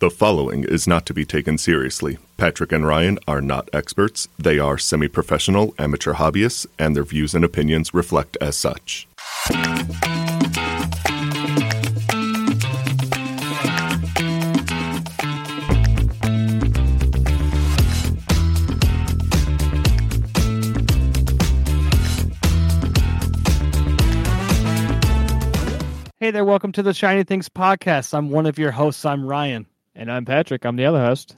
The 0.00 0.10
following 0.10 0.62
is 0.62 0.86
not 0.86 1.06
to 1.06 1.12
be 1.12 1.24
taken 1.24 1.58
seriously. 1.58 2.18
Patrick 2.36 2.70
and 2.70 2.86
Ryan 2.86 3.18
are 3.26 3.40
not 3.40 3.68
experts. 3.72 4.28
They 4.38 4.60
are 4.60 4.78
semi 4.78 5.08
professional 5.08 5.74
amateur 5.76 6.14
hobbyists, 6.14 6.68
and 6.78 6.94
their 6.94 7.02
views 7.02 7.34
and 7.34 7.44
opinions 7.44 7.92
reflect 7.92 8.36
as 8.40 8.54
such. 8.54 9.08
Hey 26.20 26.30
there, 26.30 26.44
welcome 26.44 26.70
to 26.70 26.84
the 26.84 26.94
Shiny 26.94 27.24
Things 27.24 27.48
podcast. 27.48 28.14
I'm 28.14 28.30
one 28.30 28.46
of 28.46 28.60
your 28.60 28.70
hosts. 28.70 29.04
I'm 29.04 29.24
Ryan. 29.24 29.66
And 29.98 30.12
I'm 30.12 30.24
Patrick. 30.24 30.64
I'm 30.64 30.76
the 30.76 30.86
other 30.86 31.00
host. 31.00 31.34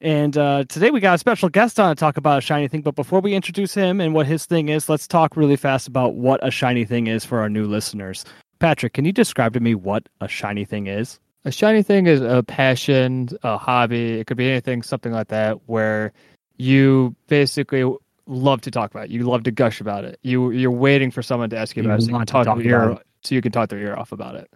And 0.00 0.36
uh, 0.36 0.64
today 0.68 0.90
we 0.90 0.98
got 0.98 1.14
a 1.14 1.18
special 1.18 1.48
guest 1.48 1.78
on 1.78 1.94
to 1.94 1.98
talk 1.98 2.16
about 2.16 2.38
a 2.38 2.40
shiny 2.40 2.66
thing. 2.66 2.82
But 2.82 2.96
before 2.96 3.20
we 3.20 3.34
introduce 3.34 3.72
him 3.72 4.00
and 4.00 4.14
what 4.14 4.26
his 4.26 4.46
thing 4.46 4.68
is, 4.68 4.88
let's 4.88 5.06
talk 5.06 5.36
really 5.36 5.54
fast 5.54 5.86
about 5.86 6.16
what 6.16 6.44
a 6.44 6.50
shiny 6.50 6.84
thing 6.84 7.06
is 7.06 7.24
for 7.24 7.38
our 7.38 7.48
new 7.48 7.66
listeners. 7.66 8.24
Patrick, 8.58 8.94
can 8.94 9.04
you 9.04 9.12
describe 9.12 9.52
to 9.54 9.60
me 9.60 9.76
what 9.76 10.08
a 10.20 10.26
shiny 10.26 10.64
thing 10.64 10.88
is? 10.88 11.20
A 11.44 11.52
shiny 11.52 11.84
thing 11.84 12.08
is 12.08 12.20
a 12.20 12.42
passion, 12.42 13.28
a 13.44 13.56
hobby. 13.56 14.18
It 14.18 14.26
could 14.26 14.36
be 14.36 14.50
anything, 14.50 14.82
something 14.82 15.12
like 15.12 15.28
that, 15.28 15.58
where 15.66 16.12
you 16.56 17.14
basically 17.28 17.84
love 18.26 18.60
to 18.62 18.72
talk 18.72 18.90
about 18.90 19.04
it. 19.04 19.10
You 19.10 19.22
love 19.22 19.44
to 19.44 19.52
gush 19.52 19.80
about 19.80 20.04
it. 20.04 20.18
You 20.22 20.50
you're 20.50 20.70
waiting 20.72 21.12
for 21.12 21.22
someone 21.22 21.48
to 21.50 21.56
ask 21.56 21.76
you 21.76 21.84
You 21.84 21.88
about 21.88 22.00
it, 22.00 22.06
so 22.06 22.18
you 22.18 22.24
talk, 22.24 22.44
talk 22.44 22.58
their 22.58 22.66
ear, 22.66 22.82
about 22.90 23.06
so 23.22 23.36
you 23.36 23.40
can 23.40 23.52
talk 23.52 23.68
their 23.68 23.78
ear 23.78 23.94
off 23.96 24.10
about 24.10 24.34
it. 24.34 24.50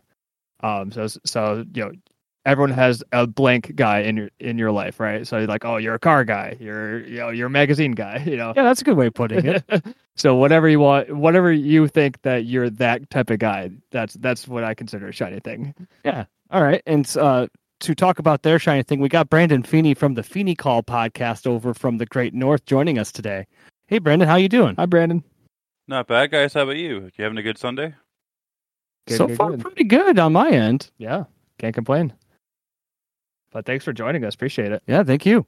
Um. 0.61 0.91
So 0.91 1.07
so 1.07 1.65
you 1.73 1.85
know, 1.85 1.93
everyone 2.47 2.71
has 2.73 3.03
a 3.13 3.27
blank 3.27 3.75
guy 3.75 4.01
in 4.01 4.17
your 4.17 4.31
in 4.39 4.59
your 4.59 4.71
life, 4.71 5.01
right? 5.01 5.27
So 5.27 5.39
you're 5.39 5.47
like, 5.47 5.65
oh, 5.65 5.77
you're 5.77 5.95
a 5.95 5.99
car 5.99 6.25
guy. 6.25 6.57
You're 6.61 7.01
you 7.07 7.19
know, 7.19 7.31
you're 7.31 7.47
a 7.47 7.51
magazine 7.51 7.93
guy. 7.93 8.23
You 8.35 8.37
know. 8.37 8.53
Yeah, 8.57 8.63
that's 8.63 8.81
a 8.81 8.85
good 8.85 8.97
way 8.97 9.07
of 9.07 9.15
putting 9.15 9.45
it. 9.47 9.65
so 10.17 10.35
whatever 10.35 10.69
you 10.69 10.81
want, 10.81 11.15
whatever 11.15 11.53
you 11.53 11.87
think 11.89 12.21
that 12.23 12.47
you're 12.47 12.71
that 12.71 13.09
type 13.11 13.31
of 13.31 13.39
guy, 13.39 13.71
that's 13.91 14.15
that's 14.15 14.49
what 14.49 14.65
I 14.65 14.75
consider 14.75 15.09
a 15.09 15.13
shiny 15.13 15.41
thing. 15.41 15.75
yeah. 16.05 16.25
All 16.51 16.63
right. 16.63 16.83
And 16.87 17.09
uh, 17.17 17.49
to 17.81 17.95
talk 17.95 18.19
about 18.19 18.43
their 18.43 18.59
shiny 18.59 18.83
thing, 18.83 19.01
we 19.01 19.09
got 19.09 19.29
Brandon 19.29 19.63
Feeney 19.63 19.95
from 19.95 20.15
the 20.15 20.23
Feeney 20.23 20.55
Call 20.55 20.83
podcast 20.83 21.47
over 21.47 21.75
from 21.75 21.99
the 21.99 22.07
Great 22.07 22.35
North 22.35 22.65
joining 22.65 22.99
us 22.99 23.13
today. 23.13 23.47
Hey, 23.87 23.99
Brandon, 23.99 24.29
how 24.29 24.37
you 24.37 24.49
doing? 24.49 24.75
Hi, 24.77 24.87
Brandon. 24.87 25.23
Not 25.87 26.07
bad, 26.07 26.31
guys. 26.31 26.55
How 26.55 26.63
about 26.63 26.77
you? 26.77 27.11
You 27.17 27.25
having 27.25 27.39
a 27.39 27.43
good 27.43 27.59
Sunday? 27.59 27.95
Good, 29.07 29.19
so 29.19 29.27
good, 29.27 29.37
far, 29.37 29.51
good. 29.51 29.61
pretty 29.61 29.85
good 29.85 30.19
on 30.19 30.33
my 30.33 30.49
end. 30.49 30.91
Yeah, 30.97 31.25
can't 31.59 31.75
complain. 31.75 32.15
But 33.55 33.67
thanks 33.67 33.85
for 33.85 33.93
joining 33.93 34.25
us. 34.25 34.35
Appreciate 34.35 34.73
it. 34.73 34.83
Yeah, 34.89 35.05
thank 35.05 35.25
you. 35.25 35.47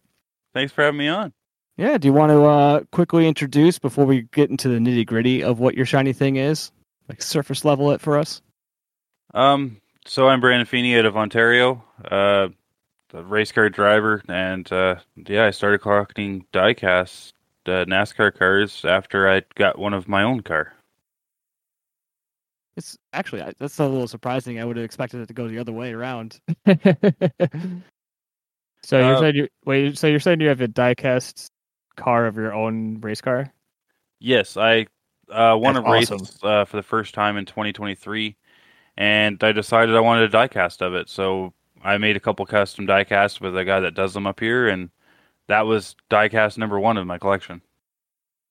Thanks 0.55 0.73
for 0.73 0.85
having 0.85 0.97
me 0.97 1.09
on. 1.09 1.33
Yeah, 1.77 1.99
do 1.99 2.07
you 2.07 2.13
want 2.13 2.31
to 2.31 2.45
uh, 2.45 2.81
quickly 2.93 3.27
introduce 3.27 3.81
before 3.81 4.07
we 4.07 4.23
get 4.33 4.49
into 4.49 4.69
the 4.69 4.79
nitty 4.79 5.05
gritty 5.05 5.43
of 5.43 5.59
what 5.59 5.75
your 5.75 5.85
shiny 5.85 6.13
thing 6.13 6.37
is? 6.37 6.71
Like 7.09 7.21
surface 7.21 7.65
level 7.65 7.91
it 7.91 8.01
for 8.01 8.17
us? 8.17 8.41
Um, 9.35 9.81
so 10.07 10.29
I'm 10.29 10.41
Brandon 10.41 10.67
Feeney 10.67 10.97
out 10.97 11.05
of 11.05 11.17
Ontario, 11.17 11.85
uh, 12.09 12.49
a 13.13 13.23
race 13.25 13.51
car 13.51 13.69
driver, 13.69 14.23
and 14.29 14.71
uh, 14.73 14.97
yeah, 15.17 15.45
I 15.45 15.51
started 15.51 15.79
collecting 15.79 16.47
diecast 16.53 17.33
uh, 17.67 17.85
NASCAR 17.87 18.33
cars 18.39 18.85
after 18.85 19.29
I 19.29 19.43
got 19.57 19.81
one 19.81 19.93
of 19.93 20.09
my 20.09 20.23
own 20.23 20.43
car. 20.43 20.73
It's 22.77 22.97
actually 23.13 23.43
that's 23.59 23.81
a 23.81 23.87
little 23.87 24.07
surprising. 24.07 24.61
I 24.61 24.65
would 24.65 24.77
have 24.77 24.85
expected 24.85 25.21
it 25.23 25.27
to 25.29 25.35
go 25.35 25.49
the 25.49 25.59
other 25.59 25.73
way 25.73 25.93
around. 25.93 26.41
so 28.87 29.01
you're 29.01 29.17
Uh, 29.17 29.21
saying 29.21 29.35
you 29.35 29.49
wait. 29.65 29.99
So 29.99 30.07
you're 30.07 30.21
saying 30.21 30.41
you 30.41 30.49
have 30.49 30.61
a 30.61 30.69
diecast 30.69 31.51
car 31.97 32.27
of 32.27 32.37
your 32.37 32.55
own 32.55 33.01
race 33.01 33.21
car? 33.21 33.53
Yes, 34.21 34.57
I 34.57 34.87
uh, 35.31 35.57
won 35.59 35.75
That's 35.75 35.87
a 35.87 35.91
race 35.91 36.11
awesome. 36.11 36.39
uh, 36.43 36.65
for 36.65 36.77
the 36.77 36.83
first 36.83 37.15
time 37.15 37.37
in 37.37 37.45
2023, 37.47 38.37
and 38.97 39.43
I 39.43 39.53
decided 39.53 39.95
I 39.97 40.01
wanted 40.01 40.33
a 40.33 40.39
diecast 40.39 40.83
of 40.83 40.95
it. 40.95 41.09
So 41.09 41.53
I 41.83 41.99
made 41.99 42.17
a 42.17 42.21
couple 42.21 42.47
custom 42.47 42.87
diecasts 42.87 43.41
with 43.41 43.57
a 43.57 43.65
guy 43.65 43.81
that 43.81 43.95
does 43.95 44.15
them 44.15 44.27
up 44.27 44.41
here, 44.41 44.69
and 44.69 44.91
that 45.49 45.67
was 45.67 45.97
diecast 46.11 46.59
number 46.59 46.79
one 46.79 46.97
of 46.97 47.07
my 47.07 47.19
collection. 47.19 47.63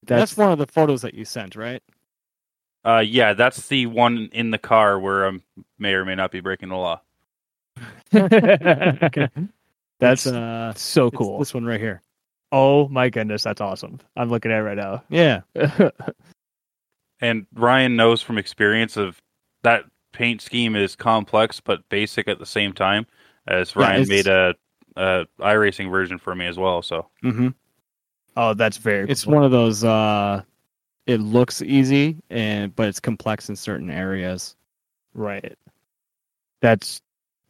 That's, 0.03 0.37
one 0.37 0.51
of 0.51 0.59
the 0.59 0.67
photos 0.67 1.01
that 1.01 1.13
you 1.13 1.25
sent, 1.25 1.55
right? 1.55 1.81
Uh, 2.85 2.99
yeah, 2.99 3.33
that's 3.33 3.67
the 3.67 3.87
one 3.87 4.29
in 4.31 4.51
the 4.51 4.59
car 4.59 4.99
where 4.99 5.27
I 5.27 5.39
may 5.79 5.93
or 5.93 6.05
may 6.05 6.13
not 6.15 6.31
be 6.31 6.41
breaking 6.41 6.69
the 6.69 6.75
law. 6.75 7.01
Okay. 8.13 9.29
That's 9.99 10.25
It's, 10.25 10.35
uh, 10.35 10.73
so 10.75 11.07
it's 11.07 11.17
cool. 11.17 11.39
This 11.39 11.53
one 11.53 11.65
right 11.65 11.79
here. 11.79 12.01
Oh 12.51 12.87
my 12.89 13.09
goodness, 13.09 13.43
that's 13.43 13.61
awesome. 13.61 13.99
I'm 14.15 14.29
looking 14.29 14.51
at 14.51 14.59
it 14.59 14.63
right 14.63 14.77
now. 14.77 15.03
Yeah. 15.09 15.41
And 17.21 17.47
Ryan 17.53 17.95
knows 17.95 18.21
from 18.21 18.37
experience 18.37 18.97
of 18.97 19.17
that 19.63 19.85
paint 20.11 20.41
scheme 20.41 20.75
is 20.75 20.95
complex 20.95 21.59
but 21.61 21.87
basic 21.89 22.27
at 22.27 22.39
the 22.39 22.45
same 22.45 22.73
time. 22.73 23.05
As 23.47 23.75
Ryan 23.75 24.01
it's- 24.01 24.09
made 24.09 24.27
a, 24.27 24.53
a 24.97 25.25
iRacing 25.39 25.89
version 25.89 26.17
for 26.17 26.35
me 26.35 26.45
as 26.45 26.57
well. 26.57 26.81
So 26.81 27.07
hmm 27.21 27.49
oh, 28.35 28.53
that's 28.53 28.77
very. 28.77 29.09
It's 29.09 29.23
cool. 29.23 29.35
one 29.35 29.43
of 29.43 29.51
those. 29.51 29.83
uh 29.83 30.41
It 31.07 31.21
looks 31.21 31.61
easy, 31.61 32.17
and 32.29 32.75
but 32.75 32.89
it's 32.89 32.99
complex 32.99 33.47
in 33.49 33.55
certain 33.55 33.89
areas. 33.89 34.55
Right. 35.13 35.55
That's 36.61 37.01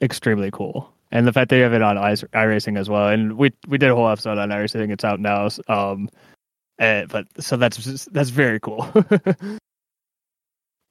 extremely 0.02 0.52
cool. 0.52 0.94
And 1.16 1.26
the 1.26 1.32
fact 1.32 1.50
that 1.50 1.56
you 1.56 1.64
have 1.64 1.72
it 1.72 1.82
on 1.82 1.96
iRacing 1.96 2.78
as 2.78 2.90
well. 2.90 3.08
And 3.08 3.38
we 3.38 3.54
we 3.70 3.78
did 3.78 3.90
a 3.90 3.96
whole 3.96 4.10
episode 4.10 4.38
on 4.38 4.50
iRacing. 4.50 4.92
It's 4.92 5.06
out 5.06 5.22
now. 5.22 5.48
Um, 5.70 6.10
eh, 6.78 7.06
but 7.06 7.26
so 7.42 7.56
that's 7.56 8.06
that's 8.08 8.32
very 8.32 8.60
cool. 8.60 8.86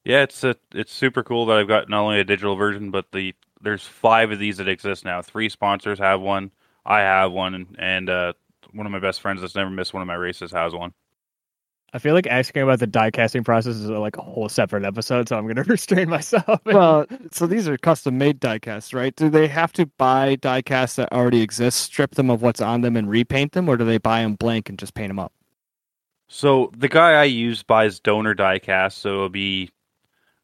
yeah, 0.07 0.23
it's 0.23 0.43
a, 0.43 0.57
it's 0.73 0.95
super 0.95 1.23
cool 1.23 1.45
that 1.47 1.59
I've 1.59 1.69
got 1.69 1.91
not 1.91 2.05
only 2.05 2.21
a 2.21 2.25
digital 2.25 2.57
version 2.57 2.91
but 2.91 3.13
the 3.13 3.35
there's 3.61 3.85
five 3.85 4.31
of 4.31 4.39
these 4.39 4.57
that 4.57 4.67
exist 4.69 5.05
now. 5.05 5.21
Three 5.21 5.51
sponsors 5.51 5.99
have 5.99 6.23
one. 6.23 6.51
I 6.87 7.01
have 7.01 7.31
one, 7.31 7.55
and, 7.55 7.77
and 7.79 8.09
uh, 8.09 8.33
one 8.73 8.87
of 8.87 8.93
my 8.93 9.01
best 9.01 9.21
friends 9.21 9.43
that's 9.43 9.55
never 9.55 9.69
missed 9.69 9.93
one 9.93 10.03
of 10.03 10.07
my 10.07 10.15
races 10.15 10.53
has 10.53 10.73
one. 10.73 10.95
I 11.95 11.99
feel 11.99 12.13
like 12.13 12.27
asking 12.27 12.63
about 12.63 12.81
the 12.81 12.89
die 12.89 13.13
casting 13.13 13.45
process 13.45 13.77
is 13.77 13.89
like 13.89 14.17
a 14.17 14.21
whole 14.21 14.49
separate 14.49 14.85
episode, 14.85 15.29
so 15.29 15.39
I'm 15.39 15.47
gonna 15.47 15.63
restrain 15.69 16.09
myself. 16.09 16.61
Well, 16.67 17.07
so 17.31 17.47
these 17.47 17.69
are 17.69 17.79
custom 17.79 18.19
made 18.19 18.41
die 18.41 18.59
casts, 18.59 18.93
right? 18.93 19.15
Do 19.15 19.31
they 19.31 19.47
have 19.47 19.73
to 19.75 19.87
buy 19.87 20.35
die 20.35 20.61
casts 20.61 20.97
that 20.97 21.13
already 21.13 21.41
exist, 21.41 21.81
strip 21.81 22.17
them 22.17 22.31
of 22.31 22.43
what's 22.43 22.61
on 22.61 22.81
them, 22.81 22.97
and 22.97 23.09
repaint 23.09 23.53
them, 23.53 23.69
or 23.69 23.77
do 23.77 23.85
they 23.85 23.99
buy 23.99 24.23
them 24.23 24.35
blank 24.35 24.69
and 24.69 24.77
just 24.77 24.95
paint 24.95 25.11
them 25.11 25.21
up? 25.21 25.33
So 26.27 26.73
the 26.77 26.89
guy 26.89 27.13
I 27.13 27.25
use 27.25 27.63
buys 27.63 28.01
donor 28.01 28.35
die 28.35 28.59
casts, 28.59 29.01
so 29.01 29.11
it'll 29.11 29.29
be 29.29 29.71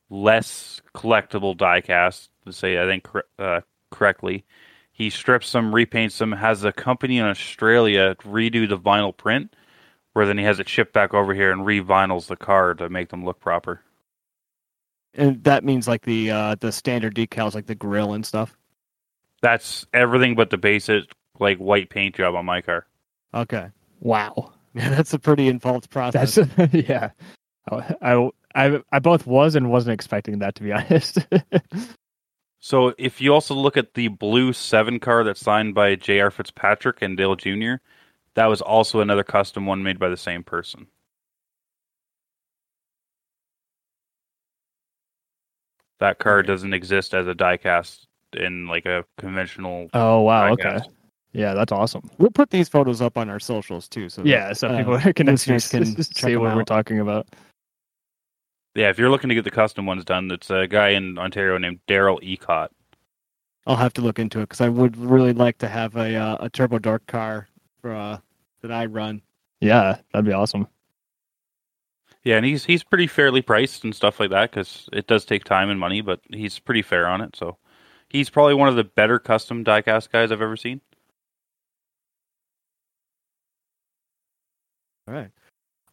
less 0.08 0.80
collectible 0.94 1.56
diecast. 1.56 2.28
To 2.46 2.52
say 2.52 2.80
I 2.80 2.86
think 2.86 3.08
uh, 3.40 3.62
correctly, 3.90 4.44
he 4.92 5.10
strips 5.10 5.50
them, 5.50 5.72
repaints 5.72 6.18
them, 6.18 6.30
has 6.30 6.62
a 6.62 6.70
company 6.70 7.18
in 7.18 7.24
Australia 7.24 8.14
redo 8.20 8.68
the 8.68 8.78
vinyl 8.78 9.16
print, 9.16 9.56
where 10.12 10.26
then 10.26 10.38
he 10.38 10.44
has 10.44 10.60
it 10.60 10.68
shipped 10.68 10.92
back 10.92 11.14
over 11.14 11.34
here 11.34 11.52
and 11.52 11.64
re-vinyls 11.64 12.26
the 12.26 12.36
car 12.36 12.74
to 12.74 12.88
make 12.88 13.10
them 13.10 13.24
look 13.24 13.40
proper. 13.40 13.82
And 15.14 15.42
that 15.44 15.64
means 15.64 15.88
like 15.88 16.02
the 16.02 16.30
uh 16.30 16.54
the 16.60 16.70
standard 16.70 17.14
decals, 17.14 17.54
like 17.54 17.66
the 17.66 17.74
grill 17.74 18.12
and 18.12 18.24
stuff. 18.24 18.56
That's 19.42 19.86
everything 19.92 20.36
but 20.36 20.50
the 20.50 20.58
basic 20.58 21.04
like 21.40 21.58
white 21.58 21.90
paint 21.90 22.14
job 22.14 22.34
on 22.34 22.44
my 22.44 22.60
car. 22.60 22.86
Okay, 23.34 23.68
wow, 24.00 24.52
yeah, 24.74 24.90
that's 24.90 25.12
a 25.12 25.18
pretty 25.18 25.48
involved 25.48 25.90
process. 25.90 26.36
that's 26.36 26.74
yeah. 26.74 27.10
I, 27.70 27.96
I 28.02 28.30
I 28.54 28.82
I 28.92 28.98
both 29.00 29.26
was 29.26 29.56
and 29.56 29.70
wasn't 29.70 29.94
expecting 29.94 30.38
that 30.38 30.54
to 30.56 30.62
be 30.62 30.72
honest. 30.72 31.18
So 32.60 32.94
if 32.98 33.20
you 33.20 33.32
also 33.32 33.54
look 33.54 33.76
at 33.76 33.94
the 33.94 34.08
blue 34.08 34.52
seven 34.52 35.00
car 35.00 35.24
that's 35.24 35.40
signed 35.40 35.74
by 35.74 35.94
J.R. 35.94 36.30
Fitzpatrick 36.30 37.00
and 37.00 37.16
Dale 37.16 37.34
Jr., 37.34 37.76
that 38.40 38.46
was 38.46 38.62
also 38.62 39.00
another 39.00 39.22
custom 39.22 39.66
one 39.66 39.82
made 39.82 39.98
by 39.98 40.08
the 40.08 40.16
same 40.16 40.42
person. 40.42 40.86
That 45.98 46.18
car 46.18 46.42
doesn't 46.42 46.72
exist 46.72 47.12
as 47.12 47.26
a 47.26 47.34
diecast 47.34 48.06
in 48.32 48.66
like 48.66 48.86
a 48.86 49.04
conventional. 49.18 49.90
oh 49.92 50.22
wow, 50.22 50.52
okay, 50.52 50.62
diecast. 50.62 50.88
yeah, 51.32 51.52
that's 51.52 51.70
awesome. 51.70 52.08
We'll 52.16 52.30
put 52.30 52.48
these 52.48 52.66
photos 52.66 53.02
up 53.02 53.18
on 53.18 53.28
our 53.28 53.40
socials 53.40 53.88
too. 53.88 54.08
So 54.08 54.22
that, 54.22 54.28
Yeah, 54.30 54.54
so 54.54 54.68
uh, 54.68 54.78
people 54.78 54.98
can 55.12 55.26
listeners 55.26 55.68
can 55.68 55.84
see 56.02 56.32
them 56.32 56.40
what 56.40 56.56
we're 56.56 56.64
talking 56.64 57.00
about. 57.00 57.26
Yeah, 58.74 58.88
if 58.88 58.98
you're 58.98 59.10
looking 59.10 59.28
to 59.28 59.34
get 59.34 59.44
the 59.44 59.50
custom 59.50 59.84
ones 59.84 60.02
done, 60.06 60.30
it's 60.30 60.48
a 60.48 60.66
guy 60.66 60.90
in 60.90 61.18
Ontario 61.18 61.58
named 61.58 61.80
Daryl 61.86 62.18
Ecott. 62.22 62.68
I'll 63.66 63.76
have 63.76 63.92
to 63.94 64.00
look 64.00 64.18
into 64.18 64.38
it 64.38 64.44
because 64.44 64.62
I 64.62 64.70
would 64.70 64.96
really 64.96 65.34
like 65.34 65.58
to 65.58 65.68
have 65.68 65.94
a 65.96 66.16
uh, 66.16 66.36
a 66.40 66.48
turbo 66.48 66.78
dark 66.78 67.06
car 67.06 67.46
for, 67.82 67.92
uh, 67.92 68.18
that 68.62 68.72
I 68.72 68.86
run. 68.86 69.22
Yeah, 69.60 69.98
that'd 70.12 70.26
be 70.26 70.32
awesome. 70.32 70.66
Yeah, 72.24 72.36
and 72.36 72.44
he's 72.44 72.64
he's 72.64 72.82
pretty 72.82 73.06
fairly 73.06 73.42
priced 73.42 73.84
and 73.84 73.94
stuff 73.94 74.20
like 74.20 74.30
that 74.30 74.50
because 74.50 74.88
it 74.92 75.06
does 75.06 75.24
take 75.24 75.44
time 75.44 75.70
and 75.70 75.80
money, 75.80 76.00
but 76.00 76.20
he's 76.30 76.58
pretty 76.58 76.82
fair 76.82 77.06
on 77.06 77.20
it. 77.20 77.34
So 77.34 77.56
He's 78.10 78.28
probably 78.28 78.54
one 78.54 78.68
of 78.68 78.74
the 78.74 78.84
better 78.84 79.20
custom 79.20 79.64
diecast 79.64 80.10
guys 80.10 80.32
I've 80.32 80.42
ever 80.42 80.56
seen. 80.56 80.80
All 85.06 85.14
right. 85.14 85.30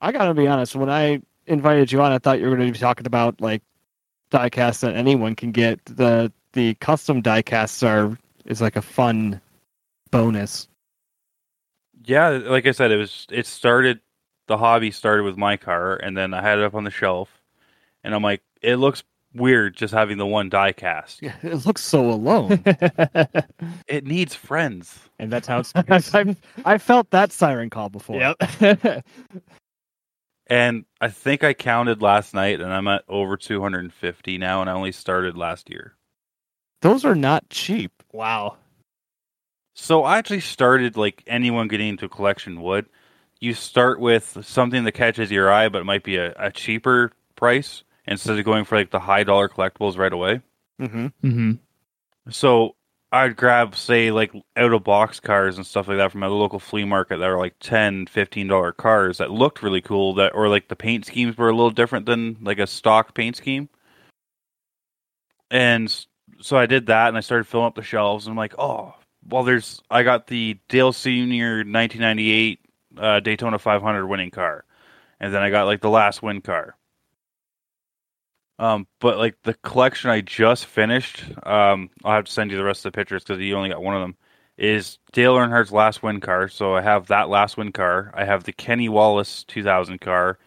I 0.01 0.11
gotta 0.11 0.33
be 0.33 0.47
honest. 0.47 0.75
When 0.75 0.89
I 0.89 1.21
invited 1.45 1.91
you 1.91 2.01
on, 2.01 2.11
I 2.11 2.17
thought 2.17 2.39
you 2.39 2.49
were 2.49 2.55
going 2.55 2.67
to 2.67 2.73
be 2.73 2.79
talking 2.79 3.05
about 3.05 3.39
like 3.39 3.61
diecast 4.31 4.81
that 4.81 4.95
anyone 4.95 5.35
can 5.35 5.51
get. 5.51 5.83
The 5.85 6.31
the 6.53 6.73
custom 6.75 7.21
diecasts 7.21 7.87
are 7.87 8.17
is 8.45 8.61
like 8.61 8.75
a 8.75 8.81
fun 8.81 9.39
bonus. 10.09 10.67
Yeah, 12.07 12.29
like 12.29 12.65
I 12.65 12.71
said, 12.71 12.91
it 12.91 12.97
was 12.97 13.27
it 13.29 13.45
started 13.45 13.99
the 14.47 14.57
hobby 14.57 14.91
started 14.91 15.23
with 15.23 15.35
my 15.37 15.57
car 15.57 15.95
and 15.97 16.15
then 16.15 16.33
I 16.33 16.41
had 16.41 16.57
it 16.57 16.63
up 16.63 16.73
on 16.73 16.85
the 16.85 16.89
shelf 16.91 17.29
and 18.03 18.15
I'm 18.15 18.23
like, 18.23 18.41
it 18.61 18.77
looks 18.77 19.03
weird 19.33 19.75
just 19.75 19.93
having 19.93 20.17
the 20.17 20.25
one 20.25 20.47
die 20.49 20.71
cast. 20.71 21.21
Yeah, 21.21 21.35
it 21.43 21.65
looks 21.65 21.83
so 21.83 22.09
alone. 22.09 22.63
It 23.87 24.05
needs 24.05 24.33
friends. 24.35 24.97
and 25.19 25.31
that's 25.31 25.47
how 25.47 25.59
it's. 25.75 26.13
I've, 26.15 26.37
I 26.65 26.77
felt 26.77 27.09
that 27.11 27.31
siren 27.33 27.69
call 27.69 27.89
before. 27.89 28.19
yep. 28.19 29.03
And 30.49 30.85
I 31.01 31.09
think 31.09 31.43
I 31.43 31.53
counted 31.53 32.01
last 32.01 32.33
night 32.33 32.61
and 32.61 32.71
I'm 32.71 32.87
at 32.87 33.03
over 33.09 33.35
250 33.35 34.37
now 34.37 34.61
and 34.61 34.69
I 34.69 34.73
only 34.73 34.93
started 34.93 35.35
last 35.37 35.69
year. 35.69 35.95
Those 36.81 37.03
are 37.03 37.15
not 37.15 37.49
cheap. 37.49 37.91
wow. 38.13 38.55
So 39.79 40.03
I 40.03 40.17
actually 40.17 40.39
started 40.39 40.97
like 40.97 41.23
anyone 41.27 41.67
getting 41.67 41.89
into 41.89 42.05
a 42.05 42.09
collection 42.09 42.61
would. 42.63 42.87
You 43.39 43.53
start 43.53 43.99
with 43.99 44.39
something 44.41 44.83
that 44.83 44.93
catches 44.93 45.29
your 45.29 45.51
eye, 45.51 45.69
but 45.69 45.81
it 45.81 45.85
might 45.85 46.03
be 46.03 46.17
a, 46.17 46.33
a 46.35 46.51
cheaper 46.51 47.11
price 47.35 47.83
instead 48.07 48.39
of 48.39 48.43
going 48.43 48.65
for 48.65 48.75
like 48.75 48.89
the 48.89 48.99
high 48.99 49.23
dollar 49.23 49.47
collectibles 49.47 49.95
right 49.95 50.11
away. 50.11 50.41
Mm-hmm. 50.81 51.05
Mm-hmm. 51.23 51.51
So 52.31 52.75
I'd 53.11 53.35
grab, 53.35 53.75
say, 53.75 54.09
like 54.09 54.33
out 54.55 54.73
of 54.73 54.83
box 54.83 55.19
cars 55.19 55.57
and 55.57 55.65
stuff 55.65 55.87
like 55.87 55.97
that 55.97 56.11
from 56.11 56.23
a 56.23 56.29
local 56.29 56.59
flea 56.59 56.83
market 56.83 57.17
that 57.17 57.27
were 57.27 57.37
like 57.37 57.55
10 57.59 58.07
$15 58.07 58.77
cars 58.77 59.19
that 59.19 59.29
looked 59.29 59.61
really 59.61 59.81
cool, 59.81 60.15
that 60.15 60.33
or 60.33 60.49
like 60.49 60.69
the 60.69 60.75
paint 60.75 61.05
schemes 61.05 61.37
were 61.37 61.49
a 61.49 61.55
little 61.55 61.69
different 61.69 62.07
than 62.07 62.37
like 62.41 62.57
a 62.57 62.67
stock 62.67 63.13
paint 63.13 63.35
scheme. 63.35 63.69
And 65.51 65.95
so 66.41 66.57
I 66.57 66.65
did 66.65 66.87
that 66.87 67.09
and 67.09 67.17
I 67.17 67.21
started 67.21 67.45
filling 67.45 67.67
up 67.67 67.75
the 67.75 67.83
shelves 67.83 68.25
and 68.25 68.33
I'm 68.33 68.37
like, 68.37 68.55
oh, 68.57 68.95
well, 69.29 69.43
there's, 69.43 69.81
I 69.89 70.03
got 70.03 70.27
the 70.27 70.57
Dale 70.69 70.93
Senior 70.93 71.57
1998 71.57 72.59
uh, 72.97 73.19
Daytona 73.19 73.59
500 73.59 74.07
winning 74.07 74.31
car. 74.31 74.63
And 75.19 75.33
then 75.33 75.41
I 75.41 75.49
got 75.49 75.65
like 75.65 75.81
the 75.81 75.89
last 75.89 76.21
win 76.21 76.41
car. 76.41 76.75
Um, 78.59 78.87
but 78.99 79.17
like 79.17 79.35
the 79.43 79.53
collection 79.55 80.09
I 80.09 80.21
just 80.21 80.65
finished, 80.65 81.23
um, 81.43 81.89
I'll 82.03 82.15
have 82.15 82.25
to 82.25 82.31
send 82.31 82.51
you 82.51 82.57
the 82.57 82.63
rest 82.63 82.85
of 82.85 82.91
the 82.91 82.97
pictures 82.97 83.23
because 83.23 83.41
you 83.41 83.55
only 83.55 83.69
got 83.69 83.83
one 83.83 83.95
of 83.95 84.01
them. 84.01 84.15
Is 84.57 84.97
Dale 85.11 85.35
Earnhardt's 85.35 85.71
last 85.71 86.01
win 86.01 86.19
car? 86.19 86.47
So 86.47 86.75
I 86.75 86.81
have 86.81 87.07
that 87.07 87.29
last 87.29 87.57
win 87.57 87.71
car. 87.71 88.11
I 88.15 88.25
have 88.25 88.43
the 88.43 88.53
Kenny 88.53 88.89
Wallace 88.89 89.43
2000 89.43 90.01
car, 90.01 90.39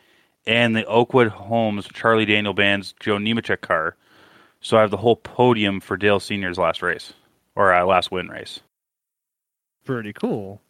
and 0.46 0.74
the 0.74 0.84
Oakwood 0.86 1.28
Homes 1.28 1.86
Charlie 1.86 2.24
Daniel 2.24 2.54
Band's 2.54 2.92
Joe 2.98 3.18
Nemechek 3.18 3.60
car. 3.60 3.96
So 4.60 4.76
I 4.76 4.80
have 4.80 4.90
the 4.90 4.96
whole 4.96 5.16
podium 5.16 5.80
for 5.80 5.96
Dale 5.96 6.18
Senior's 6.18 6.58
last 6.58 6.82
race 6.82 7.12
or 7.54 7.72
uh, 7.72 7.84
last 7.84 8.10
win 8.10 8.28
race. 8.28 8.60
Pretty 9.90 10.12
cool. 10.12 10.60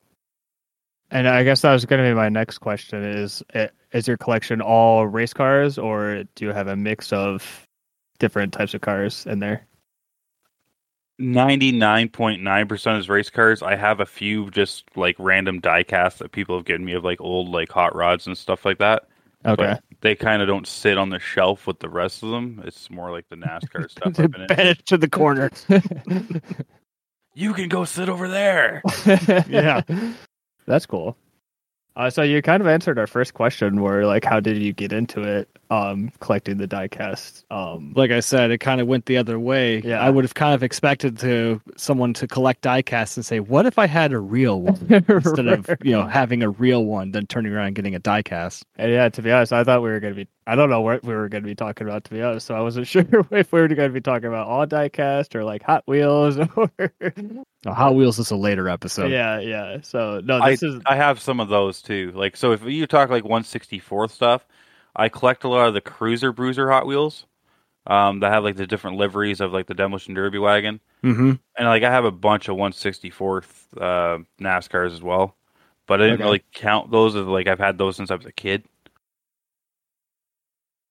And 1.11 1.29
I 1.29 1.45
guess 1.45 1.61
that 1.61 1.75
was 1.75 1.85
going 1.85 2.03
to 2.03 2.09
be 2.09 2.15
my 2.15 2.31
next 2.31 2.59
question: 2.59 3.05
is 3.05 3.43
eh, 3.53 3.69
is 3.93 4.09
your 4.09 4.17
collection 4.17 4.63
all 4.63 5.07
race 5.07 5.35
cars, 5.35 5.77
or 5.77 6.25
do 6.37 6.47
you 6.47 6.53
have 6.53 6.69
a 6.69 6.77
mix 6.77 7.13
of 7.13 7.67
different 8.19 8.55
types 8.55 8.73
of 8.73 8.81
cars 8.81 9.27
in 9.27 9.41
there? 9.41 9.67
99.9% 11.21 12.99
is 12.99 13.11
race 13.11 13.29
cars. 13.29 13.63
I 13.63 13.77
have 13.77 14.01
a 14.01 14.07
few 14.07 14.51
just 14.53 14.85
like 14.97 15.17
random 15.19 15.61
die 15.61 15.83
casts 15.83 16.21
that 16.21 16.33
people 16.33 16.57
have 16.57 16.65
given 16.65 16.87
me 16.87 16.95
of 16.95 17.05
like 17.05 17.21
old 17.21 17.51
like 17.51 17.71
hot 17.71 17.95
rods 17.95 18.27
and 18.27 18.39
stuff 18.39 18.65
like 18.65 18.79
that. 18.79 19.07
Okay. 19.45 19.75
But 19.75 19.83
they 20.01 20.15
kind 20.15 20.41
of 20.41 20.49
don't 20.49 20.67
sit 20.67 20.97
on 20.97 21.11
the 21.11 21.19
shelf 21.19 21.67
with 21.67 21.81
the 21.81 21.91
rest 21.91 22.23
of 22.23 22.31
them. 22.31 22.63
It's 22.65 22.89
more 22.89 23.11
like 23.11 23.29
the 23.29 23.37
NASCAR 23.37 23.91
stuff. 23.91 24.15
They 24.15 24.25
I've 24.25 24.31
been 24.31 24.47
bend 24.47 24.69
it 24.69 24.87
to 24.87 24.97
the 24.97 25.11
corner. 25.11 25.51
You 27.41 27.55
can 27.55 27.69
go 27.69 27.87
sit 27.87 28.11
over 28.11 28.29
there. 28.29 28.83
Yeah. 29.49 29.81
That's 30.67 30.85
cool. 30.85 31.17
Uh, 31.97 32.11
so 32.11 32.23
you 32.23 32.41
kind 32.43 32.61
of 32.61 32.69
answered 32.69 32.99
our 32.99 33.07
first 33.07 33.35
question, 33.35 33.81
where 33.81 34.07
like, 34.07 34.25
how 34.25 34.41
did 34.41 34.59
you 34.59 34.73
get 34.73 34.93
into 34.93 35.23
it? 35.23 35.49
Um, 35.71 36.13
collecting 36.21 36.59
the 36.59 36.69
diecast. 36.69 37.45
Um, 37.51 37.93
like 37.97 38.11
I 38.11 38.21
said, 38.21 38.51
it 38.51 38.59
kind 38.59 38.81
of 38.81 38.87
went 38.87 39.07
the 39.07 39.17
other 39.17 39.39
way. 39.41 39.81
Yeah. 39.81 40.01
I 40.01 40.11
would 40.11 40.25
have 40.25 40.35
kind 40.35 40.55
of 40.55 40.63
expected 40.63 41.19
to 41.21 41.61
someone 41.77 42.13
to 42.15 42.29
collect 42.29 42.63
diecasts 42.63 43.17
and 43.17 43.25
say, 43.25 43.41
"What 43.41 43.67
if 43.67 43.79
I 43.79 43.87
had 43.87 44.13
a 44.13 44.19
real 44.19 44.61
one 44.63 45.05
instead 45.09 45.47
of 45.47 45.69
you 45.83 45.93
know 45.93 46.07
having 46.07 46.43
a 46.43 46.51
real 46.51 46.85
one, 46.85 47.13
then 47.13 47.27
turning 47.27 47.53
around 47.53 47.69
and 47.69 47.77
getting 47.77 47.95
a 47.95 48.01
diecast?" 48.01 48.63
And 48.77 48.93
yeah, 48.93 49.09
to 49.09 49.23
be 49.23 49.33
honest, 49.33 49.53
I 49.53 49.65
thought 49.65 49.83
we 49.83 49.91
were 49.91 50.01
going 50.01 50.15
to 50.15 50.25
be. 50.25 50.31
I 50.51 50.57
don't 50.57 50.69
know 50.71 50.81
what 50.81 51.05
we 51.05 51.15
were 51.15 51.29
going 51.29 51.43
to 51.45 51.49
be 51.49 51.55
talking 51.55 51.87
about, 51.87 52.05
to 52.05 52.11
be 52.11 52.21
honest. 52.23 52.47
So 52.47 52.55
I 52.57 52.61
wasn't 52.61 52.87
sure 52.89 53.05
if 53.31 53.53
we 53.53 53.61
were 53.61 53.69
going 53.69 53.89
to 53.89 53.95
be 53.95 54.01
talking 54.01 54.27
about 54.29 54.47
all 54.49 54.67
diecast 54.67 55.35
or 55.35 55.45
like 55.45 55.63
Hot 55.63 55.85
Wheels 55.87 56.39
or. 56.57 56.71
Oh, 57.67 57.73
Hot 57.73 57.95
Wheels 57.95 58.19
is 58.19 58.31
a 58.31 58.37
later 58.37 58.69
episode. 58.69 59.11
yeah, 59.13 59.39
yeah. 59.41 59.79
So 59.83 60.21
no, 60.25 60.39
I, 60.41 60.51
this 60.51 60.63
is. 60.63 60.81
I 60.87 60.97
have 60.97 61.21
some 61.21 61.41
of 61.41 61.49
those 61.49 61.83
too. 61.83 62.13
Like 62.15 62.37
so, 62.37 62.53
if 62.53 62.65
you 62.65 62.87
talk 62.87 63.11
like 63.11 63.25
164th 63.25 64.11
stuff, 64.11 64.47
I 64.97 65.09
collect 65.09 65.45
a 65.45 65.49
lot 65.49 65.69
of 65.69 65.75
the 65.75 65.81
Cruiser 65.81 66.33
Bruiser 66.33 66.71
Hot 66.71 66.87
Wheels. 66.87 67.27
Um, 67.87 68.21
that 68.21 68.31
have 68.31 68.45
like 68.45 68.57
the 68.57 68.67
different 68.67 68.99
liveries 68.99 69.41
of 69.41 69.53
like 69.55 69.67
the 69.67 69.75
Demolition 69.75 70.13
Derby 70.15 70.39
wagon, 70.39 70.81
Mm-hmm. 71.03 71.33
and 71.57 71.67
like 71.69 71.83
I 71.83 71.91
have 71.91 72.05
a 72.05 72.11
bunch 72.11 72.49
of 72.49 72.57
164th 72.57 73.67
uh, 73.81 74.19
NASCARs 74.41 74.93
as 74.93 75.03
well. 75.03 75.35
But 75.87 76.01
I 76.01 76.05
didn't 76.05 76.17
Okay. 76.21 76.25
really 76.25 76.45
count 76.53 76.91
those 76.91 77.17
as 77.17 77.25
like 77.27 77.49
I've 77.49 77.59
had 77.59 77.79
those 77.79 77.97
since 77.97 78.11
I 78.11 78.17
was 78.17 78.27
a 78.27 78.33
kid. 78.33 78.65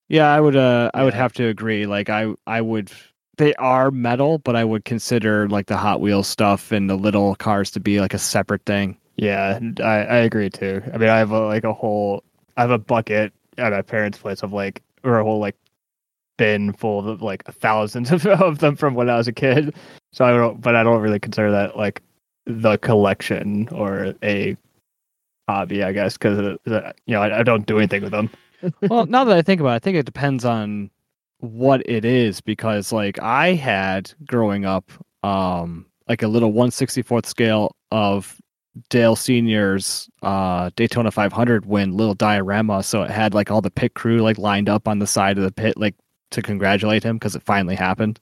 Yeah, 0.09 0.27
I 0.33 0.41
would. 0.41 0.55
Uh, 0.55 0.91
I 0.93 1.03
would 1.03 1.13
have 1.13 1.33
to 1.33 1.45
agree. 1.47 1.85
Like, 1.85 2.09
I, 2.09 2.33
I 2.47 2.61
would. 2.61 2.91
They 3.37 3.53
are 3.55 3.89
metal, 3.91 4.39
but 4.39 4.55
I 4.55 4.65
would 4.65 4.83
consider 4.83 5.47
like 5.47 5.67
the 5.67 5.77
Hot 5.77 6.01
Wheels 6.01 6.27
stuff 6.27 6.71
and 6.73 6.89
the 6.89 6.97
little 6.97 7.35
cars 7.35 7.71
to 7.71 7.79
be 7.79 8.01
like 8.01 8.13
a 8.13 8.19
separate 8.19 8.65
thing. 8.65 8.97
Yeah, 9.15 9.59
I, 9.79 9.83
I 9.83 10.17
agree 10.17 10.49
too. 10.49 10.81
I 10.93 10.97
mean, 10.97 11.09
I 11.09 11.17
have 11.17 11.31
a, 11.31 11.39
like 11.45 11.63
a 11.63 11.73
whole, 11.73 12.23
I 12.57 12.61
have 12.61 12.71
a 12.71 12.77
bucket 12.77 13.31
at 13.57 13.71
my 13.71 13.81
parents' 13.81 14.17
place 14.17 14.43
of 14.43 14.51
like, 14.51 14.81
or 15.03 15.19
a 15.19 15.23
whole 15.23 15.39
like 15.39 15.55
bin 16.37 16.73
full 16.73 17.07
of 17.07 17.21
like 17.21 17.45
thousands 17.45 18.11
of, 18.11 18.25
of 18.25 18.59
them 18.59 18.75
from 18.75 18.95
when 18.95 19.09
I 19.09 19.15
was 19.15 19.27
a 19.27 19.33
kid. 19.33 19.75
So 20.11 20.25
I 20.25 20.31
don't, 20.31 20.59
but 20.59 20.75
I 20.75 20.83
don't 20.83 21.01
really 21.01 21.19
consider 21.19 21.51
that 21.51 21.77
like 21.77 22.01
the 22.45 22.77
collection 22.77 23.69
or 23.69 24.15
a 24.23 24.57
hobby, 25.47 25.83
I 25.83 25.93
guess, 25.93 26.17
because 26.17 26.57
you 26.65 26.91
know 27.07 27.21
I, 27.21 27.39
I 27.39 27.43
don't 27.43 27.65
do 27.65 27.77
anything 27.77 28.01
with 28.01 28.11
them. 28.11 28.29
well, 28.89 29.05
now 29.05 29.23
that 29.23 29.37
I 29.37 29.41
think 29.41 29.61
about 29.61 29.71
it, 29.73 29.75
I 29.75 29.79
think 29.79 29.97
it 29.97 30.05
depends 30.05 30.45
on 30.45 30.89
what 31.39 31.81
it 31.87 32.03
is 32.03 32.41
because 32.41 32.91
like 32.91 33.17
I 33.19 33.53
had 33.53 34.11
growing 34.25 34.65
up 34.65 34.91
um 35.23 35.85
like 36.09 36.21
a 36.21 36.27
little 36.27 36.51
164th 36.51 37.25
scale 37.25 37.75
of 37.91 38.35
Dale 38.89 39.15
Senior's 39.15 40.09
uh 40.21 40.69
Daytona 40.75 41.11
500 41.11 41.65
win 41.65 41.95
little 41.95 42.13
diorama 42.13 42.83
so 42.83 43.03
it 43.03 43.09
had 43.09 43.33
like 43.33 43.51
all 43.51 43.61
the 43.61 43.71
pit 43.71 43.93
crew 43.93 44.19
like 44.19 44.37
lined 44.37 44.67
up 44.67 44.85
on 44.87 44.99
the 44.99 45.07
side 45.07 45.37
of 45.37 45.43
the 45.45 45.51
pit 45.51 45.77
like 45.77 45.95
to 46.31 46.41
congratulate 46.41 47.03
him 47.03 47.15
because 47.17 47.35
it 47.35 47.43
finally 47.43 47.75
happened. 47.75 48.19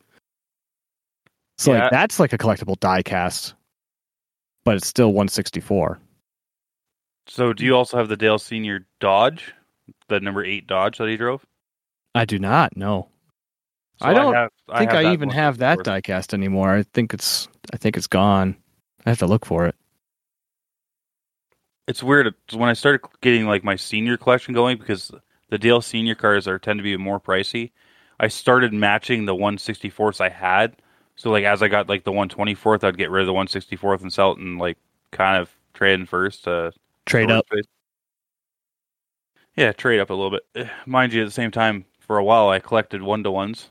So 1.58 1.74
Yeah. 1.74 1.84
like 1.84 1.92
that's 1.92 2.20
like 2.20 2.34
a 2.34 2.38
collectible 2.38 2.80
die 2.80 3.02
cast 3.02 3.56
but 4.68 4.76
it's 4.76 4.88
still 4.88 5.14
164. 5.14 5.98
So, 7.28 7.54
do 7.54 7.64
you 7.64 7.74
also 7.74 7.96
have 7.96 8.10
the 8.10 8.18
Dale 8.18 8.38
Senior 8.38 8.86
Dodge, 9.00 9.54
the 10.08 10.20
number 10.20 10.44
eight 10.44 10.68
Dodge 10.68 10.98
that 10.98 11.08
he 11.08 11.18
drove? 11.18 11.46
I 12.16 12.26
do 12.26 12.40
not 12.40 12.76
know. 12.78 13.10
So 14.02 14.08
I 14.08 14.14
don't 14.14 14.34
have- 14.34 14.52
think 14.78 14.92
I, 14.92 15.12
even 15.14 15.30
have 15.30 15.58
that 15.60 15.80
164th. 15.80 15.84
diecast 16.04 16.34
anymore. 16.34 16.74
I 16.74 16.84
think 16.84 17.14
it's 17.14 17.48
I 17.74 17.78
think 17.78 17.98
it's 17.98 18.08
gone. 18.08 18.56
I 19.06 19.10
have 19.10 19.20
to 19.20 19.26
look 19.28 19.46
for 19.46 19.66
it. 19.66 19.76
it's 21.88 22.04
weird 22.04 22.34
when 22.54 22.70
I 22.70 22.74
started 22.74 23.02
getting 23.22 23.46
like 23.48 23.64
my 23.64 23.76
senior 23.76 24.18
collection 24.18 24.54
going 24.54 24.78
because 24.78 25.12
the 25.50 25.58
Dale 25.58 25.82
senior 25.82 26.16
cars 26.16 26.48
are 26.48 26.60
tend 26.60 26.80
to 26.80 26.84
be 26.84 26.96
more 26.98 27.20
pricey. 27.20 27.72
I 28.20 28.28
started 28.28 28.74
matching 28.74 29.26
the 29.26 29.36
164ths 29.36 30.20
I 30.20 30.30
had. 30.30 30.76
So 31.16 31.32
like 31.32 31.46
as 31.46 31.64
I 31.64 31.68
got 31.70 31.88
like 31.90 32.04
the 32.04 32.12
124th, 32.12 32.84
I'd 32.84 32.98
get 32.98 33.10
rid 33.10 33.22
of 33.22 33.28
the 33.28 33.34
164th 33.34 34.02
and 34.02 34.12
sell 34.12 34.34
it 34.34 34.38
and 34.40 34.60
like 34.60 34.78
kind 35.12 35.42
of 35.42 35.50
trade 35.74 36.00
in 36.00 36.06
first 36.06 36.44
to 36.44 36.74
Trade 37.06 37.32
up. 37.32 37.46
space. 37.48 37.64
Yeah, 39.58 39.72
trade 39.72 40.00
up 40.00 40.12
a 40.12 40.14
little 40.14 40.40
bit. 40.54 40.70
Mind 40.86 41.12
you, 41.12 41.24
at 41.24 41.26
the 41.26 41.32
same 41.32 41.52
time, 41.52 41.86
for 42.00 42.18
a 42.18 42.24
while 42.24 42.48
I 42.50 42.60
collected 42.60 43.02
one 43.02 43.24
to 43.24 43.32
ones. 43.32 43.70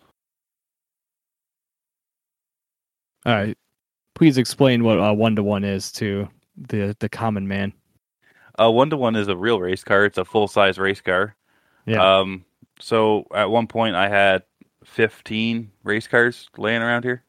All 3.24 3.34
right. 3.34 3.56
Please 4.14 4.36
explain 4.36 4.84
what 4.84 4.98
a 4.98 5.14
one 5.14 5.36
to 5.36 5.42
one 5.42 5.64
is 5.64 5.90
to 5.92 6.28
the 6.56 6.96
the 7.00 7.08
common 7.08 7.46
man. 7.48 7.72
A 8.58 8.70
one 8.70 8.90
to 8.90 8.96
one 8.96 9.14
is 9.16 9.28
a 9.28 9.36
real 9.36 9.60
race 9.60 9.84
car. 9.84 10.04
It's 10.04 10.18
a 10.18 10.24
full 10.24 10.48
size 10.48 10.78
race 10.78 11.00
car. 11.00 11.36
Yeah. 11.86 12.18
Um. 12.18 12.44
So 12.80 13.26
at 13.34 13.50
one 13.50 13.66
point 13.66 13.94
I 13.94 14.08
had 14.08 14.42
fifteen 14.84 15.70
race 15.84 16.06
cars 16.08 16.48
laying 16.56 16.82
around 16.82 17.04
here. 17.04 17.24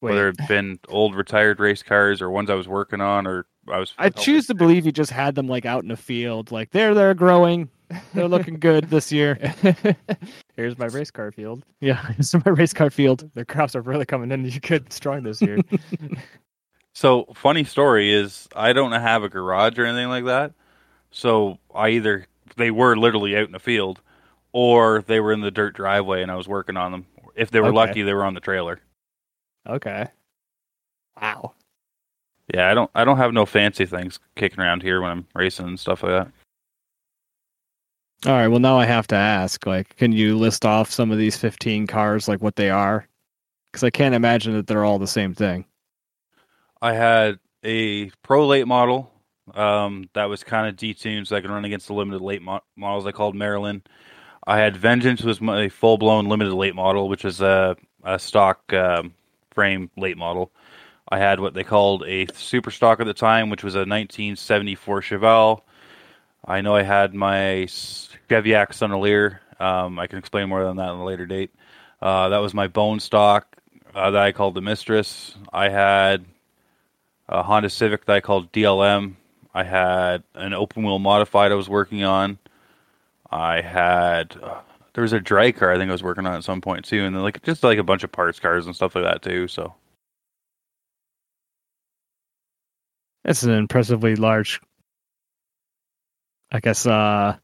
Wait, 0.00 0.10
whether 0.10 0.28
it's 0.28 0.46
been 0.46 0.78
old 0.88 1.14
retired 1.14 1.60
race 1.60 1.82
cars 1.82 2.20
or 2.20 2.30
ones 2.30 2.50
I 2.50 2.54
was 2.54 2.68
working 2.68 3.00
on 3.00 3.26
or 3.26 3.46
I 3.70 3.78
was. 3.78 3.92
I 3.98 4.08
choose 4.08 4.46
to 4.48 4.54
believe 4.54 4.86
you 4.86 4.92
just 4.92 5.10
had 5.10 5.34
them 5.34 5.48
like 5.48 5.64
out 5.66 5.84
in 5.84 5.90
a 5.90 5.96
field, 5.96 6.50
like 6.52 6.70
they're 6.70 6.94
they're 6.94 7.14
growing, 7.14 7.68
they're 8.14 8.28
looking 8.28 8.58
good 8.58 8.84
this 8.84 9.10
year. 9.12 9.34
here's 10.56 10.78
my 10.78 10.86
race 10.86 11.10
car 11.10 11.30
field. 11.32 11.64
Yeah, 11.80 12.04
it's 12.18 12.34
my 12.34 12.50
race 12.52 12.72
car 12.72 12.90
field. 12.90 13.30
The 13.34 13.44
crops 13.44 13.74
are 13.76 13.80
really 13.80 14.06
coming 14.06 14.30
in 14.32 14.48
good 14.62 14.92
strong 14.92 15.22
this 15.22 15.40
year. 15.42 15.58
So 16.94 17.26
funny 17.34 17.64
story 17.64 18.12
is 18.12 18.48
I 18.56 18.72
don't 18.72 18.92
have 18.92 19.22
a 19.22 19.28
garage 19.28 19.78
or 19.78 19.84
anything 19.86 20.08
like 20.08 20.24
that. 20.24 20.52
So 21.10 21.58
I 21.74 21.90
either 21.90 22.26
they 22.56 22.70
were 22.70 22.96
literally 22.96 23.36
out 23.36 23.46
in 23.46 23.52
the 23.52 23.58
field, 23.60 24.00
or 24.52 25.02
they 25.06 25.20
were 25.20 25.32
in 25.32 25.40
the 25.40 25.50
dirt 25.50 25.74
driveway 25.74 26.22
and 26.22 26.30
I 26.30 26.36
was 26.36 26.48
working 26.48 26.76
on 26.76 26.90
them. 26.92 27.06
If 27.36 27.50
they 27.50 27.60
were 27.60 27.68
Okay. 27.68 27.76
lucky, 27.76 28.02
they 28.02 28.14
were 28.14 28.24
on 28.24 28.34
the 28.34 28.40
trailer. 28.40 28.80
okay. 29.66 30.08
Wow. 31.20 31.54
Yeah, 32.54 32.70
I 32.70 32.74
don't 32.74 32.90
I 32.94 33.04
don't 33.04 33.18
have 33.18 33.32
no 33.32 33.44
fancy 33.44 33.84
things 33.84 34.18
kicking 34.36 34.60
around 34.60 34.82
here 34.82 35.00
when 35.00 35.10
I'm 35.10 35.26
racing 35.34 35.66
and 35.66 35.78
stuff 35.80 36.02
like 36.02 36.12
that. 36.12 36.32
All 38.26 38.32
right, 38.32 38.48
well 38.48 38.58
now 38.58 38.78
I 38.78 38.84
have 38.84 39.06
to 39.08 39.16
ask, 39.16 39.64
like, 39.66 39.94
can 39.96 40.10
you 40.10 40.36
list 40.36 40.64
off 40.66 40.90
some 40.90 41.10
of 41.10 41.18
these 41.18 41.36
fifteen 41.36 41.86
cars, 41.86 42.26
like 42.26 42.42
what 42.42 42.56
they 42.56 42.70
are? 42.70 43.06
Because 43.70 43.84
I 43.84 43.90
can't 43.90 44.14
imagine 44.14 44.54
that 44.54 44.66
they're 44.66 44.84
all 44.84 44.98
the 44.98 45.06
same 45.06 45.34
thing. 45.34 45.64
I 46.80 46.94
had 46.94 47.38
a 47.64 48.10
pro 48.22 48.46
late 48.46 48.66
model 48.66 49.12
um, 49.54 50.08
that 50.14 50.24
was 50.24 50.42
kind 50.42 50.68
of 50.68 50.76
detuned 50.76 51.26
so 51.26 51.36
I 51.36 51.40
could 51.40 51.50
run 51.50 51.64
against 51.64 51.86
the 51.86 51.94
limited 51.94 52.22
late 52.22 52.42
mo- 52.42 52.62
models 52.76 53.06
I 53.06 53.12
called 53.12 53.34
Maryland. 53.34 53.88
I 54.46 54.58
had 54.58 54.76
Vengeance 54.76 55.22
was 55.22 55.40
my 55.40 55.68
full 55.68 55.98
blown 55.98 56.26
limited 56.26 56.54
late 56.54 56.74
model, 56.74 57.08
which 57.08 57.24
is 57.24 57.40
a, 57.40 57.76
a 58.04 58.18
stock 58.18 58.72
um, 58.72 59.12
frame 59.50 59.90
late 59.96 60.16
model. 60.16 60.50
I 61.10 61.18
had 61.18 61.40
what 61.40 61.54
they 61.54 61.64
called 61.64 62.04
a 62.06 62.26
super 62.34 62.70
stock 62.70 63.00
at 63.00 63.06
the 63.06 63.14
time, 63.14 63.50
which 63.50 63.64
was 63.64 63.74
a 63.74 63.80
1974 63.80 65.02
Chevelle. 65.02 65.62
I 66.44 66.60
know 66.60 66.74
I 66.74 66.82
had 66.82 67.14
my 67.14 67.66
Chevy 67.66 68.50
Sonalier. 68.50 69.38
Um, 69.58 69.98
I 69.98 70.06
can 70.06 70.18
explain 70.18 70.48
more 70.48 70.64
than 70.64 70.76
that 70.76 70.90
on 70.90 71.00
a 71.00 71.04
later 71.04 71.26
date. 71.26 71.50
Uh, 72.00 72.28
that 72.28 72.38
was 72.38 72.54
my 72.54 72.68
bone 72.68 73.00
stock 73.00 73.56
uh, 73.94 74.10
that 74.10 74.22
I 74.22 74.32
called 74.32 74.54
the 74.54 74.60
Mistress. 74.60 75.34
I 75.52 75.68
had 75.68 76.24
a 77.28 77.42
Honda 77.42 77.70
Civic 77.70 78.04
that 78.04 78.16
I 78.16 78.20
called 78.20 78.52
DLM. 78.52 79.14
I 79.54 79.64
had 79.64 80.22
an 80.34 80.52
open 80.52 80.84
wheel 80.84 80.98
modified 80.98 81.52
I 81.52 81.56
was 81.56 81.68
working 81.68 82.04
on. 82.04 82.38
I 83.30 83.60
had 83.60 84.36
uh, 84.42 84.60
there 84.94 85.02
was 85.02 85.12
a 85.12 85.20
dry 85.20 85.52
car 85.52 85.72
I 85.72 85.76
think 85.76 85.88
I 85.88 85.92
was 85.92 86.02
working 86.02 86.26
on 86.26 86.34
at 86.34 86.44
some 86.44 86.60
point 86.60 86.84
too, 86.84 87.04
and 87.04 87.14
then 87.14 87.22
like 87.22 87.42
just 87.42 87.62
like 87.62 87.78
a 87.78 87.82
bunch 87.82 88.04
of 88.04 88.12
parts 88.12 88.38
cars 88.38 88.66
and 88.66 88.74
stuff 88.74 88.94
like 88.94 89.04
that 89.04 89.22
too. 89.22 89.48
So 89.48 89.74
That's 93.24 93.42
an 93.42 93.50
impressively 93.50 94.16
large. 94.16 94.60
I 96.50 96.60
guess 96.60 96.86
uh, 96.86 97.36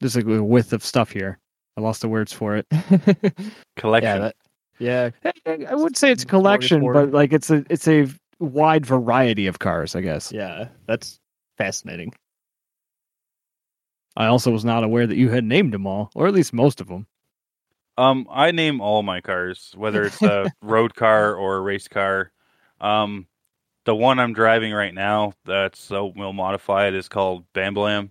there's 0.00 0.16
like 0.16 0.26
a 0.26 0.42
width 0.42 0.72
of 0.72 0.84
stuff 0.84 1.10
here. 1.10 1.38
I 1.76 1.80
lost 1.80 2.02
the 2.02 2.08
words 2.08 2.32
for 2.32 2.56
it. 2.56 2.66
collection. 3.76 4.02
Yeah. 4.10 4.18
That, 4.18 4.36
yeah. 4.78 5.10
I 5.46 5.66
I 5.70 5.74
would 5.74 5.96
say 5.96 6.12
it's 6.12 6.22
a 6.22 6.26
collection, 6.26 6.82
Smorgasbord. 6.82 6.92
but 6.92 7.12
like 7.12 7.32
it's 7.32 7.50
a 7.50 7.64
it's 7.68 7.88
a 7.88 8.06
wide 8.38 8.86
variety 8.86 9.46
of 9.48 9.58
cars. 9.58 9.96
I 9.96 10.00
guess. 10.00 10.30
Yeah. 10.30 10.68
That's 10.86 11.18
fascinating. 11.58 12.12
I 14.16 14.26
also 14.26 14.52
was 14.52 14.64
not 14.64 14.84
aware 14.84 15.06
that 15.06 15.16
you 15.16 15.30
had 15.30 15.44
named 15.44 15.72
them 15.72 15.86
all, 15.86 16.10
or 16.14 16.28
at 16.28 16.34
least 16.34 16.52
most 16.52 16.80
of 16.80 16.86
them. 16.86 17.06
Um, 17.96 18.26
I 18.30 18.50
name 18.50 18.80
all 18.80 19.02
my 19.02 19.20
cars, 19.20 19.72
whether 19.76 20.04
it's 20.04 20.22
a 20.22 20.52
road 20.62 20.94
car 20.94 21.34
or 21.34 21.56
a 21.56 21.60
race 21.60 21.88
car. 21.88 22.30
Um, 22.80 23.26
the 23.84 23.94
one 23.94 24.18
I'm 24.18 24.32
driving 24.32 24.72
right 24.72 24.94
now, 24.94 25.34
that's 25.44 25.90
open 25.90 26.20
wheel 26.20 26.32
modified, 26.32 26.94
is 26.94 27.08
called 27.08 27.44
Bamblam 27.52 28.10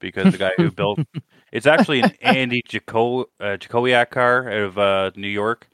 because 0.00 0.32
the 0.32 0.38
guy 0.38 0.52
who 0.56 0.70
built 0.80 0.98
it's 1.52 1.66
actually 1.66 2.00
an 2.00 2.12
Andy 2.20 2.62
Jaco- 2.68 3.26
uh, 3.40 3.56
Jankowiak 3.58 4.10
car 4.10 4.50
out 4.50 4.58
of 4.58 4.78
uh, 4.78 5.10
New 5.16 5.28
York. 5.28 5.68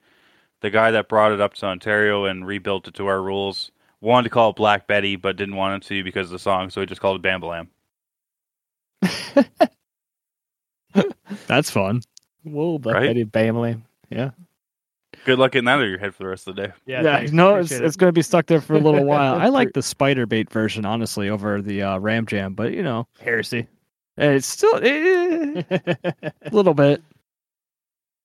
The 0.61 0.71
guy 0.71 0.91
that 0.91 1.09
brought 1.09 1.33
it 1.33 1.41
up 1.41 1.55
to 1.55 1.67
Ontario 1.67 2.27
and 2.27 2.47
rebuilt 2.47 2.87
it 2.87 2.95
to 2.95 3.07
our 3.07 3.23
rules 3.23 3.71
wanted 4.01 4.25
to 4.25 4.31
call 4.31 4.51
it 4.51 4.57
Black 4.57 4.87
Betty, 4.87 5.17
but 5.17 5.37
didn't 5.37 5.57
want 5.57 5.83
it 5.83 5.87
to 5.89 6.05
because 6.05 6.27
of 6.27 6.33
the 6.33 6.39
song, 6.39 6.71
so 6.71 6.81
he 6.81 6.87
just 6.87 7.01
called 7.01 7.25
it 7.25 7.29
Bambalam. 7.29 7.69
That's 11.47 11.71
fun. 11.71 12.03
Whoa, 12.43 12.79
Black 12.79 12.97
Right? 12.97 13.07
Betty 13.09 13.25
Bamley. 13.25 13.81
Yeah. 14.11 14.31
Good 15.25 15.39
luck 15.39 15.53
getting 15.53 15.67
that 15.67 15.75
out 15.75 15.83
of 15.83 15.89
your 15.89 15.99
head 15.99 16.15
for 16.15 16.23
the 16.23 16.29
rest 16.29 16.49
of 16.49 16.57
the 16.57 16.67
day. 16.67 16.73
Yeah. 16.87 17.03
Yeah, 17.03 17.19
thanks. 17.19 17.33
no, 17.33 17.57
it's, 17.57 17.71
Appreciate 17.71 17.87
it's 17.87 17.97
going 17.97 18.09
to 18.09 18.13
be 18.13 18.23
stuck 18.23 18.47
there 18.47 18.61
for 18.61 18.75
a 18.75 18.79
little 18.79 19.05
while. 19.07 19.35
I 19.39 19.49
like 19.49 19.73
the 19.73 19.81
Spiderbait 19.81 20.51
version, 20.51 20.85
honestly, 20.85 21.29
over 21.29 21.61
the 21.61 21.83
uh, 21.83 21.99
Ram 21.99 22.27
Jam, 22.27 22.55
but 22.55 22.73
you 22.73 22.83
know, 22.83 23.07
heresy. 23.21 23.67
it's 24.17 24.47
still 24.47 24.77
eh, 24.83 25.63
a 25.71 26.33
little 26.51 26.75
bit. 26.75 27.03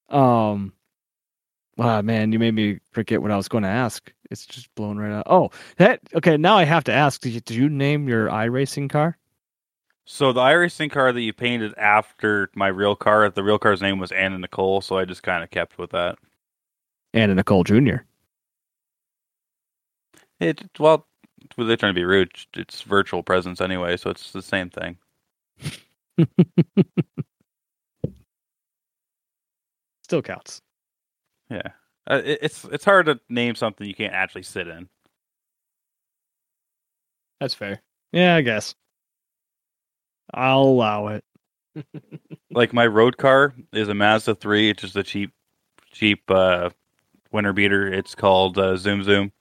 Um, 0.09 0.73
wow, 1.77 2.01
man, 2.01 2.31
you 2.31 2.39
made 2.39 2.53
me 2.53 2.79
forget 2.91 3.21
what 3.21 3.31
I 3.31 3.37
was 3.37 3.47
going 3.47 3.63
to 3.63 3.69
ask. 3.69 4.11
It's 4.31 4.45
just 4.45 4.73
blown 4.75 4.97
right 4.97 5.11
out. 5.11 5.27
Oh, 5.27 5.51
that 5.77 5.99
okay. 6.15 6.37
Now 6.37 6.57
I 6.57 6.63
have 6.63 6.83
to 6.85 6.93
ask: 6.93 7.21
Did 7.21 7.33
you, 7.33 7.41
did 7.41 7.55
you 7.55 7.69
name 7.69 8.07
your 8.07 8.27
iRacing 8.29 8.89
car? 8.89 9.17
So 10.05 10.31
the 10.33 10.41
iRacing 10.41 10.91
car 10.91 11.11
that 11.11 11.21
you 11.21 11.33
painted 11.33 11.73
after 11.77 12.49
my 12.55 12.67
real 12.67 12.95
car, 12.95 13.27
the 13.29 13.43
real 13.43 13.57
car's 13.57 13.81
name 13.81 13.97
was 13.97 14.11
Anna 14.11 14.37
Nicole, 14.37 14.81
so 14.81 14.97
I 14.97 15.05
just 15.05 15.23
kind 15.23 15.43
of 15.43 15.49
kept 15.49 15.77
with 15.77 15.91
that. 15.91 16.17
Anna 17.15 17.33
Nicole 17.33 17.63
Jr. 17.63 17.95
It 20.39 20.61
well, 20.77 21.07
they're 21.57 21.77
trying 21.77 21.93
to 21.93 21.99
be 21.99 22.03
rude? 22.03 22.31
It's 22.55 22.81
virtual 22.81 23.23
presence 23.23 23.61
anyway, 23.61 23.95
so 23.97 24.09
it's 24.09 24.33
the 24.33 24.41
same 24.41 24.69
thing. 24.69 24.97
Still 30.03 30.21
counts. 30.21 30.61
Yeah, 31.49 31.69
uh, 32.07 32.21
it, 32.23 32.39
it's 32.41 32.65
it's 32.65 32.83
hard 32.83 33.05
to 33.05 33.19
name 33.29 33.55
something 33.55 33.87
you 33.87 33.95
can't 33.95 34.13
actually 34.13 34.43
sit 34.43 34.67
in. 34.67 34.89
That's 37.39 37.53
fair. 37.53 37.81
Yeah, 38.11 38.35
I 38.35 38.41
guess. 38.41 38.75
I'll 40.33 40.63
allow 40.63 41.07
it. 41.07 41.23
Like 42.51 42.73
my 42.73 42.87
road 42.87 43.17
car 43.17 43.53
is 43.73 43.89
a 43.89 43.93
Mazda 43.93 44.35
three. 44.35 44.69
It's 44.69 44.81
just 44.81 44.95
a 44.95 45.03
cheap, 45.03 45.31
cheap 45.91 46.23
uh, 46.29 46.69
winter 47.31 47.53
beater. 47.53 47.91
It's 47.91 48.15
called 48.15 48.57
uh, 48.57 48.77
Zoom 48.77 49.03
Zoom. 49.03 49.31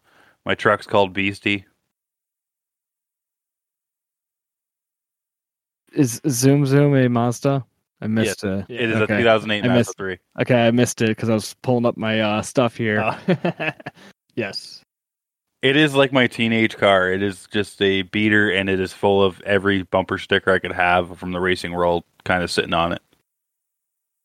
My 0.44 0.54
truck's 0.54 0.86
called 0.86 1.12
Beastie. 1.12 1.64
Is 5.92 6.20
Zoom 6.28 6.66
Zoom 6.66 6.94
a 6.96 7.08
Mazda? 7.08 7.64
I 8.00 8.06
missed 8.06 8.42
it. 8.44 8.66
It 8.68 8.90
is 8.90 8.96
Okay. 8.96 9.14
a 9.14 9.18
2008 9.18 9.56
I 9.64 9.68
Mazda 9.68 9.78
missed- 9.78 9.96
three. 9.96 10.18
Okay, 10.40 10.66
I 10.66 10.70
missed 10.72 11.00
it 11.02 11.08
because 11.08 11.28
I 11.30 11.34
was 11.34 11.54
pulling 11.62 11.86
up 11.86 11.96
my 11.96 12.20
uh, 12.20 12.42
stuff 12.42 12.76
here. 12.76 13.00
Oh. 13.02 13.70
yes. 14.34 14.80
It 15.62 15.76
is 15.76 15.94
like 15.94 16.12
my 16.12 16.26
teenage 16.26 16.76
car. 16.76 17.10
It 17.10 17.22
is 17.22 17.46
just 17.50 17.80
a 17.80 18.02
beater, 18.02 18.50
and 18.50 18.68
it 18.68 18.80
is 18.80 18.92
full 18.92 19.22
of 19.22 19.40
every 19.42 19.82
bumper 19.84 20.18
sticker 20.18 20.52
I 20.52 20.58
could 20.58 20.72
have 20.72 21.18
from 21.18 21.32
the 21.32 21.40
racing 21.40 21.72
world, 21.72 22.04
kind 22.24 22.42
of 22.42 22.50
sitting 22.50 22.74
on 22.74 22.92
it. 22.92 23.00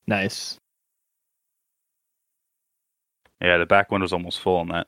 Nice. 0.05 0.57
Yeah, 3.41 3.57
the 3.57 3.65
back 3.65 3.91
window's 3.91 4.13
almost 4.13 4.39
full 4.41 4.57
on 4.57 4.67
that. 4.69 4.87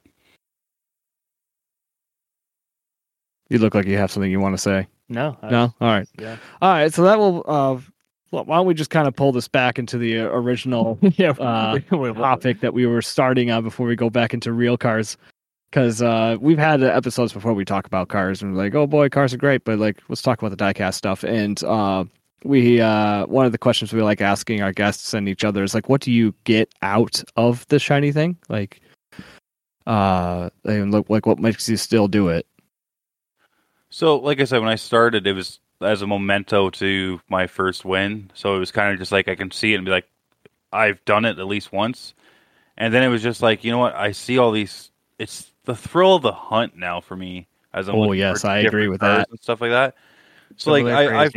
You 3.49 3.57
look 3.59 3.75
like 3.75 3.85
you 3.85 3.97
have 3.97 4.11
something 4.11 4.31
you 4.31 4.39
want 4.39 4.53
to 4.55 4.61
say. 4.61 4.87
No. 5.09 5.37
I 5.41 5.49
No, 5.49 5.73
all 5.81 5.87
right, 5.89 6.07
Yeah. 6.17 6.37
all 6.61 6.71
right. 6.71 6.93
So 6.93 7.03
that 7.03 7.17
will. 7.17 7.43
Uh, 7.45 7.79
why 8.29 8.55
don't 8.55 8.65
we 8.65 8.73
just 8.73 8.89
kind 8.91 9.09
of 9.09 9.15
pull 9.15 9.33
this 9.33 9.49
back 9.49 9.77
into 9.77 9.97
the 9.97 10.19
uh, 10.19 10.23
original 10.27 10.97
yeah. 11.17 11.31
Uh, 11.31 11.79
we- 11.91 11.97
we- 11.97 12.13
topic 12.13 12.61
that 12.61 12.73
we 12.73 12.85
were 12.85 13.01
starting 13.01 13.51
on 13.51 13.63
before 13.63 13.87
we 13.87 13.95
go 13.97 14.09
back 14.09 14.33
into 14.33 14.53
real 14.53 14.77
cars? 14.77 15.17
Because 15.69 16.01
uh, 16.01 16.37
we've 16.39 16.57
had 16.57 16.81
uh, 16.81 16.87
episodes 16.87 17.33
before 17.33 17.53
we 17.53 17.65
talk 17.65 17.85
about 17.85 18.07
cars 18.09 18.41
and 18.41 18.53
we're 18.55 18.63
like, 18.63 18.75
oh 18.75 18.87
boy, 18.87 19.09
cars 19.09 19.33
are 19.33 19.37
great, 19.37 19.63
but 19.65 19.79
like, 19.79 19.97
let's 20.09 20.21
talk 20.21 20.41
about 20.41 20.57
the 20.57 20.61
diecast 20.63 20.93
stuff. 20.95 21.23
And 21.23 21.61
uh, 21.63 22.05
we 22.43 22.81
uh, 22.81 23.25
one 23.27 23.45
of 23.45 23.51
the 23.51 23.57
questions 23.57 23.93
we 23.93 24.01
like 24.01 24.21
asking 24.21 24.61
our 24.61 24.71
guests 24.71 25.13
and 25.13 25.29
each 25.29 25.43
other 25.43 25.63
is 25.63 25.73
like, 25.73 25.89
what 25.89 26.01
do 26.01 26.11
you 26.11 26.33
get 26.43 26.73
out 26.81 27.23
of 27.35 27.67
the 27.67 27.79
shiny 27.79 28.11
thing? 28.11 28.37
Like, 28.49 28.81
uh, 29.87 30.49
and 30.63 30.91
look 30.91 31.09
like 31.09 31.25
what 31.25 31.39
makes 31.39 31.67
you 31.69 31.77
still 31.77 32.07
do 32.07 32.29
it? 32.29 32.47
So, 33.89 34.17
like 34.17 34.39
I 34.39 34.45
said, 34.45 34.59
when 34.59 34.69
I 34.69 34.75
started, 34.75 35.27
it 35.27 35.33
was 35.33 35.59
as 35.81 36.01
a 36.01 36.07
memento 36.07 36.69
to 36.69 37.19
my 37.29 37.47
first 37.47 37.85
win. 37.85 38.31
So 38.33 38.55
it 38.55 38.59
was 38.59 38.71
kind 38.71 38.93
of 38.93 38.99
just 38.99 39.11
like 39.11 39.27
I 39.27 39.35
can 39.35 39.51
see 39.51 39.73
it 39.73 39.77
and 39.77 39.85
be 39.85 39.91
like, 39.91 40.07
I've 40.71 41.03
done 41.05 41.25
it 41.25 41.39
at 41.39 41.47
least 41.47 41.71
once. 41.71 42.13
And 42.77 42.93
then 42.93 43.03
it 43.03 43.09
was 43.09 43.21
just 43.21 43.41
like, 43.41 43.63
you 43.63 43.71
know 43.71 43.79
what? 43.79 43.95
I 43.95 44.11
see 44.11 44.37
all 44.37 44.51
these. 44.51 44.91
It's 45.19 45.51
the 45.65 45.75
thrill 45.75 46.15
of 46.15 46.21
the 46.21 46.31
hunt 46.31 46.75
now 46.75 47.01
for 47.01 47.15
me. 47.15 47.47
As 47.73 47.87
I'm 47.87 47.95
Oh, 47.95 48.11
yes, 48.11 48.43
I 48.43 48.59
agree 48.59 48.87
with 48.87 49.01
that. 49.01 49.29
and 49.29 49.39
stuff 49.39 49.61
like 49.61 49.71
that. 49.71 49.95
So 50.57 50.71
like 50.71 50.85
I, 50.85 51.23
i've. 51.23 51.35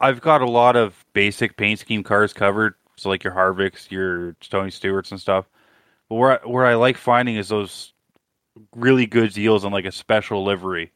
I've 0.00 0.20
got 0.20 0.42
a 0.42 0.50
lot 0.50 0.76
of 0.76 1.04
basic 1.12 1.56
paint 1.56 1.78
scheme 1.78 2.02
cars 2.02 2.32
covered. 2.32 2.74
So 2.96 3.08
like 3.08 3.24
your 3.24 3.32
Harvicks, 3.32 3.90
your 3.90 4.32
Tony 4.40 4.70
Stewarts 4.70 5.10
and 5.10 5.20
stuff. 5.20 5.46
But 6.08 6.16
where 6.16 6.32
I, 6.32 6.46
where 6.46 6.66
I 6.66 6.74
like 6.74 6.96
finding 6.96 7.36
is 7.36 7.48
those 7.48 7.92
really 8.74 9.06
good 9.06 9.32
deals 9.32 9.64
on 9.64 9.72
like 9.72 9.84
a 9.84 9.92
special 9.92 10.44
livery. 10.44 10.92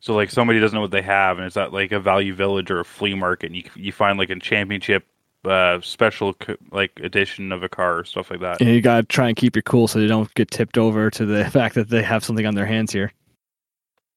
So 0.00 0.14
like 0.14 0.30
somebody 0.30 0.60
doesn't 0.60 0.74
know 0.74 0.80
what 0.80 0.90
they 0.90 1.02
have, 1.02 1.38
and 1.38 1.46
it's 1.46 1.56
at 1.56 1.72
like 1.72 1.92
a 1.92 2.00
Value 2.00 2.34
Village 2.34 2.70
or 2.70 2.80
a 2.80 2.84
flea 2.84 3.14
market, 3.14 3.46
and 3.46 3.56
you 3.56 3.64
you 3.76 3.92
find 3.92 4.18
like 4.18 4.30
a 4.30 4.38
championship 4.38 5.06
uh, 5.44 5.80
special 5.80 6.34
like 6.70 6.98
edition 7.02 7.52
of 7.52 7.62
a 7.62 7.68
car 7.68 8.00
or 8.00 8.04
stuff 8.04 8.30
like 8.30 8.40
that. 8.40 8.60
And 8.60 8.70
you 8.70 8.80
gotta 8.80 9.04
try 9.04 9.28
and 9.28 9.36
keep 9.36 9.54
your 9.54 9.62
cool 9.62 9.88
so 9.88 10.00
they 10.00 10.06
don't 10.06 10.32
get 10.34 10.50
tipped 10.50 10.78
over 10.78 11.10
to 11.10 11.26
the 11.26 11.44
fact 11.50 11.74
that 11.76 11.88
they 11.88 12.02
have 12.02 12.24
something 12.24 12.46
on 12.46 12.54
their 12.54 12.66
hands 12.66 12.92
here. 12.92 13.12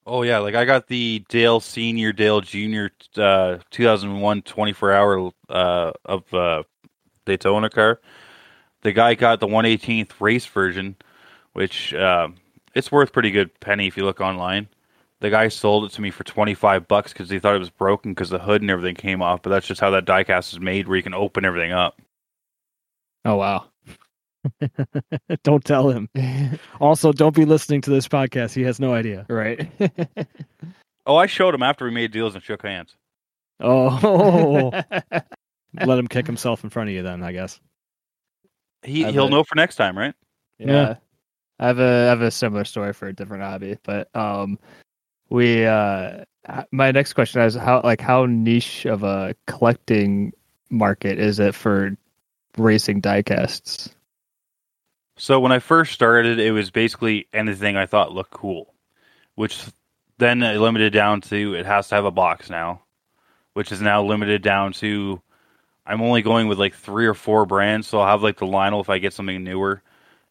Oh 0.08 0.22
yeah, 0.22 0.38
like 0.38 0.54
I 0.56 0.66
got 0.66 0.88
the 0.88 1.26
Dale 1.30 1.60
Senior, 1.60 2.14
Dale 2.14 2.42
Junior, 2.42 2.92
uh, 3.18 3.58
2001 3.72 4.42
24 4.44 4.92
hour 4.94 5.32
uh, 5.50 5.92
of 6.06 6.34
uh, 6.34 6.64
Daytona 7.26 7.70
car. 7.70 8.02
The 8.82 8.92
guy 8.92 9.16
got 9.16 9.40
the 9.40 9.48
118th 9.48 10.12
race 10.20 10.46
version, 10.46 10.96
which 11.54 11.92
uh, 11.94 12.28
it's 12.76 12.92
worth 12.92 13.14
pretty 13.14 13.32
good 13.32 13.60
penny 13.60 13.88
if 13.88 13.98
you 13.98 14.06
look 14.06 14.22
online. 14.22 14.68
The 15.22 15.32
guy 15.32 15.48
sold 15.48 15.86
it 15.86 15.92
to 15.94 16.02
me 16.02 16.12
for 16.12 16.24
25 16.24 16.88
bucks 16.88 17.12
because 17.12 17.30
he 17.30 17.40
thought 17.40 17.56
it 17.56 17.60
was 17.60 17.72
broken 17.72 18.12
because 18.12 18.30
the 18.30 18.38
hood 18.38 18.62
and 18.62 18.70
everything 18.70 18.96
came 18.96 19.24
off. 19.24 19.42
But 19.42 19.50
that's 19.50 19.66
just 19.66 19.82
how 19.82 19.90
that 19.92 20.06
diecast 20.06 20.54
is 20.54 20.60
made, 20.60 20.88
where 20.88 20.98
you 20.98 21.04
can 21.04 21.16
open 21.16 21.46
everything 21.46 21.72
up. 21.72 22.00
Oh 23.24 23.36
wow. 23.38 23.66
don't 25.44 25.64
tell 25.64 25.90
him. 25.90 26.10
Also, 26.82 27.12
don't 27.12 27.36
be 27.36 27.46
listening 27.46 27.82
to 27.82 27.90
this 27.90 28.08
podcast. 28.08 28.54
He 28.54 28.62
has 28.64 28.80
no 28.80 28.94
idea. 28.94 29.26
right. 29.30 29.70
Oh, 31.08 31.18
I 31.18 31.28
showed 31.28 31.54
him 31.54 31.62
after 31.62 31.86
we 31.86 31.92
made 31.92 32.12
deals 32.12 32.34
and 32.34 32.44
shook 32.44 32.64
hands. 32.64 32.96
Oh, 33.60 34.72
let 35.86 36.00
him 36.00 36.08
kick 36.08 36.26
himself 36.26 36.64
in 36.64 36.72
front 36.72 36.90
of 36.90 36.96
you 36.96 37.04
then, 37.04 37.22
I 37.22 37.32
guess. 37.32 37.60
He 38.82 39.06
I 39.06 39.12
he'll 39.12 39.26
bet. 39.26 39.32
know 39.32 39.44
for 39.44 39.54
next 39.56 39.76
time, 39.76 39.96
right? 39.96 40.16
Yeah. 40.58 40.68
Yeah. 40.72 40.96
I 41.60 41.68
have 41.68 41.80
a 41.80 41.84
I 41.84 42.10
have 42.10 42.22
a 42.22 42.32
similar 42.32 42.66
story 42.66 42.92
for 42.92 43.08
a 43.08 43.14
different 43.14 43.44
hobby, 43.44 43.78
but 43.84 44.10
um 44.16 44.58
we 45.30 45.66
uh 45.66 46.24
my 46.72 46.92
next 46.92 47.14
question 47.14 47.42
is 47.42 47.54
how 47.56 47.82
like 47.84 48.02
how 48.02 48.26
niche 48.26 48.86
of 48.86 49.04
a 49.04 49.36
collecting 49.48 50.34
market 50.72 51.20
is 51.20 51.40
it 51.40 51.54
for 51.54 51.96
racing 52.58 53.02
diecasts? 53.02 53.94
So 55.18 55.40
when 55.40 55.52
I 55.52 55.60
first 55.60 55.94
started, 55.94 56.40
it 56.40 56.52
was 56.52 56.72
basically 56.72 57.28
anything 57.34 57.78
I 57.78 57.86
thought 57.86 58.12
looked 58.12 58.32
cool, 58.32 58.74
which 59.36 59.64
then 60.18 60.44
it 60.44 60.60
limited 60.60 60.94
down 60.94 61.22
to 61.22 61.56
it 61.56 61.66
has 61.66 61.88
to 61.90 61.96
have 61.96 62.06
a 62.06 62.12
box 62.12 62.50
now, 62.50 62.82
which 63.54 63.72
is 63.72 63.82
now 63.82 64.04
limited 64.04 64.42
down 64.42 64.74
to 64.74 65.22
I'm 65.86 66.02
only 66.02 66.22
going 66.22 66.48
with 66.48 66.60
like 66.60 66.76
three 66.76 67.06
or 67.06 67.14
four 67.14 67.46
brands. 67.46 67.88
So 67.88 68.00
I'll 68.00 68.08
have 68.08 68.24
like 68.24 68.38
the 68.38 68.48
Lionel 68.48 68.82
if 68.82 68.90
I 68.90 68.98
get 69.00 69.14
something 69.14 69.44
newer, 69.44 69.82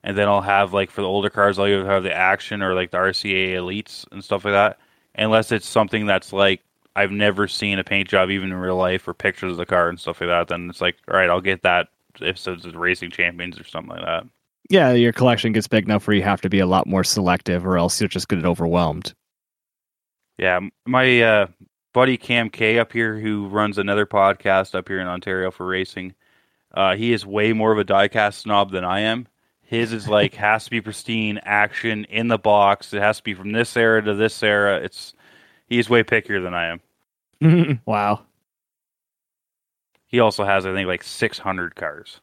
and 0.02 0.18
then 0.18 0.28
I'll 0.28 0.42
have 0.42 0.72
like 0.74 0.90
for 0.90 1.02
the 1.02 1.08
older 1.08 1.30
cars 1.30 1.58
I'll 1.58 1.66
either 1.66 1.86
have 1.86 2.02
the 2.02 2.14
Action 2.14 2.62
or 2.62 2.74
like 2.74 2.90
the 2.90 2.98
RCA 2.98 3.54
Elites 3.54 4.06
and 4.12 4.22
stuff 4.24 4.44
like 4.44 4.54
that. 4.54 4.78
Unless 5.16 5.52
it's 5.52 5.66
something 5.68 6.06
that's 6.06 6.32
like 6.32 6.62
I've 6.96 7.12
never 7.12 7.48
seen 7.48 7.78
a 7.78 7.84
paint 7.84 8.08
job 8.08 8.30
even 8.30 8.50
in 8.52 8.58
real 8.58 8.76
life 8.76 9.08
or 9.08 9.14
pictures 9.14 9.52
of 9.52 9.58
the 9.58 9.66
car 9.66 9.88
and 9.88 9.98
stuff 9.98 10.20
like 10.20 10.28
that, 10.28 10.48
then 10.48 10.68
it's 10.70 10.80
like 10.80 10.96
all 11.10 11.16
right, 11.16 11.30
I'll 11.30 11.40
get 11.40 11.62
that 11.62 11.88
if 12.20 12.46
it's 12.46 12.66
Racing 12.66 13.10
Champions 13.12 13.58
or 13.60 13.64
something 13.64 13.96
like 13.96 14.04
that. 14.04 14.26
Yeah, 14.70 14.92
your 14.92 15.12
collection 15.12 15.52
gets 15.52 15.68
big 15.68 15.84
enough 15.84 16.06
where 16.06 16.16
you 16.16 16.22
have 16.22 16.40
to 16.40 16.48
be 16.48 16.58
a 16.58 16.66
lot 16.66 16.86
more 16.86 17.04
selective, 17.04 17.66
or 17.66 17.76
else 17.76 18.00
you'll 18.00 18.08
just 18.08 18.28
get 18.28 18.44
overwhelmed. 18.44 19.14
Yeah, 20.38 20.60
my 20.86 21.20
uh, 21.20 21.46
buddy 21.92 22.16
Cam 22.16 22.50
K 22.50 22.78
up 22.78 22.92
here, 22.92 23.18
who 23.18 23.46
runs 23.48 23.78
another 23.78 24.06
podcast 24.06 24.74
up 24.74 24.88
here 24.88 25.00
in 25.00 25.06
Ontario 25.06 25.50
for 25.50 25.66
racing, 25.66 26.14
uh, 26.72 26.96
he 26.96 27.12
is 27.12 27.24
way 27.24 27.52
more 27.52 27.72
of 27.72 27.78
a 27.78 27.84
diecast 27.84 28.34
snob 28.34 28.72
than 28.72 28.84
I 28.84 29.00
am. 29.00 29.28
His 29.62 29.92
is 29.92 30.08
like 30.08 30.34
has 30.36 30.64
to 30.64 30.70
be 30.70 30.80
pristine 30.80 31.38
action 31.44 32.04
in 32.06 32.28
the 32.28 32.38
box. 32.38 32.92
It 32.92 33.00
has 33.00 33.18
to 33.18 33.22
be 33.22 33.34
from 33.34 33.52
this 33.52 33.76
era 33.76 34.02
to 34.02 34.14
this 34.14 34.42
era. 34.42 34.78
It's 34.78 35.14
he's 35.66 35.88
way 35.88 36.02
pickier 36.02 36.42
than 36.42 36.54
I 36.54 36.66
am. 36.66 36.80
Wow. 37.86 38.22
He 40.06 40.20
also 40.20 40.44
has 40.44 40.64
I 40.64 40.72
think 40.72 40.86
like 40.86 41.02
600 41.02 41.74
cars. 41.74 42.20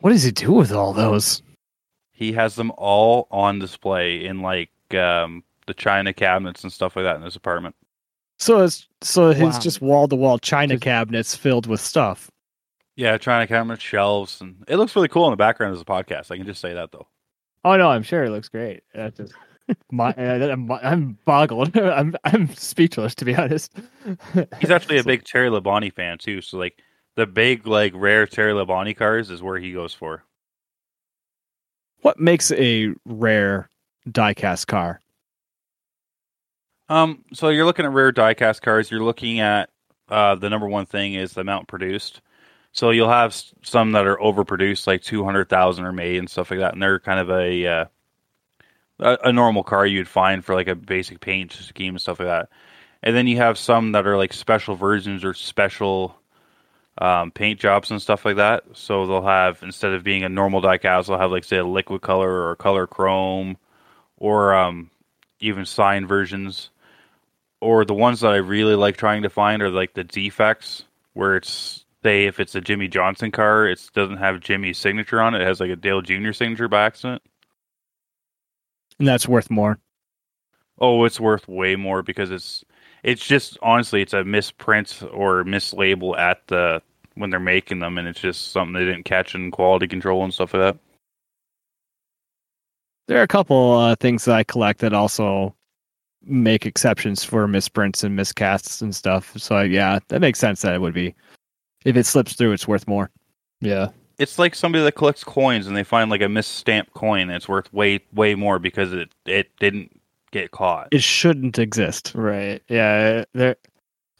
What 0.00 0.10
does 0.10 0.22
he 0.22 0.30
do 0.30 0.52
with 0.52 0.72
all 0.72 0.92
those? 0.92 1.42
He 2.12 2.32
has 2.32 2.54
them 2.56 2.72
all 2.76 3.28
on 3.30 3.58
display 3.58 4.24
in 4.24 4.40
like 4.42 4.70
um, 4.94 5.44
the 5.66 5.74
china 5.74 6.12
cabinets 6.12 6.62
and 6.62 6.72
stuff 6.72 6.96
like 6.96 7.04
that 7.04 7.16
in 7.16 7.22
his 7.22 7.36
apartment. 7.36 7.74
So 8.38 8.62
it's 8.62 8.86
so 9.02 9.30
his 9.32 9.54
Wow. 9.54 9.60
just 9.60 9.80
wall 9.80 10.08
to 10.08 10.16
wall 10.16 10.38
china 10.38 10.74
Just- 10.74 10.82
cabinets 10.84 11.34
filled 11.34 11.66
with 11.66 11.80
stuff. 11.80 12.30
Yeah, 12.96 13.16
china 13.18 13.46
cabinets, 13.46 13.82
shelves, 13.82 14.40
and 14.40 14.64
it 14.66 14.76
looks 14.76 14.96
really 14.96 15.06
cool 15.08 15.26
in 15.26 15.30
the 15.30 15.36
background 15.36 15.72
as 15.74 15.80
a 15.80 15.84
podcast. 15.84 16.32
I 16.32 16.36
can 16.36 16.46
just 16.46 16.60
say 16.60 16.74
that 16.74 16.90
though. 16.90 17.06
Oh 17.64 17.76
no, 17.76 17.88
I'm 17.90 18.02
sure 18.02 18.24
it 18.24 18.30
looks 18.30 18.48
great. 18.48 18.82
That's 18.94 19.16
just 19.18 19.34
my, 19.92 20.12
I'm, 20.16 20.70
I'm 20.72 21.18
boggled. 21.24 21.76
I'm 21.76 22.16
I'm 22.24 22.52
speechless 22.54 23.14
to 23.16 23.24
be 23.24 23.36
honest. 23.36 23.72
He's 24.60 24.70
actually 24.70 24.98
a 24.98 25.04
big 25.12 25.22
Terry 25.24 25.48
Labonte 25.50 25.92
fan 25.92 26.18
too. 26.18 26.40
So 26.40 26.58
like 26.58 26.80
the 27.18 27.26
big 27.26 27.66
like 27.66 27.92
rare 27.96 28.28
Terry 28.28 28.52
Labonte 28.52 28.96
cars 28.96 29.28
is 29.28 29.42
where 29.42 29.58
he 29.58 29.72
goes 29.72 29.92
for. 29.92 30.22
What 32.02 32.20
makes 32.20 32.52
a 32.52 32.94
rare 33.04 33.68
diecast 34.08 34.68
car? 34.68 35.00
Um, 36.88 37.24
so 37.34 37.48
you're 37.48 37.64
looking 37.64 37.84
at 37.84 37.92
rare 37.92 38.12
diecast 38.12 38.62
cars. 38.62 38.88
You're 38.88 39.02
looking 39.02 39.40
at 39.40 39.68
uh, 40.08 40.36
the 40.36 40.48
number 40.48 40.68
one 40.68 40.86
thing 40.86 41.14
is 41.14 41.32
the 41.32 41.40
amount 41.40 41.66
produced. 41.66 42.20
So 42.70 42.90
you'll 42.90 43.08
have 43.08 43.34
some 43.64 43.90
that 43.92 44.06
are 44.06 44.18
overproduced, 44.18 44.86
like 44.86 45.02
two 45.02 45.24
hundred 45.24 45.48
thousand 45.48 45.86
are 45.86 45.92
made 45.92 46.18
and 46.18 46.30
stuff 46.30 46.52
like 46.52 46.60
that, 46.60 46.74
and 46.74 46.80
they're 46.80 47.00
kind 47.00 47.18
of 47.18 47.30
a, 47.30 47.66
uh, 47.66 47.84
a 49.00 49.18
a 49.24 49.32
normal 49.32 49.64
car 49.64 49.84
you'd 49.84 50.06
find 50.06 50.44
for 50.44 50.54
like 50.54 50.68
a 50.68 50.76
basic 50.76 51.18
paint 51.18 51.50
scheme 51.50 51.94
and 51.94 52.00
stuff 52.00 52.20
like 52.20 52.28
that. 52.28 52.48
And 53.02 53.16
then 53.16 53.26
you 53.26 53.38
have 53.38 53.58
some 53.58 53.90
that 53.90 54.06
are 54.06 54.16
like 54.16 54.32
special 54.32 54.76
versions 54.76 55.24
or 55.24 55.34
special 55.34 56.16
um, 56.98 57.30
paint 57.30 57.60
jobs 57.60 57.90
and 57.90 58.02
stuff 58.02 58.24
like 58.24 58.36
that. 58.36 58.64
So 58.74 59.06
they'll 59.06 59.22
have 59.22 59.62
instead 59.62 59.92
of 59.92 60.04
being 60.04 60.24
a 60.24 60.28
normal 60.28 60.60
diecast, 60.60 61.06
they'll 61.06 61.18
have 61.18 61.30
like 61.30 61.44
say 61.44 61.58
a 61.58 61.64
liquid 61.64 62.02
color 62.02 62.30
or 62.30 62.50
a 62.52 62.56
color 62.56 62.86
chrome, 62.86 63.56
or 64.16 64.54
um, 64.54 64.90
even 65.40 65.64
sign 65.64 66.06
versions 66.06 66.70
or 67.60 67.84
the 67.84 67.94
ones 67.94 68.20
that 68.20 68.32
I 68.32 68.36
really 68.36 68.74
like 68.74 68.96
trying 68.96 69.22
to 69.22 69.30
find 69.30 69.62
are 69.62 69.70
like 69.70 69.94
the 69.94 70.04
defects 70.04 70.84
where 71.14 71.36
it's 71.36 71.84
say 72.02 72.26
if 72.26 72.38
it's 72.38 72.54
a 72.54 72.60
Jimmie 72.60 72.88
Johnson 72.88 73.30
car, 73.30 73.66
it 73.66 73.80
doesn't 73.94 74.18
have 74.18 74.40
Jimmy's 74.40 74.78
signature 74.78 75.20
on 75.20 75.34
it. 75.34 75.42
It 75.42 75.46
has 75.46 75.60
like 75.60 75.70
a 75.70 75.76
Dale 75.76 76.00
Jr. 76.00 76.32
signature 76.32 76.68
by 76.68 76.84
accident. 76.84 77.22
And 78.98 79.08
that's 79.08 79.28
worth 79.28 79.50
more. 79.50 79.78
Oh, 80.78 81.04
it's 81.04 81.18
worth 81.18 81.48
way 81.48 81.74
more 81.76 82.02
because 82.02 82.30
it's 82.30 82.64
it's 83.02 83.26
just 83.26 83.58
honestly 83.62 84.02
it's 84.02 84.12
a 84.12 84.24
misprint 84.24 85.02
or 85.12 85.44
mislabel 85.44 86.16
at 86.16 86.46
the 86.46 86.82
when 87.18 87.30
they're 87.30 87.40
making 87.40 87.80
them, 87.80 87.98
and 87.98 88.08
it's 88.08 88.20
just 88.20 88.52
something 88.52 88.72
they 88.74 88.84
didn't 88.84 89.04
catch 89.04 89.34
in 89.34 89.50
quality 89.50 89.86
control 89.86 90.24
and 90.24 90.32
stuff 90.32 90.54
like 90.54 90.62
that. 90.74 90.78
There 93.06 93.18
are 93.18 93.22
a 93.22 93.28
couple 93.28 93.72
uh, 93.78 93.96
things 93.96 94.24
that 94.26 94.34
I 94.34 94.44
collect 94.44 94.80
that 94.80 94.92
also 94.92 95.54
make 96.22 96.66
exceptions 96.66 97.24
for 97.24 97.48
misprints 97.48 98.04
and 98.04 98.18
miscasts 98.18 98.82
and 98.82 98.94
stuff. 98.94 99.32
So 99.36 99.60
yeah, 99.62 99.98
that 100.08 100.20
makes 100.20 100.38
sense 100.38 100.62
that 100.62 100.74
it 100.74 100.80
would 100.80 100.94
be. 100.94 101.14
If 101.84 101.96
it 101.96 102.04
slips 102.04 102.34
through, 102.34 102.52
it's 102.52 102.68
worth 102.68 102.86
more. 102.86 103.10
yeah. 103.60 103.88
It's 104.18 104.36
like 104.36 104.56
somebody 104.56 104.82
that 104.82 104.96
collects 104.96 105.22
coins 105.22 105.68
and 105.68 105.76
they 105.76 105.84
find 105.84 106.10
like 106.10 106.22
a 106.22 106.24
misstamped 106.28 106.92
coin 106.92 107.22
and 107.28 107.30
it's 107.30 107.48
worth 107.48 107.72
way 107.72 108.00
way 108.12 108.34
more 108.34 108.58
because 108.58 108.92
it 108.92 109.10
it 109.26 109.48
didn't 109.60 110.00
get 110.32 110.50
caught. 110.50 110.88
It 110.90 111.04
shouldn't 111.04 111.56
exist. 111.56 112.12
Right. 112.16 112.60
Yeah. 112.68 113.24
There. 113.32 113.54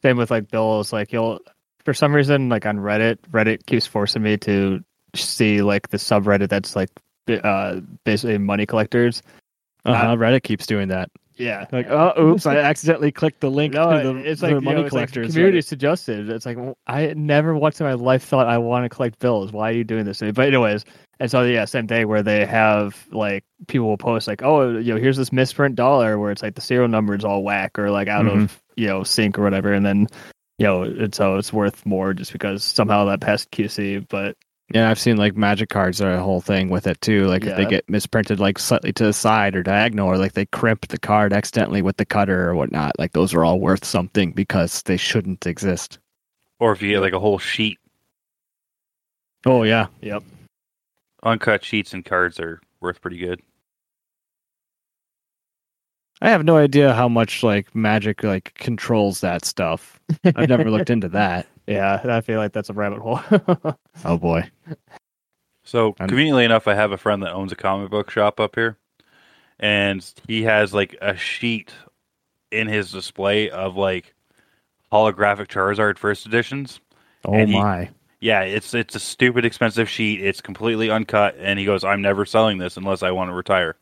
Same 0.01 0.17
with 0.17 0.31
like 0.31 0.53
bills. 0.53 0.93
Like 0.93 1.13
you'll, 1.13 1.41
for 1.88 1.94
some 1.94 2.14
reason, 2.14 2.51
like 2.51 2.66
on 2.66 2.77
Reddit, 2.77 3.16
Reddit 3.31 3.64
keeps 3.64 3.87
forcing 3.87 4.22
me 4.22 4.37
to 4.37 4.85
see 5.14 5.62
like 5.62 5.88
the 5.88 5.96
subreddit 5.96 6.51
that's 6.51 6.77
like, 6.77 6.90
uh, 7.31 7.81
basically 8.05 8.37
money 8.37 8.66
collectors. 8.66 9.22
Uh-huh, 9.87 10.16
Reddit 10.16 10.42
keeps 10.42 10.66
doing 10.66 10.88
that. 10.88 11.11
Yeah. 11.37 11.64
Like, 11.72 11.87
oh, 11.88 12.12
oops, 12.22 12.44
I 12.44 12.57
accidentally 12.57 13.11
clicked 13.11 13.40
the 13.40 13.51
link 13.51 13.72
No, 13.72 14.03
to 14.03 14.12
the, 14.12 14.16
it's 14.31 14.42
the 14.42 14.48
like 14.48 14.55
you 14.57 14.61
money 14.61 14.81
know, 14.81 14.85
it's 14.87 14.92
like 14.92 15.11
collectors. 15.12 15.33
community 15.33 15.62
suggested. 15.62 16.29
It's 16.29 16.44
like 16.44 16.59
well, 16.59 16.77
I 16.87 17.14
never 17.16 17.57
once 17.57 17.81
in 17.81 17.87
my 17.87 17.94
life 17.94 18.22
thought 18.24 18.48
I 18.48 18.59
want 18.59 18.85
to 18.85 18.90
collect 18.90 19.18
bills. 19.18 19.51
Why 19.51 19.70
are 19.70 19.72
you 19.72 19.85
doing 19.85 20.05
this 20.05 20.18
to 20.18 20.27
me? 20.27 20.33
But 20.33 20.48
anyways, 20.48 20.85
and 21.20 21.31
so 21.31 21.42
yeah, 21.44 21.64
same 21.64 21.87
thing 21.88 22.07
where 22.07 22.22
they 22.22 22.44
have 22.44 23.07
like 23.12 23.44
people 23.66 23.88
will 23.88 23.96
post 23.96 24.29
like, 24.29 24.42
oh, 24.42 24.77
you 24.77 24.92
know, 24.92 25.01
here's 25.01 25.16
this 25.16 25.33
misprint 25.33 25.74
dollar 25.74 26.18
where 26.18 26.33
it's 26.33 26.42
like 26.42 26.55
the 26.55 26.61
serial 26.61 26.88
number 26.88 27.14
is 27.14 27.24
all 27.24 27.42
whack 27.42 27.79
or 27.79 27.90
like 27.90 28.09
out 28.09 28.27
Mhm. 28.27 28.42
of 28.44 28.62
you 28.77 28.88
know 28.88 29.03
sync 29.05 29.38
or 29.38 29.42
whatever, 29.42 29.72
and 29.72 29.87
then 29.87 30.07
you 30.59 30.66
know, 30.66 30.83
and 30.83 31.14
so 31.14 31.35
uh, 31.35 31.38
it's 31.38 31.53
worth 31.53 31.87
more 31.87 32.12
just 32.12 32.33
because 32.33 32.64
somehow 32.64 33.05
that 33.07 33.21
passed 33.21 33.51
QC. 33.53 34.07
But 34.09 34.37
Yeah, 34.75 34.90
I've 34.90 34.99
seen 34.99 35.16
like 35.16 35.37
magic 35.37 35.68
cards 35.68 36.03
are 36.03 36.12
a 36.12 36.23
whole 36.23 36.40
thing 36.40 36.68
with 36.68 36.87
it 36.87 37.01
too. 37.01 37.27
Like 37.27 37.44
if 37.44 37.57
they 37.57 37.64
get 37.64 37.88
misprinted 37.88 38.40
like 38.40 38.59
slightly 38.59 38.92
to 38.94 39.05
the 39.05 39.12
side 39.12 39.55
or 39.55 39.62
diagonal, 39.62 40.09
or 40.09 40.18
like 40.18 40.33
they 40.33 40.47
crimp 40.47 40.88
the 40.88 40.99
card 40.99 41.33
accidentally 41.33 41.81
with 41.81 41.97
the 41.97 42.05
cutter 42.05 42.51
or 42.51 42.55
whatnot, 42.55 42.99
like 42.99 43.12
those 43.12 43.33
are 43.35 43.44
all 43.44 43.61
worth 43.61 43.85
something 43.85 44.33
because 44.33 44.83
they 44.83 44.97
shouldn't 44.97 45.47
exist. 45.47 45.99
Or 46.59 46.73
if 46.73 46.83
you 46.83 46.90
get 46.90 47.01
like 47.01 47.12
a 47.12 47.21
whole 47.21 47.38
sheet. 47.38 47.79
Oh 49.47 49.62
yeah. 49.62 49.87
yep, 50.01 50.25
Uncut 51.23 51.64
sheets 51.64 51.94
and 51.94 52.05
cards 52.05 52.40
are 52.40 52.61
worth 52.81 53.01
pretty 53.01 53.18
good. 53.18 53.40
I 56.21 56.31
have 56.31 56.45
no 56.45 56.57
idea 56.57 56.95
how 56.95 57.09
much 57.09 57.43
like 57.43 57.75
magic 57.75 58.23
like 58.25 58.55
controls 58.55 59.21
that 59.21 59.45
stuff. 59.45 60.01
I've 60.25 60.49
never 60.49 60.71
looked 60.71 60.91
into 60.91 61.09
that. 61.11 61.47
Yeah, 61.67 62.01
I 62.05 62.21
feel 62.23 62.39
like 62.39 62.53
that's 62.53 62.71
a 62.71 62.73
rabbit 62.73 62.99
hole. 63.01 63.21
Oh 64.05 64.17
boy. 64.17 64.49
So 65.65 65.95
I'm- 66.01 66.09
conveniently 66.09 66.45
enough, 66.45 66.67
I 66.69 66.75
have 66.75 66.93
a 66.93 66.97
friend 66.99 67.23
that 67.23 67.33
owns 67.33 67.53
a 67.53 67.57
comic 67.57 67.91
book 67.91 68.11
shop 68.11 68.41
up 68.41 68.55
here, 68.55 68.79
and 69.59 70.05
he 70.27 70.43
has 70.45 70.73
like 70.73 70.97
a 71.03 71.17
sheet 71.17 71.73
in 72.51 72.67
his 72.69 72.91
display 72.91 73.51
of 73.51 73.77
like 73.77 74.15
holographic 74.93 75.49
Charizard 75.49 75.99
first 75.99 76.27
editions. 76.27 76.81
Oh 77.25 77.35
And 77.35 77.51
he- 77.51 77.59
my. 77.61 77.91
Yeah, 78.21 78.41
it's 78.43 78.75
it's 78.75 78.97
a 78.97 79.01
stupid 79.01 79.45
expensive 79.45 79.89
sheet. 79.89 80.21
It's 80.21 80.41
completely 80.41 80.91
uncut, 80.91 81.37
and 81.39 81.57
he 81.57 81.65
goes, 81.65 81.85
"I'm 81.85 82.03
never 82.03 82.25
selling 82.25 82.59
this 82.59 82.77
unless 82.77 83.05
I 83.05 83.13
want 83.13 83.31
to 83.31 83.35
retire." 83.35 83.77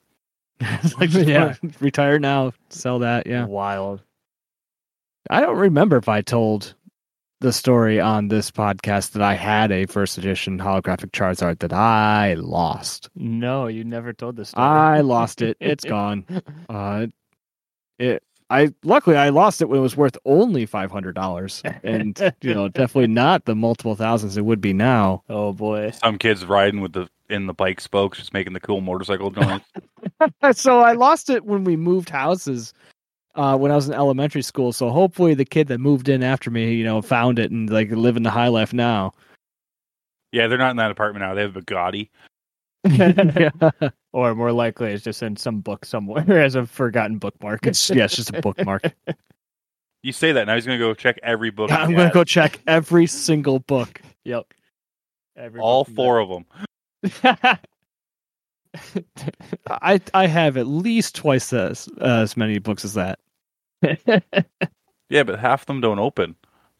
It's 0.60 0.94
like, 0.98 1.12
yeah. 1.12 1.54
Retire 1.80 2.18
now. 2.18 2.52
Sell 2.70 2.98
that. 3.00 3.26
Yeah. 3.26 3.44
Wild. 3.46 4.02
I 5.28 5.40
don't 5.40 5.56
remember 5.58 5.96
if 5.96 6.08
I 6.08 6.20
told 6.22 6.74
the 7.40 7.52
story 7.52 8.00
on 8.00 8.28
this 8.28 8.50
podcast 8.50 9.12
that 9.12 9.22
I 9.22 9.34
had 9.34 9.70
a 9.72 9.86
first 9.86 10.16
edition 10.18 10.58
holographic 10.58 11.10
Charizard 11.10 11.58
that 11.58 11.72
I 11.72 12.34
lost. 12.34 13.10
No, 13.14 13.66
you 13.66 13.84
never 13.84 14.12
told 14.12 14.36
this 14.36 14.50
story. 14.50 14.66
I 14.66 15.00
lost 15.02 15.42
it. 15.42 15.56
It's 15.60 15.84
gone. 15.84 16.24
Uh, 16.68 17.08
it. 17.98 18.22
I 18.48 18.72
luckily 18.84 19.16
I 19.16 19.30
lost 19.30 19.60
it 19.60 19.68
when 19.68 19.80
it 19.80 19.82
was 19.82 19.96
worth 19.96 20.16
only 20.24 20.66
five 20.66 20.92
hundred 20.92 21.16
dollars, 21.16 21.62
and 21.82 22.16
you 22.40 22.54
know 22.54 22.68
definitely 22.68 23.08
not 23.08 23.44
the 23.44 23.56
multiple 23.56 23.96
thousands 23.96 24.36
it 24.36 24.44
would 24.44 24.60
be 24.60 24.72
now. 24.72 25.24
oh 25.28 25.52
boy. 25.52 25.90
Some 25.90 26.16
kids 26.16 26.44
riding 26.46 26.80
with 26.80 26.92
the 26.92 27.08
in 27.28 27.46
the 27.46 27.54
bike 27.54 27.80
spokes, 27.80 28.18
just 28.18 28.32
making 28.32 28.52
the 28.52 28.60
cool 28.60 28.80
motorcycle 28.80 29.30
noise. 29.32 29.60
so 30.52 30.80
I 30.80 30.92
lost 30.92 31.30
it 31.30 31.44
when 31.44 31.64
we 31.64 31.76
moved 31.76 32.08
houses 32.10 32.72
uh, 33.34 33.56
when 33.56 33.70
I 33.70 33.74
was 33.74 33.88
in 33.88 33.94
elementary 33.94 34.42
school. 34.42 34.72
So 34.72 34.90
hopefully 34.90 35.34
the 35.34 35.44
kid 35.44 35.68
that 35.68 35.78
moved 35.78 36.08
in 36.08 36.22
after 36.22 36.50
me, 36.50 36.74
you 36.74 36.84
know, 36.84 37.02
found 37.02 37.38
it 37.38 37.50
and 37.50 37.68
like 37.70 37.90
living 37.90 38.22
the 38.22 38.30
high 38.30 38.48
life 38.48 38.72
now. 38.72 39.12
yeah, 40.32 40.46
they're 40.46 40.58
not 40.58 40.70
in 40.70 40.76
that 40.78 40.90
apartment 40.90 41.22
now. 41.22 41.34
They 41.34 41.42
have 41.42 41.56
a 41.56 41.60
Bugatti. 41.62 42.08
yeah. 42.84 43.90
Or 44.12 44.34
more 44.34 44.50
likely, 44.52 44.92
it's 44.92 45.04
just 45.04 45.22
in 45.22 45.36
some 45.36 45.60
book 45.60 45.84
somewhere 45.84 46.40
as 46.42 46.54
a 46.54 46.64
forgotten 46.64 47.18
bookmark. 47.18 47.66
It's, 47.66 47.90
yeah, 47.90 48.04
it's 48.04 48.16
just 48.16 48.30
a 48.32 48.40
bookmark. 48.40 48.94
You 50.02 50.12
say 50.12 50.32
that 50.32 50.46
now. 50.46 50.54
He's 50.54 50.64
gonna 50.64 50.78
go 50.78 50.94
check 50.94 51.18
every 51.22 51.50
book. 51.50 51.70
I'm 51.70 51.92
gonna 51.92 52.10
go 52.10 52.24
check 52.24 52.60
every 52.66 53.06
single 53.06 53.58
book. 53.58 54.00
Yep. 54.24 54.54
Every 55.36 55.60
all 55.60 55.84
book 55.84 55.94
four 55.96 56.18
of 56.20 56.30
them. 56.30 56.46
I 59.70 60.00
I 60.14 60.26
have 60.26 60.56
at 60.56 60.66
least 60.66 61.14
twice 61.14 61.52
as 61.52 61.88
as 62.00 62.36
many 62.36 62.58
books 62.58 62.84
as 62.84 62.94
that. 62.94 63.18
Yeah, 65.08 65.22
but 65.22 65.38
half 65.38 65.62
of 65.62 65.66
them 65.66 65.80
don't 65.80 66.00
open. 66.00 66.34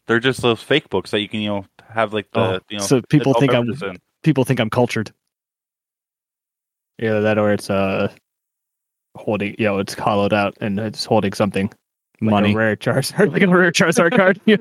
They're 0.05 0.19
just 0.19 0.41
those 0.41 0.61
fake 0.61 0.89
books 0.89 1.11
that 1.11 1.21
you 1.21 1.29
can, 1.29 1.39
you 1.39 1.47
know, 1.47 1.65
have 1.89 2.11
like 2.13 2.29
the, 2.31 2.39
Oh, 2.41 2.59
you 2.69 2.77
know, 2.77 2.83
so 2.83 3.01
people 3.03 3.33
think 3.35 3.53
I'm- 3.53 3.71
in. 3.71 3.97
People 4.21 4.43
think 4.43 4.59
I'm 4.59 4.69
cultured. 4.69 5.13
Yeah, 6.99 7.21
that 7.21 7.37
or 7.37 7.53
it's 7.53 7.69
uh 7.69 8.11
holding, 9.15 9.55
you 9.57 9.63
know, 9.65 9.77
it's 9.79 9.93
hollowed 9.93 10.33
out 10.33 10.57
and 10.59 10.77
it's 10.77 11.05
holding 11.05 11.31
something. 11.31 11.67
Like 12.19 12.31
Money, 12.31 12.51
a 12.51 12.57
rare 12.57 12.75
Charizard. 12.75 13.31
like 13.33 13.43
a 13.43 13.47
rare 13.47 13.71
Charizard 13.71 14.13
card. 14.17 14.41
Yeah. 14.45 14.57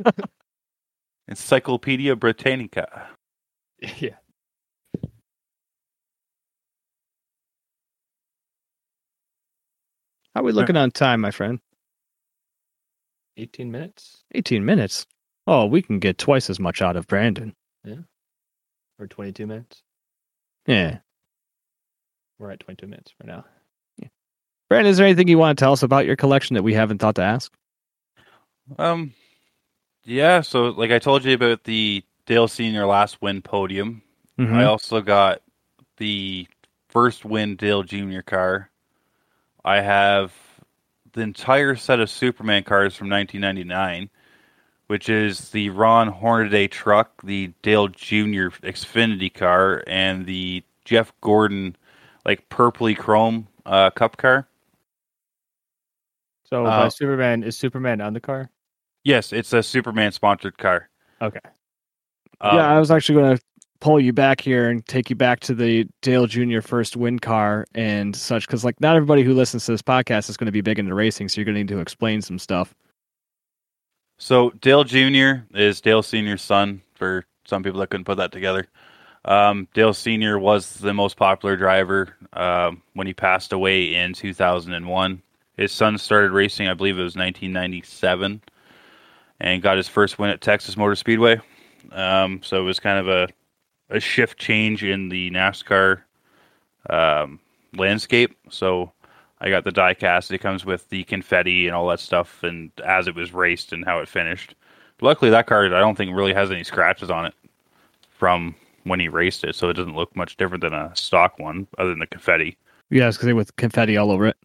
Encyclopedia 1.29 2.15
Britannica. 2.15 3.09
yeah. 3.99 4.11
How 10.37 10.43
are 10.43 10.45
we 10.45 10.53
looking 10.53 10.77
on 10.77 10.91
time, 10.91 11.23
my 11.23 11.31
friend? 11.31 11.61
18 13.39 13.71
minutes 13.71 14.23
18 14.35 14.67
minutes. 14.67 15.07
Oh, 15.47 15.65
we 15.65 15.81
can 15.81 15.99
get 15.99 16.19
twice 16.19 16.51
as 16.51 16.61
much 16.61 16.83
out 16.83 16.95
of 16.95 17.07
Brandon. 17.07 17.55
Yeah. 17.85 18.01
Or 18.99 19.07
22 19.07 19.47
minutes. 19.47 19.83
Yeah. 20.67 20.99
We're 22.39 22.51
at 22.51 22.61
22 22.61 22.87
minutes 22.87 23.15
right 23.19 23.29
now. 23.29 23.47
Yeah. 23.97 24.09
Brandon, 24.69 24.91
is 24.91 24.99
there 24.99 25.07
anything 25.07 25.27
you 25.29 25.39
want 25.39 25.59
to 25.59 25.63
tell 25.65 25.73
us 25.73 25.83
about 25.83 26.05
your 26.05 26.17
collection 26.17 26.53
that 26.53 26.63
we 26.63 26.75
haven't 26.75 26.99
thought 26.99 27.15
to 27.15 27.23
ask? 27.23 27.51
Um, 28.79 29.15
yeah. 30.05 30.43
So, 30.43 30.65
like 30.69 30.91
I 30.91 30.99
told 30.99 31.25
you 31.25 31.33
about 31.33 31.65
the 31.65 32.05
Dale 32.27 32.49
Senior 32.49 32.85
last 32.85 33.23
win 33.23 33.41
podium, 33.41 34.03
Mhm. 34.39 34.53
I 34.53 34.65
also 34.65 35.01
got 35.01 35.41
the 35.97 36.47
first 36.91 37.25
win 37.25 37.57
Dale 37.57 37.85
Junior 37.85 38.21
car. 38.21 38.71
I 39.67 39.81
have 39.81 40.33
the 41.13 41.23
entire 41.23 41.75
set 41.75 41.99
of 41.99 42.09
Superman 42.09 42.63
cars 42.63 42.95
from 42.95 43.11
1999, 43.11 44.09
which 44.87 45.09
is 45.09 45.51
the 45.51 45.71
Ron 45.71 46.07
Hornaday 46.07 46.69
truck, 46.69 47.21
the 47.23 47.53
Dale 47.63 47.89
Junior 47.89 48.51
Xfinity 48.51 49.35
car, 49.35 49.83
and 49.89 50.25
the 50.25 50.63
Jeff 50.85 51.13
Gordon 51.21 51.75
like 52.25 52.49
purpley 52.49 52.97
chrome 52.97 53.49
uh, 53.67 53.91
cup 53.91 54.17
car. 54.17 54.47
So 56.45 56.65
Uh, 56.65 56.85
by 56.85 56.89
Superman, 56.89 57.43
is 57.43 57.59
Superman 57.59 58.01
on 58.01 58.13
the 58.13 58.21
car? 58.21 58.51
Yes, 59.03 59.33
it's 59.33 59.53
a 59.53 59.65
Superman 59.65 60.13
sponsored 60.13 60.59
car. 60.59 60.89
Okay. 61.21 61.41
Um, 62.41 62.57
yeah, 62.57 62.69
I 62.69 62.79
was 62.79 62.93
actually 62.93 63.21
going 63.21 63.37
to 63.37 63.43
pull 63.81 64.01
you 64.01 64.13
back 64.13 64.41
here 64.41 64.69
and 64.69 64.87
take 64.87 65.11
you 65.11 65.17
back 65.17 65.41
to 65.41 65.55
the 65.55 65.87
Dale 66.03 66.27
Jr. 66.27 66.61
first 66.61 66.97
win 66.97 67.19
car 67.19 67.67
and 67.75 68.15
such, 68.15 68.47
because 68.47 68.65
like 68.65 68.81
not 68.81 68.97
everybody 68.97 69.23
who 69.23 69.35
listens 69.35 69.67
to 69.67 69.73
this 69.73 69.83
podcast 69.83 70.29
is 70.31 70.37
going 70.37 70.47
to 70.47 70.53
be 70.53 70.61
big 70.61 70.79
into 70.79 70.95
racing, 70.95 71.29
so 71.29 71.41
you're 71.41 71.45
going 71.45 71.55
to 71.55 71.61
need 71.61 71.69
to 71.69 71.81
explain 71.81 72.23
some 72.23 72.39
stuff. 72.39 72.75
So 74.19 74.51
Dale 74.61 74.85
Jr. 74.85 75.45
is 75.55 75.81
Dale 75.81 76.03
Sr.'s 76.03 76.43
son. 76.43 76.83
For 76.95 77.27
some 77.45 77.63
people 77.63 77.81
that 77.81 77.91
couldn't 77.91 78.05
put 78.05 78.17
that 78.17 78.33
together, 78.33 78.67
um, 79.27 79.69
Dale 79.75 79.93
Sr. 79.93 80.39
was 80.39 80.75
the 80.75 80.95
most 80.95 81.17
popular 81.17 81.57
driver 81.57 82.15
um, 82.33 82.83
when 82.95 83.07
he 83.07 83.13
passed 83.13 83.53
away 83.53 83.95
in 83.95 84.15
2001. 84.15 85.23
His 85.57 85.73
son 85.73 85.99
started 85.99 86.33
racing, 86.33 86.69
I 86.69 86.75
believe 86.75 86.99
it 86.99 87.03
was 87.03 87.17
1997, 87.17 88.43
and 89.41 89.63
got 89.63 89.77
his 89.77 89.89
first 89.89 90.19
win 90.19 90.31
at 90.31 90.41
Texas 90.41 90.77
Motor 90.77 90.95
Speedway. 90.95 91.41
Um, 91.93 92.41
so 92.43 92.59
it 92.61 92.65
was 92.65 92.81
kind 92.81 92.99
of 92.99 93.09
a 93.09 93.29
a 93.91 94.01
shift 94.01 94.39
change 94.39 94.83
in 94.83 95.09
the 95.09 95.31
NASCAR 95.31 96.03
um, 96.91 97.39
landscape. 97.75 98.37
So 98.51 98.93
I 99.41 99.51
got 99.51 99.65
the 99.65 99.71
diecast. 99.71 100.31
It 100.31 100.39
comes 100.39 100.65
with 100.65 100.89
the 100.89 101.05
confetti 101.05 101.67
and 101.67 101.77
all 101.77 101.89
that 101.89 102.01
stuff, 102.01 102.43
and 102.43 102.71
as 102.85 103.07
it 103.07 103.15
was 103.15 103.33
raced 103.33 103.73
and 103.73 103.85
how 103.85 103.99
it 103.99 104.09
finished. 104.09 104.55
Luckily, 105.01 105.31
that 105.31 105.47
car 105.47 105.67
I 105.67 105.81
don't 105.81 105.97
think 105.97 106.17
really 106.17 106.33
has 106.33 106.51
any 106.51 106.65
scratches 106.65 107.11
on 107.11 107.27
it 107.27 107.35
from 108.11 108.55
when 108.85 109.01
he 109.01 109.09
raced 109.09 109.45
it, 109.45 109.55
so 109.55 109.69
it 109.69 109.75
doesn't 109.75 109.97
look 109.97 110.15
much 110.17 110.37
different 110.37 110.63
than 110.63 110.73
a 110.73 110.95
stock 110.95 111.39
one, 111.39 111.67
other 111.77 111.91
than 111.91 111.99
the 111.99 112.07
confetti. 112.07 112.57
Yes, 112.89 113.17
because 113.17 113.29
it 113.29 113.33
with 113.35 113.55
confetti 113.57 113.97
all 113.97 114.11
over 114.11 114.27
it. 114.27 114.37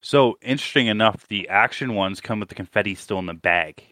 So 0.00 0.38
interesting 0.42 0.86
enough, 0.86 1.26
the 1.28 1.48
action 1.48 1.94
ones 1.94 2.20
come 2.20 2.40
with 2.40 2.48
the 2.48 2.54
confetti 2.54 2.94
still 2.94 3.18
in 3.18 3.26
the 3.26 3.34
bag. 3.34 3.82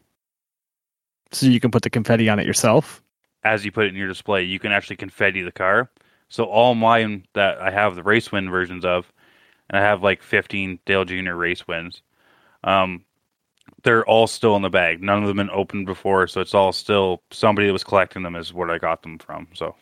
So 1.32 1.46
you 1.46 1.58
can 1.58 1.70
put 1.70 1.82
the 1.82 1.90
confetti 1.90 2.28
on 2.28 2.38
it 2.38 2.46
yourself. 2.46 3.02
As 3.44 3.64
you 3.64 3.72
put 3.72 3.86
it 3.86 3.88
in 3.88 3.96
your 3.96 4.08
display, 4.08 4.42
you 4.44 4.58
can 4.58 4.72
actually 4.72 4.96
confetti 4.96 5.42
the 5.42 5.52
car. 5.52 5.90
So 6.28 6.44
all 6.44 6.74
mine 6.74 7.26
that 7.34 7.60
I 7.60 7.70
have 7.70 7.94
the 7.94 8.02
race 8.02 8.32
win 8.32 8.50
versions 8.50 8.84
of, 8.84 9.12
and 9.68 9.78
I 9.78 9.82
have 9.82 10.02
like 10.02 10.22
15 10.22 10.78
Dale 10.86 11.04
Jr. 11.04 11.34
race 11.34 11.66
wins. 11.66 12.02
Um, 12.64 13.04
they're 13.82 14.04
all 14.06 14.26
still 14.26 14.56
in 14.56 14.62
the 14.62 14.70
bag. 14.70 15.02
None 15.02 15.22
of 15.22 15.28
them 15.28 15.36
been 15.36 15.50
opened 15.50 15.86
before, 15.86 16.26
so 16.26 16.40
it's 16.40 16.54
all 16.54 16.72
still 16.72 17.22
somebody 17.30 17.66
that 17.66 17.72
was 17.72 17.84
collecting 17.84 18.22
them 18.22 18.36
is 18.36 18.52
where 18.52 18.70
I 18.70 18.78
got 18.78 19.02
them 19.02 19.18
from. 19.18 19.48
So 19.54 19.74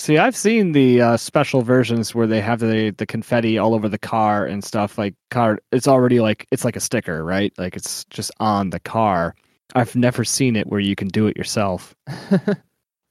See, 0.00 0.16
I've 0.16 0.34
seen 0.34 0.72
the 0.72 1.02
uh, 1.02 1.16
special 1.18 1.60
versions 1.60 2.14
where 2.14 2.26
they 2.26 2.40
have 2.40 2.60
the 2.60 2.88
the 2.96 3.04
confetti 3.04 3.58
all 3.58 3.74
over 3.74 3.86
the 3.86 3.98
car 3.98 4.46
and 4.46 4.64
stuff. 4.64 4.96
Like 4.96 5.14
car, 5.30 5.58
it's 5.72 5.86
already 5.86 6.20
like 6.20 6.46
it's 6.50 6.64
like 6.64 6.74
a 6.74 6.80
sticker, 6.80 7.22
right? 7.22 7.52
Like 7.58 7.76
it's 7.76 8.06
just 8.06 8.30
on 8.40 8.70
the 8.70 8.80
car. 8.80 9.34
I've 9.74 9.94
never 9.96 10.24
seen 10.24 10.56
it 10.56 10.66
where 10.66 10.80
you 10.80 10.96
can 10.96 11.08
do 11.08 11.26
it 11.26 11.36
yourself. 11.36 11.94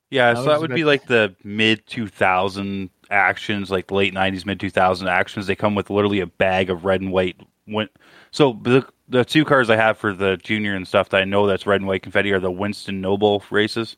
yeah, 0.10 0.30
I 0.32 0.34
so 0.34 0.44
that 0.44 0.60
would 0.60 0.72
about- 0.72 0.76
be 0.76 0.84
like 0.84 1.06
the 1.08 1.36
mid 1.44 1.86
2000 1.88 2.90
actions, 3.12 3.72
like 3.72 3.92
late 3.92 4.14
90s, 4.14 4.46
mid 4.46 4.60
2000 4.60 5.08
actions. 5.08 5.48
They 5.48 5.56
come 5.56 5.76
with 5.76 5.90
literally 5.90 6.20
a 6.20 6.28
bag 6.28 6.70
of 6.70 6.86
red 6.86 7.02
and 7.02 7.12
white. 7.12 7.40
Win- 7.68 7.90
so 8.32 8.60
the 8.64 8.86
the 9.08 9.26
two 9.26 9.44
cars 9.46 9.70
I 9.70 9.76
have 9.76 9.98
for 9.98 10.14
the 10.14 10.38
junior 10.38 10.76
and 10.76 10.88
stuff 10.88 11.10
that 11.10 11.22
I 11.22 11.26
know 11.26 11.48
that's 11.48 11.66
red 11.66 11.82
and 11.82 11.88
white 11.88 12.04
confetti 12.04 12.32
are 12.32 12.40
the 12.40 12.52
Winston 12.52 13.02
No 13.02 13.18
Bull 13.18 13.44
races. 13.50 13.98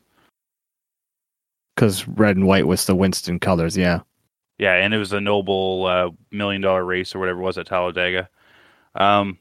Because 1.74 2.06
red 2.06 2.36
and 2.36 2.46
white 2.46 2.66
was 2.66 2.86
the 2.86 2.94
Winston 2.94 3.38
colors, 3.38 3.76
yeah. 3.76 4.00
Yeah, 4.58 4.74
and 4.74 4.92
it 4.94 4.98
was 4.98 5.12
a 5.12 5.20
No 5.20 5.42
Bull 5.42 5.86
uh, 5.86 6.10
million 6.30 6.60
dollar 6.62 6.84
race 6.84 7.14
or 7.14 7.18
whatever 7.18 7.40
it 7.40 7.44
was 7.44 7.58
at 7.58 7.66
Talladega. 7.66 8.28
Um, 8.94 9.38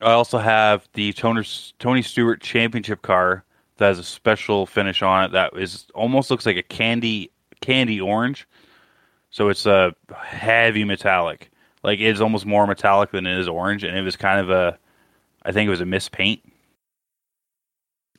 I 0.00 0.12
also 0.12 0.38
have 0.38 0.88
the 0.92 1.12
Tony, 1.12 1.44
Tony 1.78 2.02
Stewart 2.02 2.40
Championship 2.40 3.02
car 3.02 3.44
that 3.76 3.86
has 3.86 3.98
a 3.98 4.04
special 4.04 4.66
finish 4.66 5.02
on 5.02 5.24
it 5.24 5.32
that 5.32 5.56
is 5.56 5.86
almost 5.94 6.30
looks 6.30 6.46
like 6.46 6.56
a 6.56 6.62
candy 6.62 7.30
candy 7.60 8.00
orange, 8.00 8.46
so 9.30 9.48
it's 9.48 9.66
a 9.66 9.94
heavy 10.14 10.84
metallic. 10.84 11.50
Like 11.82 12.00
it's 12.00 12.20
almost 12.20 12.46
more 12.46 12.66
metallic 12.66 13.10
than 13.10 13.26
it 13.26 13.38
is 13.38 13.48
orange, 13.48 13.84
and 13.84 13.96
it 13.96 14.02
was 14.02 14.16
kind 14.16 14.40
of 14.40 14.50
a, 14.50 14.78
I 15.44 15.52
think 15.52 15.66
it 15.66 15.70
was 15.70 15.80
a 15.80 15.86
mispaint. 15.86 16.40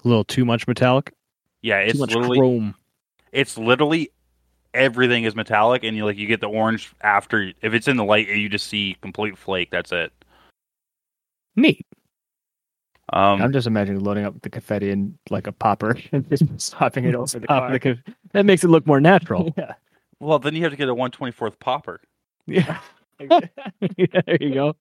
A 0.04 0.08
little 0.08 0.24
too 0.24 0.46
much 0.46 0.68
metallic. 0.68 1.14
Yeah, 1.62 1.80
it's 1.80 1.94
too 1.94 2.00
much 2.00 2.14
literally 2.14 2.38
chrome. 2.38 2.76
it's 3.32 3.58
literally 3.58 4.12
everything 4.74 5.24
is 5.24 5.36
metallic, 5.36 5.84
and 5.84 5.96
you 5.96 6.06
like 6.06 6.18
you 6.18 6.28
get 6.28 6.42
the 6.42 6.50
orange 6.50 6.92
after. 7.02 7.52
If 7.62 7.74
it's 7.74 7.88
in 7.88 7.98
the 7.98 8.04
light, 8.04 8.28
you 8.28 8.50
just 8.50 8.68
see 8.68 8.98
complete 9.02 9.38
flake. 9.38 9.72
That's 9.72 9.92
it. 9.92 10.12
Neat. 11.56 11.86
Um, 13.14 13.42
I'm 13.42 13.54
just 13.54 13.68
imagining 13.68 14.04
loading 14.04 14.26
up 14.26 14.42
the 14.42 14.50
confetti 14.50 14.90
in 14.90 15.18
like 15.30 15.48
a 15.48 15.52
popper 15.52 15.98
and 16.12 16.28
just 16.30 16.74
popping 16.74 17.06
it 17.06 17.16
over 17.16 17.40
the 17.40 17.48
Pop 17.48 17.64
car. 17.64 17.72
the 17.72 17.80
conf- 17.80 18.04
that 18.34 18.46
makes 18.46 18.64
it 18.64 18.70
look 18.70 18.88
more 18.88 19.00
natural. 19.00 19.54
yeah. 19.58 19.74
well, 20.20 20.40
then 20.40 20.56
you 20.56 20.64
have 20.64 20.72
to 20.72 20.78
get 20.78 20.90
a 20.90 20.96
one 20.96 21.12
twenty 21.12 21.32
fourth 21.32 21.60
popper. 21.60 22.02
yeah. 22.48 22.80
there 23.20 24.38
you 24.40 24.54
go. 24.54 24.76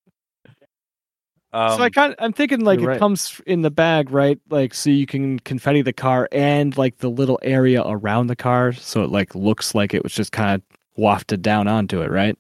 Um, 1.53 1.77
so 1.77 1.85
I 1.85 1.91
kind 1.91 2.13
of, 2.13 2.19
I'm 2.19 2.33
thinking 2.33 2.61
like 2.61 2.81
it 2.81 2.87
right. 2.87 2.99
comes 2.99 3.41
in 3.47 3.63
the 3.63 3.71
bag, 3.71 4.11
right? 4.11 4.41
Like 4.51 4.75
so 4.75 4.91
you 4.91 5.07
can 5.07 5.39
confetti 5.41 5.83
the 5.83 5.93
car 5.93 6.29
and 6.33 6.77
like 6.77 6.99
the 6.99 7.11
little 7.11 7.39
area 7.43 7.83
around 7.85 8.27
the 8.27 8.37
car, 8.37 8.73
so 8.73 9.05
it 9.05 9.11
like 9.11 9.35
looks 9.37 9.75
like 9.75 9.95
it 9.95 10.03
was 10.03 10.13
just 10.13 10.33
kind 10.33 10.55
of 10.57 10.63
wafted 10.97 11.43
down 11.43 11.69
onto 11.69 12.01
it, 12.01 12.11
right? 12.11 12.37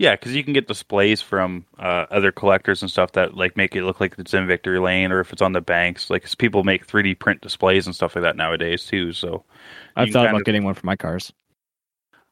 Yeah, 0.00 0.12
because 0.16 0.34
you 0.34 0.42
can 0.42 0.54
get 0.54 0.66
displays 0.66 1.20
from 1.20 1.66
uh, 1.78 2.06
other 2.10 2.32
collectors 2.32 2.80
and 2.80 2.90
stuff 2.90 3.12
that 3.12 3.36
like 3.36 3.54
make 3.54 3.76
it 3.76 3.84
look 3.84 4.00
like 4.00 4.14
it's 4.16 4.32
in 4.32 4.46
Victory 4.46 4.78
Lane 4.78 5.12
or 5.12 5.20
if 5.20 5.30
it's 5.30 5.42
on 5.42 5.52
the 5.52 5.60
banks. 5.60 6.08
Like 6.08 6.22
'cause 6.22 6.34
people 6.34 6.64
make 6.64 6.86
3D 6.86 7.18
print 7.18 7.42
displays 7.42 7.84
and 7.84 7.94
stuff 7.94 8.16
like 8.16 8.22
that 8.22 8.34
nowadays 8.34 8.86
too. 8.86 9.12
So 9.12 9.44
I've 9.94 10.08
thought 10.08 10.28
about 10.28 10.40
of- 10.40 10.46
getting 10.46 10.64
one 10.64 10.72
for 10.72 10.86
my 10.86 10.96
cars. 10.96 11.34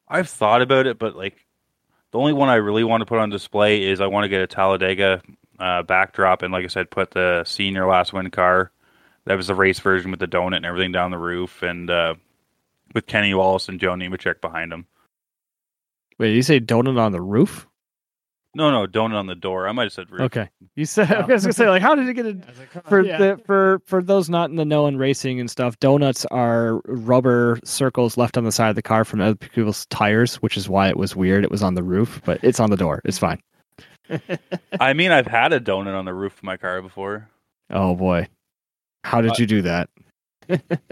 I've 0.07 0.27
thought 0.27 0.63
about 0.63 0.87
it, 0.87 0.97
but 0.97 1.15
like 1.15 1.45
the 2.09 2.17
only 2.17 2.33
one 2.33 2.49
I 2.49 2.55
really 2.55 2.83
want 2.83 3.01
to 3.01 3.05
put 3.05 3.19
on 3.19 3.29
display 3.29 3.83
is 3.83 4.01
I 4.01 4.07
want 4.07 4.23
to 4.23 4.29
get 4.29 4.41
a 4.41 4.47
Talladega 4.47 5.21
uh, 5.59 5.83
backdrop 5.83 6.41
and 6.41 6.51
like 6.51 6.63
I 6.63 6.69
said, 6.69 6.89
put 6.89 7.11
the 7.11 7.43
senior 7.43 7.85
last 7.85 8.13
win 8.13 8.31
car. 8.31 8.71
That 9.25 9.37
was 9.37 9.45
the 9.45 9.53
race 9.53 9.79
version 9.79 10.09
with 10.09 10.19
the 10.19 10.27
donut 10.27 10.55
and 10.55 10.65
everything 10.65 10.91
down 10.91 11.11
the 11.11 11.19
roof, 11.19 11.61
and 11.61 11.87
uh, 11.87 12.15
with 12.95 13.05
Kenny 13.05 13.35
Wallace 13.35 13.69
and 13.69 13.79
Joe 13.79 13.93
Nemechek 13.93 14.41
behind 14.41 14.73
him. 14.73 14.87
Wait, 16.19 16.35
you 16.35 16.41
say 16.43 16.59
donut 16.59 16.99
on 16.99 17.11
the 17.11 17.21
roof? 17.21 17.65
No, 18.55 18.71
no, 18.71 18.87
donut 18.87 19.13
on 19.15 19.27
the 19.27 19.35
door. 19.35 19.67
I 19.67 19.71
might 19.71 19.83
have 19.83 19.93
said 19.93 20.09
roof. 20.09 20.21
Okay, 20.21 20.49
you 20.75 20.85
said 20.85 21.11
I 21.11 21.25
was 21.25 21.43
gonna 21.43 21.53
say 21.53 21.69
like 21.69 21.81
how 21.83 21.93
did 21.95 22.07
it 22.09 22.13
get 22.15 22.25
a 22.25 22.81
for 22.89 23.03
the 23.03 23.39
for 23.45 23.81
for 23.85 24.01
those 24.01 24.29
not 24.29 24.49
in 24.49 24.55
the 24.55 24.65
know 24.65 24.87
in 24.87 24.97
racing 24.97 25.39
and 25.39 25.49
stuff, 25.49 25.79
donuts 25.79 26.25
are 26.25 26.81
rubber 26.85 27.59
circles 27.63 28.17
left 28.17 28.37
on 28.37 28.43
the 28.43 28.51
side 28.51 28.69
of 28.69 28.75
the 28.75 28.81
car 28.81 29.05
from 29.05 29.21
other 29.21 29.35
people's 29.35 29.85
tires, 29.87 30.35
which 30.37 30.57
is 30.57 30.67
why 30.67 30.89
it 30.89 30.97
was 30.97 31.15
weird. 31.15 31.43
It 31.43 31.51
was 31.51 31.61
on 31.63 31.75
the 31.75 31.83
roof, 31.83 32.21
but 32.25 32.39
it's 32.43 32.59
on 32.59 32.71
the 32.71 32.77
door. 32.77 33.01
It's 33.05 33.19
fine. 33.19 33.39
I 34.79 34.93
mean, 34.93 35.11
I've 35.11 35.27
had 35.27 35.53
a 35.53 35.59
donut 35.59 35.97
on 35.97 36.05
the 36.05 36.13
roof 36.13 36.35
of 36.37 36.43
my 36.43 36.57
car 36.57 36.81
before. 36.81 37.29
Oh 37.69 37.93
boy, 37.93 38.27
how 39.03 39.21
did 39.21 39.31
Uh, 39.31 39.35
you 39.37 39.45
do 39.45 39.61
that? 39.61 39.89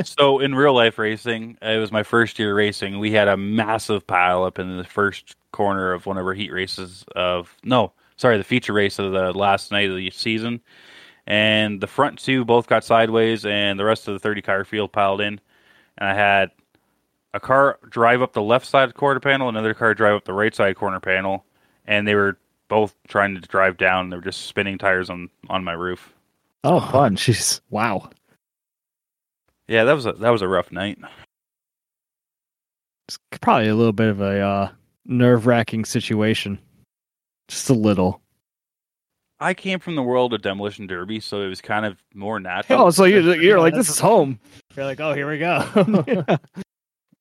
So 0.03 0.39
in 0.39 0.55
real 0.55 0.73
life 0.73 0.97
racing, 0.97 1.57
uh, 1.63 1.69
it 1.69 1.77
was 1.77 1.91
my 1.91 2.03
first 2.03 2.39
year 2.39 2.55
racing. 2.55 2.99
We 2.99 3.11
had 3.11 3.27
a 3.27 3.37
massive 3.37 4.05
pile 4.05 4.43
up 4.43 4.59
in 4.59 4.77
the 4.77 4.83
first 4.83 5.35
corner 5.51 5.93
of 5.93 6.05
one 6.05 6.17
of 6.17 6.25
our 6.25 6.33
heat 6.33 6.51
races 6.51 7.03
of 7.15 7.55
no, 7.63 7.93
sorry, 8.17 8.37
the 8.37 8.43
feature 8.43 8.73
race 8.73 8.99
of 8.99 9.11
the 9.11 9.31
last 9.33 9.71
night 9.71 9.89
of 9.89 9.95
the 9.95 10.09
season. 10.11 10.61
And 11.25 11.81
the 11.81 11.87
front 11.87 12.19
two 12.19 12.45
both 12.45 12.67
got 12.67 12.85
sideways, 12.85 13.45
and 13.45 13.77
the 13.77 13.83
rest 13.83 14.07
of 14.07 14.13
the 14.13 14.19
30 14.19 14.41
car 14.41 14.63
field 14.63 14.93
piled 14.93 15.19
in. 15.19 15.41
And 15.97 16.09
I 16.09 16.13
had 16.13 16.51
a 17.33 17.39
car 17.39 17.79
drive 17.89 18.21
up 18.21 18.33
the 18.33 18.41
left 18.41 18.65
side 18.65 18.93
quarter 18.93 19.19
panel, 19.19 19.49
another 19.49 19.73
car 19.73 19.93
drive 19.93 20.15
up 20.15 20.25
the 20.25 20.33
right 20.33 20.55
side 20.55 20.75
corner 20.75 20.99
panel, 20.99 21.45
and 21.85 22.07
they 22.07 22.15
were 22.15 22.37
both 22.69 22.95
trying 23.07 23.35
to 23.35 23.41
drive 23.41 23.77
down. 23.77 24.09
They 24.09 24.15
were 24.15 24.23
just 24.23 24.45
spinning 24.45 24.77
tires 24.77 25.09
on 25.09 25.29
on 25.49 25.63
my 25.63 25.73
roof. 25.73 26.13
Oh, 26.63 26.79
fun! 26.79 27.15
Jeez, 27.15 27.61
wow. 27.69 28.09
Yeah, 29.67 29.83
that 29.83 29.93
was 29.93 30.05
a 30.05 30.13
that 30.13 30.29
was 30.29 30.41
a 30.41 30.47
rough 30.47 30.71
night. 30.71 30.97
It's 33.07 33.17
probably 33.41 33.69
a 33.69 33.75
little 33.75 33.93
bit 33.93 34.09
of 34.09 34.21
a 34.21 34.39
uh, 34.41 34.69
nerve 35.05 35.45
wracking 35.45 35.85
situation, 35.85 36.59
just 37.47 37.69
a 37.69 37.73
little. 37.73 38.21
I 39.39 39.53
came 39.53 39.79
from 39.79 39.95
the 39.95 40.03
world 40.03 40.33
of 40.33 40.41
demolition 40.41 40.87
derby, 40.87 41.19
so 41.19 41.41
it 41.41 41.47
was 41.47 41.61
kind 41.61 41.85
of 41.85 41.97
more 42.13 42.39
natural. 42.39 42.81
Oh, 42.81 42.89
so 42.89 43.03
you're 43.03 43.41
you're 43.41 43.59
like 43.59 43.73
this 43.73 43.89
is 43.89 43.99
home. 43.99 44.39
You're 44.75 44.85
like, 44.85 44.99
oh, 44.99 45.13
here 45.13 45.29
we 45.29 45.37
go. 45.37 46.37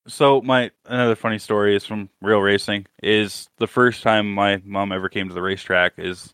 So 0.07 0.41
my 0.41 0.71
another 0.85 1.15
funny 1.15 1.37
story 1.37 1.75
is 1.75 1.85
from 1.85 2.09
real 2.21 2.39
racing. 2.39 2.87
Is 3.03 3.49
the 3.57 3.67
first 3.67 4.03
time 4.03 4.33
my 4.33 4.61
mom 4.63 4.91
ever 4.91 5.09
came 5.09 5.27
to 5.27 5.33
the 5.33 5.41
racetrack 5.41 5.93
is 5.97 6.33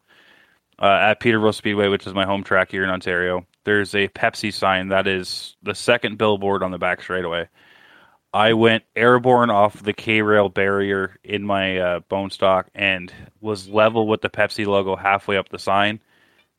uh, 0.79 0.85
at 1.01 1.19
Peterborough 1.19 1.51
Speedway, 1.51 1.87
which 1.87 2.05
is 2.05 2.13
my 2.13 2.25
home 2.25 2.43
track 2.43 2.69
here 2.69 2.83
in 2.83 2.89
Ontario. 2.91 3.45
There's 3.65 3.95
a 3.95 4.07
Pepsi 4.09 4.53
sign 4.53 4.89
that 4.89 5.07
is 5.07 5.55
the 5.63 5.75
second 5.75 6.17
billboard 6.17 6.63
on 6.63 6.71
the 6.71 6.77
back 6.77 7.01
straightaway. 7.01 7.47
I 8.33 8.53
went 8.53 8.83
airborne 8.95 9.51
off 9.51 9.83
the 9.83 9.93
K 9.93 10.21
rail 10.21 10.49
barrier 10.49 11.17
in 11.23 11.43
my 11.43 11.77
uh, 11.77 11.99
bone 12.01 12.31
stock 12.31 12.67
and 12.73 13.13
was 13.41 13.69
level 13.69 14.07
with 14.07 14.21
the 14.21 14.29
Pepsi 14.29 14.65
logo 14.65 14.95
halfway 14.95 15.37
up 15.37 15.49
the 15.49 15.59
sign, 15.59 15.99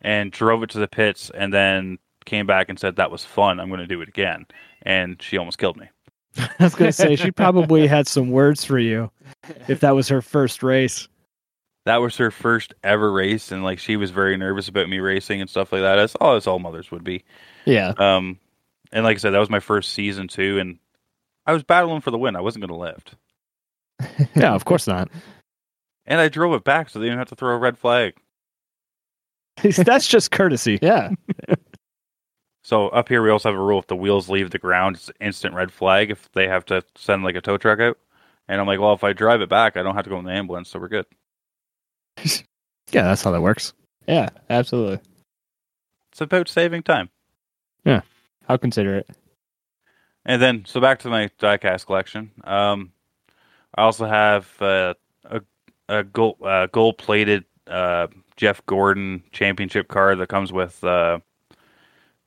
and 0.00 0.30
drove 0.30 0.62
it 0.62 0.70
to 0.70 0.78
the 0.78 0.86
pits, 0.86 1.30
and 1.34 1.52
then 1.52 1.98
came 2.24 2.46
back 2.46 2.68
and 2.68 2.78
said 2.78 2.96
that 2.96 3.10
was 3.10 3.24
fun. 3.24 3.58
I'm 3.58 3.68
going 3.68 3.80
to 3.80 3.86
do 3.86 4.00
it 4.02 4.08
again, 4.08 4.46
and 4.82 5.20
she 5.20 5.36
almost 5.36 5.58
killed 5.58 5.76
me. 5.76 5.88
I 6.38 6.64
was 6.64 6.74
gonna 6.74 6.92
say 6.92 7.16
she 7.16 7.30
probably 7.30 7.86
had 7.86 8.08
some 8.08 8.30
words 8.30 8.64
for 8.64 8.78
you 8.78 9.10
if 9.68 9.80
that 9.80 9.94
was 9.94 10.08
her 10.08 10.20
first 10.20 10.62
race. 10.62 11.08
That 11.84 11.96
was 11.98 12.16
her 12.16 12.30
first 12.30 12.74
ever 12.82 13.12
race 13.12 13.52
and 13.52 13.62
like 13.62 13.78
she 13.78 13.96
was 13.96 14.10
very 14.10 14.36
nervous 14.36 14.68
about 14.68 14.88
me 14.88 14.98
racing 14.98 15.40
and 15.40 15.50
stuff 15.50 15.72
like 15.72 15.82
that 15.82 15.98
as 15.98 16.14
all 16.16 16.36
as 16.36 16.46
all 16.46 16.58
mothers 16.58 16.90
would 16.90 17.04
be 17.04 17.24
yeah. 17.64 17.92
um 17.98 18.38
and 18.92 19.04
like 19.04 19.16
i 19.16 19.18
said 19.18 19.30
that 19.30 19.38
was 19.38 19.50
my 19.50 19.60
first 19.60 19.92
season 19.92 20.28
too 20.28 20.58
and 20.58 20.78
i 21.46 21.52
was 21.52 21.62
battling 21.62 22.00
for 22.00 22.10
the 22.10 22.18
win 22.18 22.36
i 22.36 22.40
wasn't 22.40 22.66
going 22.66 22.68
to 22.68 22.74
lift 22.74 23.14
Yeah, 24.34 24.54
of 24.54 24.64
course 24.64 24.86
not. 24.86 25.08
and 26.06 26.20
i 26.20 26.28
drove 26.28 26.54
it 26.54 26.64
back 26.64 26.88
so 26.88 26.98
they 26.98 27.06
didn't 27.06 27.18
have 27.18 27.28
to 27.28 27.36
throw 27.36 27.54
a 27.54 27.58
red 27.58 27.78
flag 27.78 28.14
That's 29.62 30.08
just 30.08 30.32
courtesy. 30.32 30.80
Yeah. 30.82 31.10
so 32.62 32.88
up 32.88 33.08
here 33.08 33.22
we 33.22 33.30
also 33.30 33.50
have 33.50 33.58
a 33.58 33.62
rule 33.62 33.78
if 33.78 33.86
the 33.86 33.94
wheels 33.94 34.28
leave 34.28 34.50
the 34.50 34.58
ground 34.58 34.96
it's 34.96 35.10
instant 35.20 35.54
red 35.54 35.70
flag 35.70 36.10
if 36.10 36.30
they 36.32 36.48
have 36.48 36.64
to 36.64 36.82
send 36.96 37.22
like 37.22 37.36
a 37.36 37.40
tow 37.40 37.56
truck 37.56 37.78
out 37.78 37.96
and 38.48 38.60
i'm 38.60 38.66
like 38.66 38.80
well 38.80 38.94
if 38.94 39.04
i 39.04 39.12
drive 39.12 39.40
it 39.42 39.48
back 39.48 39.76
i 39.76 39.82
don't 39.82 39.94
have 39.94 40.04
to 40.04 40.10
go 40.10 40.18
in 40.18 40.24
the 40.24 40.32
ambulance 40.32 40.70
so 40.70 40.78
we're 40.78 40.88
good 40.88 41.06
Yeah, 42.92 43.02
that's 43.02 43.22
how 43.22 43.32
that 43.32 43.40
works. 43.40 43.72
Yeah. 44.06 44.28
Absolutely. 44.48 45.00
it's 46.12 46.20
about 46.20 46.48
saving 46.48 46.84
time 46.84 47.08
Yeah, 47.84 48.02
I'll 48.48 48.58
consider 48.58 48.94
it. 48.96 49.08
And 50.24 50.40
then, 50.40 50.64
so 50.64 50.80
back 50.80 51.00
to 51.00 51.08
my 51.08 51.28
diecast 51.40 51.86
collection. 51.86 52.30
Um, 52.44 52.92
I 53.74 53.82
also 53.82 54.06
have 54.06 54.48
uh, 54.62 54.94
a 55.24 55.40
a 55.88 56.04
gold 56.04 56.36
uh, 56.42 56.66
gold 56.72 56.98
plated 56.98 57.44
uh, 57.66 58.06
Jeff 58.36 58.64
Gordon 58.66 59.22
championship 59.32 59.88
car 59.88 60.16
that 60.16 60.28
comes 60.28 60.52
with 60.52 60.82
uh, 60.84 61.18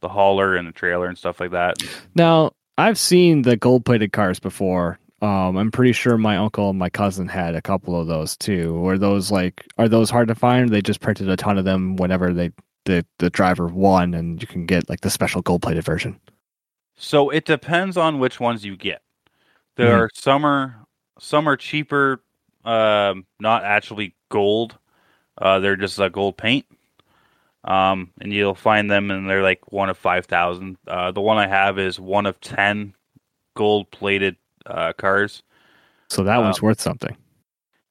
the 0.01 0.09
hauler 0.09 0.55
and 0.55 0.67
the 0.67 0.71
trailer 0.71 1.07
and 1.07 1.17
stuff 1.17 1.39
like 1.39 1.51
that. 1.51 1.77
Now, 2.15 2.51
I've 2.77 2.99
seen 2.99 3.43
the 3.43 3.57
gold 3.57 3.85
plated 3.85 4.11
cars 4.11 4.39
before. 4.39 4.99
Um, 5.21 5.57
I'm 5.57 5.71
pretty 5.71 5.93
sure 5.93 6.17
my 6.17 6.37
uncle 6.37 6.69
and 6.69 6.77
my 6.79 6.89
cousin 6.89 7.27
had 7.27 7.55
a 7.55 7.61
couple 7.61 7.99
of 7.99 8.07
those 8.07 8.37
too. 8.37 8.73
Were 8.79 8.97
those 8.99 9.31
like 9.31 9.65
are 9.77 9.87
those 9.89 10.09
hard 10.09 10.27
to 10.27 10.35
find? 10.35 10.69
They 10.69 10.81
just 10.81 11.01
printed 11.01 11.29
a 11.29 11.35
ton 11.37 11.57
of 11.57 11.65
them 11.65 11.95
whenever 11.95 12.33
they 12.33 12.51
the, 12.85 13.05
the 13.19 13.29
driver 13.29 13.67
won 13.67 14.13
and 14.13 14.41
you 14.41 14.47
can 14.47 14.65
get 14.65 14.89
like 14.89 15.01
the 15.01 15.09
special 15.09 15.41
gold 15.41 15.61
plated 15.63 15.83
version. 15.83 16.19
So 16.95 17.29
it 17.29 17.45
depends 17.45 17.97
on 17.97 18.19
which 18.19 18.39
ones 18.39 18.65
you 18.65 18.75
get. 18.75 19.01
There 19.77 19.93
Mhm. 19.93 20.05
are 20.05 20.09
some 20.13 20.45
are 20.45 20.85
some 21.19 21.47
are 21.49 21.57
cheaper, 21.57 22.23
um, 22.65 23.25
not 23.39 23.63
actually 23.63 24.15
gold. 24.29 24.77
Uh, 25.37 25.59
they're 25.59 25.75
just 25.77 25.99
a 25.99 26.09
gold 26.09 26.37
paint. 26.37 26.65
Um, 27.63 28.11
and 28.21 28.31
you'll 28.31 28.55
find 28.55 28.89
them, 28.89 29.11
and 29.11 29.29
they're 29.29 29.43
like 29.43 29.71
one 29.71 29.89
of 29.89 29.97
five 29.97 30.25
thousand. 30.25 30.77
Uh, 30.87 31.11
the 31.11 31.21
one 31.21 31.37
I 31.37 31.47
have 31.47 31.77
is 31.79 31.99
one 31.99 32.25
of 32.25 32.39
ten 32.39 32.95
gold 33.55 33.91
plated 33.91 34.37
uh, 34.67 34.93
cars. 34.93 35.43
So 36.09 36.23
that 36.23 36.37
one's 36.37 36.59
Um, 36.59 36.65
worth 36.67 36.81
something. 36.81 37.15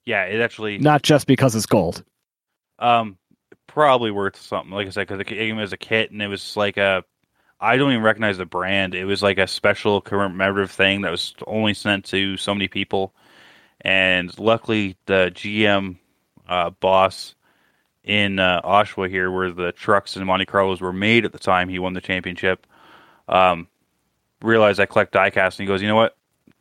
Yeah, 0.04 0.24
it 0.24 0.40
actually 0.40 0.78
Not 0.78 1.02
just 1.02 1.26
because 1.26 1.54
it's 1.54 1.66
gold. 1.66 2.04
um 2.78 3.18
probably 3.66 4.10
worth 4.10 4.36
something. 4.40 4.72
Like 4.72 4.86
I 4.86 4.90
said, 4.90 5.06
because 5.08 5.20
it 5.20 5.26
came 5.26 5.58
as 5.58 5.72
a 5.72 5.76
kit, 5.76 6.10
and 6.10 6.22
it 6.22 6.28
was 6.28 6.56
like 6.56 6.76
a 6.76 7.04
I 7.60 7.76
don't 7.76 7.90
even 7.90 8.02
recognize 8.02 8.38
the 8.38 8.46
brand. 8.46 8.94
It 8.94 9.04
was 9.06 9.22
like 9.22 9.38
a 9.38 9.46
special 9.46 10.00
commemorative 10.00 10.70
thing 10.70 11.00
that 11.02 11.10
was 11.10 11.34
only 11.46 11.74
sent 11.74 12.04
to 12.06 12.36
so 12.36 12.54
many 12.54 12.68
people. 12.68 13.14
And 13.80 14.36
luckily, 14.38 14.96
the 15.06 15.30
GM 15.34 15.96
uh, 16.48 16.70
boss 16.70 17.34
in 18.04 18.38
uh, 18.38 18.60
Oshawa 18.62 19.08
here, 19.08 19.30
where 19.30 19.50
the 19.52 19.72
trucks 19.72 20.16
and 20.16 20.26
Monte 20.26 20.46
Carlos 20.46 20.80
were 20.80 20.92
made 20.92 21.24
at 21.24 21.32
the 21.32 21.38
time 21.38 21.68
he 21.68 21.78
won 21.78 21.94
the 21.94 22.00
championship, 22.00 22.66
um, 23.28 23.68
realized 24.42 24.80
I 24.80 24.86
collect 24.86 25.12
diecast, 25.12 25.58
and 25.58 25.60
he 25.60 25.66
goes, 25.66 25.82
"You 25.82 25.88
know 25.88 25.96
what? 25.96 26.16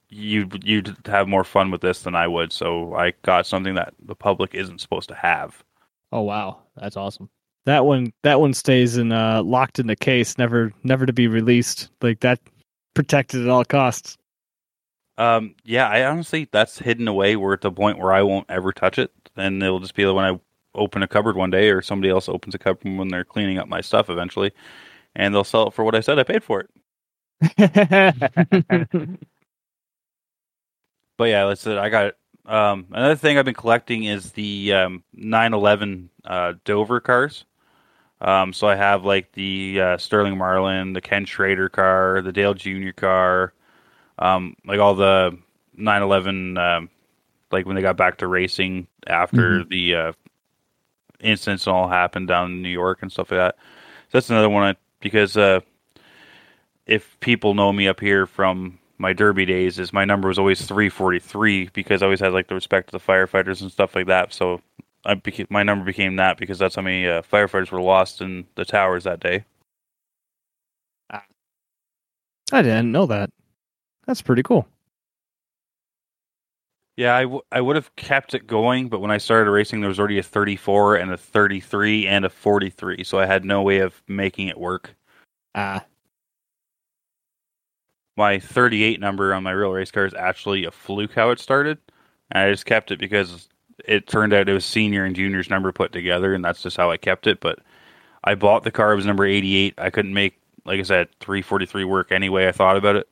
You 0.09 0.49
you'd 0.63 0.95
have 1.05 1.27
more 1.27 1.43
fun 1.43 1.71
with 1.71 1.81
this 1.81 2.03
than 2.03 2.15
I 2.15 2.27
would. 2.27 2.51
So 2.51 2.95
I 2.95 3.13
got 3.23 3.45
something 3.45 3.75
that 3.75 3.93
the 4.03 4.15
public 4.15 4.53
isn't 4.53 4.81
supposed 4.81 5.09
to 5.09 5.15
have. 5.15 5.63
Oh 6.11 6.21
wow, 6.21 6.59
that's 6.77 6.97
awesome. 6.97 7.29
That 7.65 7.85
one 7.85 8.13
that 8.23 8.39
one 8.39 8.53
stays 8.53 8.97
in 8.97 9.11
uh 9.11 9.41
locked 9.43 9.79
in 9.79 9.87
the 9.87 9.95
case, 9.95 10.37
never 10.37 10.71
never 10.83 11.05
to 11.05 11.13
be 11.13 11.27
released. 11.27 11.89
Like 12.01 12.19
that 12.21 12.39
protected 12.93 13.41
at 13.41 13.49
all 13.49 13.65
costs. 13.65 14.17
Um, 15.17 15.55
yeah, 15.63 15.87
I 15.87 16.05
honestly 16.05 16.47
that's 16.51 16.77
hidden 16.79 17.07
away. 17.07 17.35
We're 17.35 17.53
at 17.53 17.61
the 17.61 17.71
point 17.71 17.99
where 17.99 18.13
I 18.13 18.21
won't 18.21 18.49
ever 18.49 18.71
touch 18.71 18.99
it, 18.99 19.11
and 19.35 19.63
it'll 19.63 19.79
just 19.79 19.95
be 19.95 20.05
when 20.05 20.25
I 20.25 20.39
open 20.73 21.03
a 21.03 21.07
cupboard 21.07 21.37
one 21.37 21.51
day, 21.51 21.69
or 21.69 21.81
somebody 21.81 22.11
else 22.11 22.27
opens 22.27 22.53
a 22.53 22.59
cupboard 22.59 22.97
when 22.97 23.07
they're 23.07 23.23
cleaning 23.23 23.57
up 23.57 23.67
my 23.67 23.81
stuff 23.81 24.09
eventually, 24.09 24.51
and 25.15 25.33
they'll 25.33 25.45
sell 25.45 25.67
it 25.67 25.73
for 25.73 25.83
what 25.85 25.95
I 25.95 26.01
said 26.01 26.19
I 26.19 26.23
paid 26.23 26.43
for 26.43 26.61
it. 26.61 26.69
But 31.17 31.25
yeah, 31.25 31.45
let's. 31.45 31.65
I 31.65 31.89
got 31.89 32.15
um, 32.45 32.88
another 32.91 33.15
thing 33.15 33.38
I've 33.38 33.45
been 33.45 33.54
collecting 33.54 34.04
is 34.06 34.32
the 34.34 34.73
um, 34.73 35.04
911 35.13 36.10
uh, 36.25 36.54
Dover 36.63 36.99
cars. 36.99 37.45
Um, 38.21 38.54
so 38.54 38.67
I 38.67 38.75
have 38.75 39.06
like 39.06 39.32
the 39.34 39.80
uh, 39.82 39.97
Sterling 39.97 40.38
Marlin, 40.38 40.93
the 40.93 41.01
Ken 41.01 41.25
Schrader 41.25 41.69
car, 41.69 42.21
the 42.21 42.32
Dale 42.32 42.54
Jr. 42.54 42.91
car, 42.91 43.54
um, 44.19 44.56
like 44.65 44.80
all 44.80 44.95
the 44.95 45.38
911, 45.75 46.58
um, 46.58 46.89
like 47.51 47.65
when 47.65 47.75
they 47.75 47.82
got 47.82 47.97
back 47.97 48.17
to 48.19 48.28
racing 48.28 48.88
after 49.08 49.63
Mm-hmm. 49.63 49.69
the 49.69 49.95
uh, 49.95 50.12
incidents 51.19 51.67
all 51.67 51.88
happened 51.88 52.28
down 52.28 52.51
in 52.51 52.62
New 52.62 52.69
York 52.69 53.01
and 53.01 53.12
stuff 53.12 53.32
like 53.32 53.39
that. 53.39 53.56
So 53.58 54.17
that's 54.17 54.30
another 54.30 54.49
one 54.49 54.63
I, 54.63 54.75
because 55.01 55.36
uh, 55.38 55.60
if 56.86 57.19
people 57.19 57.54
know 57.54 57.71
me 57.73 57.88
up 57.88 57.99
here 57.99 58.25
from 58.25 58.80
my 58.97 59.13
derby 59.13 59.45
days, 59.45 59.79
is 59.79 59.93
my 59.93 60.05
number 60.05 60.27
was 60.27 60.39
always 60.39 60.65
343 60.65 61.69
because 61.73 62.01
I 62.01 62.05
always 62.05 62.19
had 62.19 62.34
like 62.34 62.47
the 62.47 62.55
respect 62.55 62.88
to 62.88 62.91
the 62.93 63.03
firefighters 63.03 63.62
and 63.62 63.71
stuff 63.71 63.95
like 63.95 64.08
that. 64.08 64.34
So 64.34 64.62
I 65.05 65.15
beca- 65.15 65.51
my 65.51 65.63
number 65.63 65.86
became 65.86 66.15
that 66.17 66.38
because 66.38 66.60
that's 66.60 66.75
how 66.75 66.81
many 66.81 67.08
uh, 67.08 67.21
firefighters 67.23 67.71
were 67.71 67.81
lost 67.81 68.21
in 68.21 68.45
the 68.55 68.65
towers 68.65 69.03
that 69.05 69.19
day. 69.19 69.45
I 72.51 72.62
didn't 72.62 72.91
know 72.91 73.05
that. 73.08 73.31
That's 74.05 74.21
pretty 74.21 74.43
cool. 74.43 74.67
Yeah, 76.97 77.15
I, 77.15 77.23
w- 77.23 77.41
I 77.51 77.60
would 77.60 77.75
have 77.75 77.93
kept 77.97 78.34
it 78.34 78.47
going, 78.47 78.88
but 78.88 79.01
when 79.01 79.12
I 79.12 79.17
started 79.17 79.51
racing, 79.51 79.81
there 79.81 79.89
was 79.89 79.99
already 79.99 80.19
a 80.19 80.23
34 80.23 80.95
and 80.95 81.12
a 81.12 81.17
33 81.17 82.08
and 82.08 82.23
a 82.23 82.29
43, 82.29 83.03
so 83.03 83.19
I 83.19 83.25
had 83.25 83.43
no 83.43 83.63
way 83.63 83.79
of 83.79 84.01
making 84.08 84.47
it 84.47 84.58
work. 84.58 84.95
Ah, 85.55 85.84
My 88.17 88.39
38 88.39 88.99
number 88.99 89.34
on 89.34 89.43
my 89.43 89.51
real 89.51 89.71
race 89.71 89.91
car 89.91 90.06
is 90.06 90.13
actually 90.13 90.65
a 90.65 90.71
fluke 90.71 91.13
how 91.13 91.32
it 91.32 91.39
started, 91.39 91.78
and 92.32 92.43
I 92.47 92.51
just 92.51 92.65
kept 92.65 92.91
it 92.91 92.99
because 92.99 93.49
it 93.84 94.08
turned 94.08 94.34
out 94.34 94.47
it 94.47 94.54
was 94.54 94.65
senior 94.65 95.04
and 95.04 95.15
junior's 95.15 95.49
number 95.49 95.71
put 95.73 95.91
together, 95.91 96.34
and 96.34 96.43
that's 96.43 96.62
just 96.63 96.78
how 96.78 96.91
I 96.91 96.97
kept 96.97 97.28
it. 97.28 97.41
But 97.41 97.60
I 98.23 98.36
bought 98.36 98.63
the 98.63 98.71
car; 98.71 98.93
it 98.93 98.95
was 98.95 99.06
number 99.06 99.25
88. 99.25 99.75
I 99.78 99.89
couldn't 99.89 100.13
make, 100.13 100.39
like 100.63 100.80
I 100.80 100.84
said, 100.84 101.10
343 101.19 101.84
work 101.84 102.12
anyway. 102.12 102.47
I 102.47 102.54
thought 102.54 102.78
about 102.78 102.95
it 102.95 103.10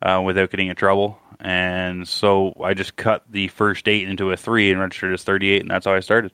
uh, 0.00 0.22
without 0.24 0.50
getting 0.50 0.68
in 0.68 0.76
trouble, 0.76 1.18
and 1.40 2.08
so 2.08 2.54
I 2.62 2.72
just 2.72 2.96
cut 2.96 3.24
the 3.30 3.48
first 3.48 3.86
eight 3.86 4.08
into 4.08 4.32
a 4.32 4.36
three 4.36 4.70
and 4.70 4.80
registered 4.80 5.12
as 5.12 5.24
38, 5.24 5.60
and 5.60 5.70
that's 5.70 5.84
how 5.84 5.92
I 5.92 6.00
started. 6.00 6.32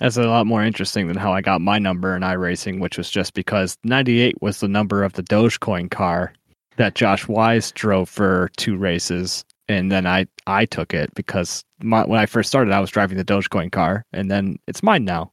That's 0.00 0.16
a 0.16 0.22
lot 0.22 0.46
more 0.46 0.62
interesting 0.62 1.08
than 1.08 1.18
how 1.18 1.32
I 1.34 1.42
got 1.42 1.60
my 1.60 1.78
number 1.78 2.16
in 2.16 2.22
iRacing, 2.22 2.80
which 2.80 2.96
was 2.96 3.10
just 3.10 3.34
because 3.34 3.76
98 3.84 4.40
was 4.40 4.60
the 4.60 4.68
number 4.68 5.04
of 5.04 5.12
the 5.12 5.22
Dogecoin 5.22 5.90
car 5.90 6.32
that 6.76 6.94
Josh 6.94 7.28
Wise 7.28 7.70
drove 7.72 8.08
for 8.08 8.50
two 8.56 8.78
races. 8.78 9.44
And 9.68 9.92
then 9.92 10.06
I, 10.06 10.26
I 10.46 10.64
took 10.64 10.94
it 10.94 11.14
because 11.14 11.62
my, 11.82 12.04
when 12.06 12.18
I 12.18 12.24
first 12.24 12.48
started, 12.48 12.72
I 12.72 12.80
was 12.80 12.90
driving 12.90 13.18
the 13.18 13.24
Dogecoin 13.24 13.70
car, 13.70 14.06
and 14.14 14.30
then 14.30 14.58
it's 14.66 14.82
mine 14.82 15.04
now. 15.04 15.32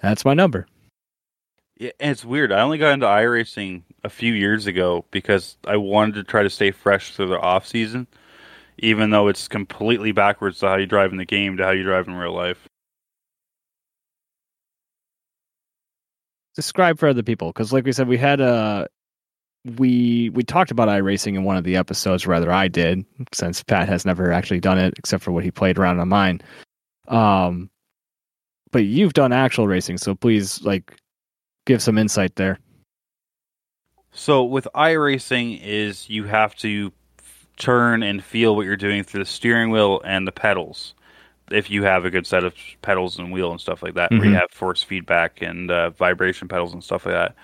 That's 0.00 0.24
my 0.24 0.32
number. 0.32 0.66
Yeah, 1.76 1.90
it's 2.00 2.24
weird. 2.24 2.52
I 2.52 2.62
only 2.62 2.78
got 2.78 2.92
into 2.92 3.06
iRacing 3.06 3.82
a 4.02 4.08
few 4.08 4.32
years 4.32 4.66
ago 4.66 5.04
because 5.10 5.58
I 5.66 5.76
wanted 5.76 6.14
to 6.14 6.24
try 6.24 6.42
to 6.42 6.50
stay 6.50 6.70
fresh 6.70 7.12
through 7.12 7.28
the 7.28 7.40
off 7.40 7.66
season, 7.66 8.06
even 8.78 9.10
though 9.10 9.28
it's 9.28 9.46
completely 9.46 10.12
backwards 10.12 10.60
to 10.60 10.68
how 10.68 10.76
you 10.76 10.86
drive 10.86 11.12
in 11.12 11.18
the 11.18 11.24
game 11.26 11.58
to 11.58 11.64
how 11.64 11.72
you 11.72 11.82
drive 11.82 12.08
in 12.08 12.14
real 12.14 12.32
life. 12.32 12.66
Describe 16.56 16.98
for 16.98 17.08
other 17.08 17.22
people, 17.22 17.48
because 17.48 17.72
like 17.72 17.84
we 17.84 17.92
said, 17.92 18.08
we 18.08 18.18
had 18.18 18.40
a 18.40 18.88
we 19.76 20.30
we 20.30 20.42
talked 20.42 20.70
about 20.70 20.88
iRacing 20.88 21.34
in 21.34 21.44
one 21.44 21.56
of 21.56 21.64
the 21.64 21.76
episodes. 21.76 22.26
Rather, 22.26 22.52
I 22.52 22.68
did, 22.68 23.04
since 23.32 23.62
Pat 23.62 23.88
has 23.88 24.04
never 24.04 24.32
actually 24.32 24.60
done 24.60 24.78
it 24.78 24.94
except 24.98 25.22
for 25.22 25.32
what 25.32 25.44
he 25.44 25.50
played 25.50 25.78
around 25.78 26.00
on 26.00 26.08
mine. 26.08 26.40
Um, 27.08 27.70
but 28.70 28.84
you've 28.84 29.14
done 29.14 29.32
actual 29.32 29.66
racing, 29.66 29.98
so 29.98 30.14
please 30.14 30.62
like 30.62 30.96
give 31.66 31.82
some 31.82 31.98
insight 31.98 32.36
there. 32.36 32.58
So 34.12 34.44
with 34.44 34.68
iRacing 34.74 35.60
is 35.62 36.08
you 36.08 36.24
have 36.24 36.54
to 36.56 36.92
turn 37.56 38.02
and 38.02 38.22
feel 38.22 38.54
what 38.54 38.66
you're 38.66 38.76
doing 38.76 39.02
through 39.02 39.20
the 39.20 39.30
steering 39.30 39.70
wheel 39.70 40.00
and 40.04 40.26
the 40.26 40.32
pedals. 40.32 40.94
If 41.54 41.70
you 41.70 41.84
have 41.84 42.04
a 42.04 42.10
good 42.10 42.26
set 42.26 42.44
of 42.44 42.54
pedals 42.82 43.18
and 43.18 43.32
wheel 43.32 43.50
and 43.50 43.60
stuff 43.60 43.82
like 43.82 43.94
that, 43.94 44.10
where 44.10 44.24
you 44.26 44.34
have 44.34 44.50
force 44.50 44.82
feedback 44.82 45.40
and 45.42 45.70
uh, 45.70 45.90
vibration 45.90 46.48
pedals 46.48 46.72
and 46.72 46.82
stuff 46.82 47.06
like 47.06 47.14
that. 47.14 47.34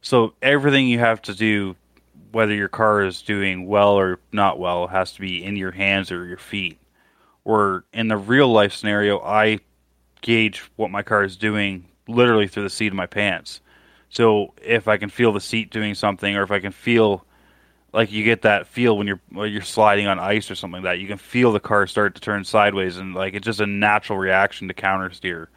So 0.00 0.34
everything 0.40 0.88
you 0.88 0.98
have 0.98 1.20
to 1.22 1.34
do, 1.34 1.76
whether 2.32 2.54
your 2.54 2.68
car 2.68 3.02
is 3.02 3.22
doing 3.22 3.66
well 3.66 3.92
or 3.92 4.18
not 4.32 4.58
well, 4.58 4.86
has 4.86 5.12
to 5.12 5.20
be 5.20 5.44
in 5.44 5.56
your 5.56 5.72
hands 5.72 6.10
or 6.10 6.26
your 6.26 6.38
feet. 6.38 6.78
Or 7.44 7.84
in 7.92 8.08
the 8.08 8.16
real 8.16 8.48
life 8.48 8.72
scenario, 8.72 9.20
I 9.20 9.60
gauge 10.20 10.62
what 10.76 10.90
my 10.90 11.02
car 11.02 11.22
is 11.22 11.36
doing 11.36 11.86
literally 12.08 12.48
through 12.48 12.64
the 12.64 12.70
seat 12.70 12.88
of 12.88 12.94
my 12.94 13.06
pants. 13.06 13.60
So 14.08 14.54
if 14.62 14.88
I 14.88 14.96
can 14.96 15.10
feel 15.10 15.32
the 15.32 15.40
seat 15.40 15.70
doing 15.70 15.94
something, 15.94 16.36
or 16.36 16.42
if 16.42 16.50
I 16.50 16.58
can 16.58 16.72
feel 16.72 17.24
like 17.96 18.12
you 18.12 18.22
get 18.24 18.42
that 18.42 18.66
feel 18.66 18.98
when 18.98 19.06
you're 19.06 19.20
when 19.30 19.50
you're 19.50 19.62
sliding 19.62 20.06
on 20.06 20.18
ice 20.18 20.50
or 20.50 20.54
something 20.54 20.82
like 20.82 20.96
that, 20.96 21.00
you 21.00 21.08
can 21.08 21.16
feel 21.16 21.50
the 21.50 21.58
car 21.58 21.86
start 21.86 22.14
to 22.14 22.20
turn 22.20 22.44
sideways, 22.44 22.98
and 22.98 23.14
like 23.14 23.32
it's 23.32 23.46
just 23.46 23.58
a 23.58 23.66
natural 23.66 24.18
reaction 24.18 24.68
to 24.68 24.74
counter 24.74 25.10
steer. 25.10 25.48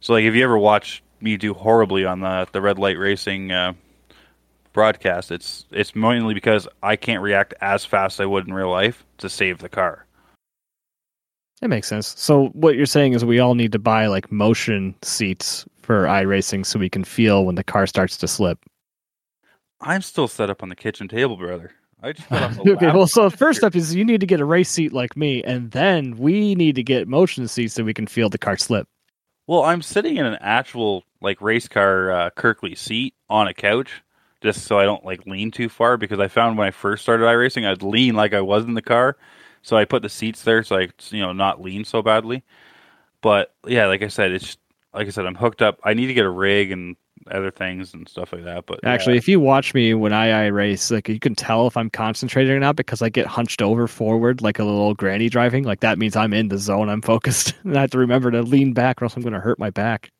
So 0.00 0.12
like 0.12 0.24
if 0.24 0.34
you 0.34 0.42
ever 0.42 0.58
watch 0.58 1.04
me 1.20 1.36
do 1.36 1.54
horribly 1.54 2.04
on 2.04 2.18
the 2.18 2.48
the 2.50 2.60
red 2.60 2.80
light 2.80 2.98
racing 2.98 3.52
uh, 3.52 3.74
broadcast, 4.72 5.30
it's 5.30 5.66
it's 5.70 5.94
mainly 5.94 6.34
because 6.34 6.66
I 6.82 6.96
can't 6.96 7.22
react 7.22 7.54
as 7.60 7.84
fast 7.84 8.16
as 8.16 8.24
I 8.24 8.26
would 8.26 8.48
in 8.48 8.54
real 8.54 8.70
life 8.70 9.04
to 9.18 9.28
save 9.28 9.58
the 9.58 9.68
car. 9.68 10.04
That 11.60 11.68
makes 11.68 11.86
sense. 11.86 12.12
So 12.18 12.48
what 12.48 12.74
you're 12.74 12.86
saying 12.86 13.12
is 13.12 13.24
we 13.24 13.38
all 13.38 13.54
need 13.54 13.70
to 13.70 13.78
buy 13.78 14.08
like 14.08 14.32
motion 14.32 14.96
seats 15.02 15.64
for 15.80 16.06
iRacing 16.06 16.66
so 16.66 16.80
we 16.80 16.90
can 16.90 17.04
feel 17.04 17.44
when 17.44 17.54
the 17.54 17.64
car 17.64 17.86
starts 17.86 18.16
to 18.16 18.26
slip. 18.26 18.58
I'm 19.80 20.02
still 20.02 20.28
set 20.28 20.50
up 20.50 20.62
on 20.62 20.68
the 20.68 20.76
kitchen 20.76 21.08
table, 21.08 21.36
brother. 21.36 21.72
I 22.02 22.12
just 22.12 22.28
got 22.28 22.42
off 22.42 22.56
the 22.64 22.72
okay, 22.72 22.86
well, 22.92 23.06
so 23.06 23.28
first 23.30 23.58
step 23.58 23.74
is 23.74 23.94
you 23.94 24.04
need 24.04 24.20
to 24.20 24.26
get 24.26 24.40
a 24.40 24.44
race 24.44 24.70
seat 24.70 24.92
like 24.92 25.16
me, 25.16 25.42
and 25.42 25.70
then 25.70 26.16
we 26.16 26.54
need 26.54 26.76
to 26.76 26.82
get 26.82 27.08
motion 27.08 27.48
seats 27.48 27.74
so 27.74 27.84
we 27.84 27.94
can 27.94 28.06
feel 28.06 28.28
the 28.28 28.38
car 28.38 28.56
slip. 28.56 28.88
Well, 29.46 29.64
I'm 29.64 29.82
sitting 29.82 30.16
in 30.16 30.26
an 30.26 30.38
actual 30.40 31.04
like 31.20 31.40
race 31.40 31.68
car 31.68 32.12
uh, 32.12 32.30
Kirkey 32.30 32.74
seat 32.74 33.14
on 33.28 33.48
a 33.48 33.54
couch, 33.54 34.02
just 34.40 34.64
so 34.64 34.78
I 34.78 34.84
don't 34.84 35.04
like 35.04 35.26
lean 35.26 35.50
too 35.50 35.68
far. 35.68 35.96
Because 35.96 36.20
I 36.20 36.28
found 36.28 36.58
when 36.58 36.68
I 36.68 36.70
first 36.70 37.02
started 37.02 37.24
iRacing, 37.24 37.66
I'd 37.66 37.82
lean 37.82 38.14
like 38.14 38.34
I 38.34 38.40
was 38.40 38.64
in 38.64 38.74
the 38.74 38.82
car, 38.82 39.16
so 39.62 39.76
I 39.76 39.84
put 39.84 40.02
the 40.02 40.08
seats 40.08 40.42
there 40.42 40.62
so 40.62 40.76
I 40.76 40.88
you 41.10 41.20
know 41.20 41.32
not 41.32 41.62
lean 41.62 41.84
so 41.84 42.02
badly. 42.02 42.44
But 43.20 43.54
yeah, 43.66 43.86
like 43.86 44.02
I 44.02 44.08
said, 44.08 44.32
it's 44.32 44.56
like 44.92 45.06
I 45.06 45.10
said, 45.10 45.26
I'm 45.26 45.34
hooked 45.34 45.62
up. 45.62 45.80
I 45.84 45.94
need 45.94 46.06
to 46.06 46.14
get 46.14 46.24
a 46.24 46.30
rig 46.30 46.70
and 46.70 46.96
other 47.32 47.50
things 47.50 47.94
and 47.94 48.08
stuff 48.08 48.32
like 48.32 48.44
that. 48.44 48.66
But 48.66 48.80
Actually, 48.84 49.14
yeah. 49.14 49.18
if 49.18 49.28
you 49.28 49.40
watch 49.40 49.74
me 49.74 49.94
when 49.94 50.12
I, 50.12 50.30
I 50.30 50.46
race, 50.46 50.90
like 50.90 51.08
you 51.08 51.18
can 51.20 51.34
tell 51.34 51.66
if 51.66 51.76
I'm 51.76 51.90
concentrating 51.90 52.52
or 52.52 52.58
not 52.60 52.76
because 52.76 53.02
I 53.02 53.08
get 53.08 53.26
hunched 53.26 53.62
over 53.62 53.86
forward 53.88 54.40
like 54.42 54.58
a 54.58 54.64
little 54.64 54.94
granny 54.94 55.28
driving. 55.28 55.64
Like 55.64 55.80
that 55.80 55.98
means 55.98 56.16
I'm 56.16 56.32
in 56.32 56.48
the 56.48 56.58
zone. 56.58 56.88
I'm 56.88 57.02
focused, 57.02 57.54
and 57.64 57.76
I 57.76 57.82
have 57.82 57.90
to 57.90 57.98
remember 57.98 58.30
to 58.30 58.42
lean 58.42 58.72
back, 58.72 59.00
or 59.00 59.06
else 59.06 59.16
I'm 59.16 59.22
going 59.22 59.32
to 59.34 59.40
hurt 59.40 59.58
my 59.58 59.70
back. 59.70 60.10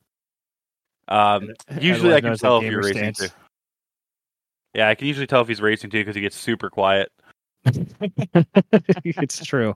um, 1.08 1.50
usually 1.80 2.14
I 2.14 2.18
Everyone 2.18 2.22
can 2.22 2.36
tell 2.36 2.58
if 2.58 2.70
you're 2.70 2.82
racing 2.82 3.14
stance. 3.14 3.18
too. 3.18 3.28
Yeah, 4.74 4.88
I 4.88 4.94
can 4.94 5.06
usually 5.08 5.26
tell 5.26 5.40
if 5.40 5.48
he's 5.48 5.60
racing 5.62 5.90
too 5.90 6.00
because 6.00 6.14
he 6.14 6.20
gets 6.20 6.36
super 6.36 6.70
quiet. 6.70 7.10
it's 7.64 9.44
true. 9.44 9.74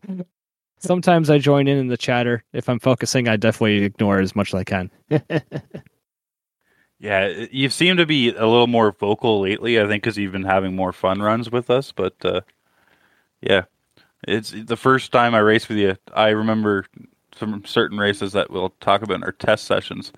Sometimes 0.78 1.30
I 1.30 1.38
join 1.38 1.68
in 1.68 1.78
in 1.78 1.86
the 1.88 1.96
chatter. 1.96 2.44
If 2.52 2.68
I'm 2.68 2.78
focusing, 2.78 3.28
I 3.28 3.36
definitely 3.36 3.84
ignore 3.84 4.20
as 4.20 4.34
much 4.36 4.52
as 4.52 4.60
I 4.60 4.64
can. 4.64 4.90
Yeah, 7.02 7.46
you 7.50 7.68
seem 7.68 7.96
to 7.96 8.06
be 8.06 8.28
a 8.28 8.46
little 8.46 8.68
more 8.68 8.92
vocal 8.92 9.40
lately. 9.40 9.80
I 9.80 9.88
think 9.88 10.04
because 10.04 10.16
you've 10.16 10.30
been 10.30 10.44
having 10.44 10.76
more 10.76 10.92
fun 10.92 11.20
runs 11.20 11.50
with 11.50 11.68
us. 11.68 11.90
But 11.90 12.14
uh, 12.24 12.42
yeah, 13.40 13.62
it's 14.22 14.52
the 14.52 14.76
first 14.76 15.10
time 15.10 15.34
I 15.34 15.40
raced 15.40 15.68
with 15.68 15.78
you. 15.78 15.96
I 16.14 16.28
remember 16.28 16.86
some 17.36 17.64
certain 17.64 17.98
races 17.98 18.34
that 18.34 18.52
we'll 18.52 18.70
talk 18.80 19.02
about 19.02 19.16
in 19.16 19.24
our 19.24 19.32
test 19.32 19.64
sessions 19.64 20.12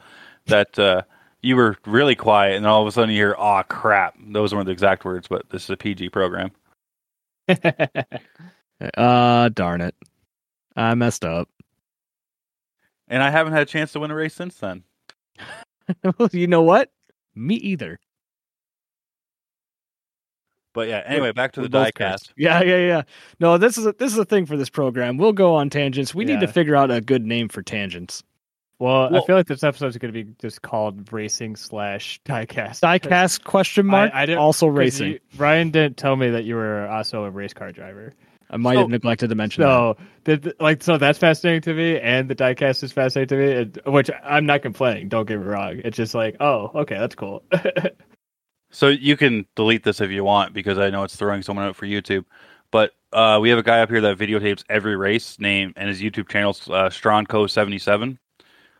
that 0.44 0.78
uh, 0.78 1.04
you 1.40 1.56
were 1.56 1.78
really 1.86 2.14
quiet, 2.14 2.54
and 2.54 2.66
all 2.66 2.82
of 2.82 2.88
a 2.88 2.92
sudden 2.92 3.08
you 3.08 3.16
hear, 3.16 3.34
"Oh 3.38 3.62
crap!" 3.66 4.16
Those 4.20 4.54
weren't 4.54 4.66
the 4.66 4.72
exact 4.72 5.06
words, 5.06 5.26
but 5.26 5.48
this 5.48 5.64
is 5.64 5.70
a 5.70 5.78
PG 5.78 6.10
program. 6.10 6.50
uh, 7.48 9.48
darn 9.48 9.80
it, 9.80 9.94
I 10.76 10.94
messed 10.94 11.24
up. 11.24 11.48
And 13.08 13.22
I 13.22 13.30
haven't 13.30 13.54
had 13.54 13.62
a 13.62 13.66
chance 13.66 13.92
to 13.92 14.00
win 14.00 14.10
a 14.10 14.14
race 14.14 14.34
since 14.34 14.58
then. 14.58 14.84
you 16.32 16.46
know 16.46 16.62
what? 16.62 16.90
Me 17.34 17.54
either. 17.56 17.98
But 20.72 20.88
yeah, 20.88 21.02
anyway, 21.06 21.30
back 21.30 21.52
to 21.52 21.60
the 21.62 21.68
diecast. 21.68 22.32
Yeah, 22.36 22.60
yeah, 22.62 22.78
yeah. 22.78 23.02
No, 23.38 23.58
this 23.58 23.78
is 23.78 23.86
a, 23.86 23.92
this 23.92 24.12
is 24.12 24.18
a 24.18 24.24
thing 24.24 24.44
for 24.46 24.56
this 24.56 24.68
program. 24.70 25.18
We'll 25.18 25.32
go 25.32 25.54
on 25.54 25.70
tangents. 25.70 26.14
We 26.14 26.24
need 26.24 26.40
to 26.40 26.48
figure 26.48 26.74
out 26.74 26.90
a 26.90 27.00
good 27.00 27.24
name 27.24 27.48
for 27.48 27.62
tangents. 27.62 28.24
Well, 28.80 29.08
Well- 29.12 29.22
I 29.22 29.26
feel 29.26 29.36
like 29.36 29.46
this 29.46 29.62
episode 29.62 29.86
is 29.88 29.98
going 29.98 30.12
to 30.12 30.24
be 30.24 30.32
just 30.40 30.62
called 30.62 31.12
racing 31.12 31.54
slash 31.54 32.20
diecast. 32.24 32.80
Diecast 32.80 33.44
question 33.44 33.86
mark. 33.86 34.10
I 34.12 34.26
didn't- 34.26 34.40
also 34.40 34.66
'Cause 34.66 34.76
racing. 34.76 35.12
you- 35.12 35.20
Ryan 35.36 35.70
didn't 35.70 35.96
tell 35.96 36.16
me 36.16 36.30
that 36.30 36.42
you 36.44 36.56
were 36.56 36.88
also 36.88 37.22
a 37.22 37.30
race 37.30 37.54
car 37.54 37.70
driver. 37.70 38.12
I 38.54 38.56
might 38.56 38.74
so- 38.74 38.80
have 38.80 38.88
neglected 38.88 39.28
to 39.28 39.34
mention 39.34 39.62
that. 39.62 39.68
So, 39.68 39.96
the, 40.24 40.56
like, 40.60 40.82
so 40.82 40.96
that's 40.96 41.18
fascinating 41.18 41.60
to 41.62 41.74
me, 41.74 41.98
and 41.98 42.30
the 42.30 42.34
diecast 42.34 42.82
is 42.82 42.92
fascinating 42.92 43.36
to 43.36 43.44
me. 43.44 43.52
It, 43.52 43.86
which 43.86 44.10
I'm 44.22 44.46
not 44.46 44.62
complaining. 44.62 45.08
Don't 45.08 45.26
get 45.26 45.38
me 45.38 45.44
wrong. 45.44 45.80
It's 45.84 45.96
just 45.96 46.14
like, 46.14 46.36
oh, 46.40 46.70
okay, 46.74 46.96
that's 46.96 47.14
cool. 47.14 47.44
So 48.74 48.88
you 48.88 49.16
can 49.16 49.46
delete 49.54 49.84
this 49.84 50.00
if 50.00 50.10
you 50.10 50.24
want 50.24 50.52
because 50.52 50.78
I 50.78 50.90
know 50.90 51.04
it's 51.04 51.14
throwing 51.14 51.42
someone 51.42 51.64
out 51.64 51.76
for 51.76 51.86
YouTube. 51.86 52.24
But 52.72 52.90
uh, 53.12 53.38
we 53.40 53.50
have 53.50 53.58
a 53.60 53.62
guy 53.62 53.80
up 53.82 53.88
here 53.88 54.00
that 54.00 54.18
videotapes 54.18 54.64
every 54.68 54.96
race 54.96 55.38
name, 55.38 55.72
and 55.76 55.88
his 55.88 56.02
YouTube 56.02 56.28
channel's 56.28 56.68
uh, 56.68 56.88
Stronco77. 56.88 58.18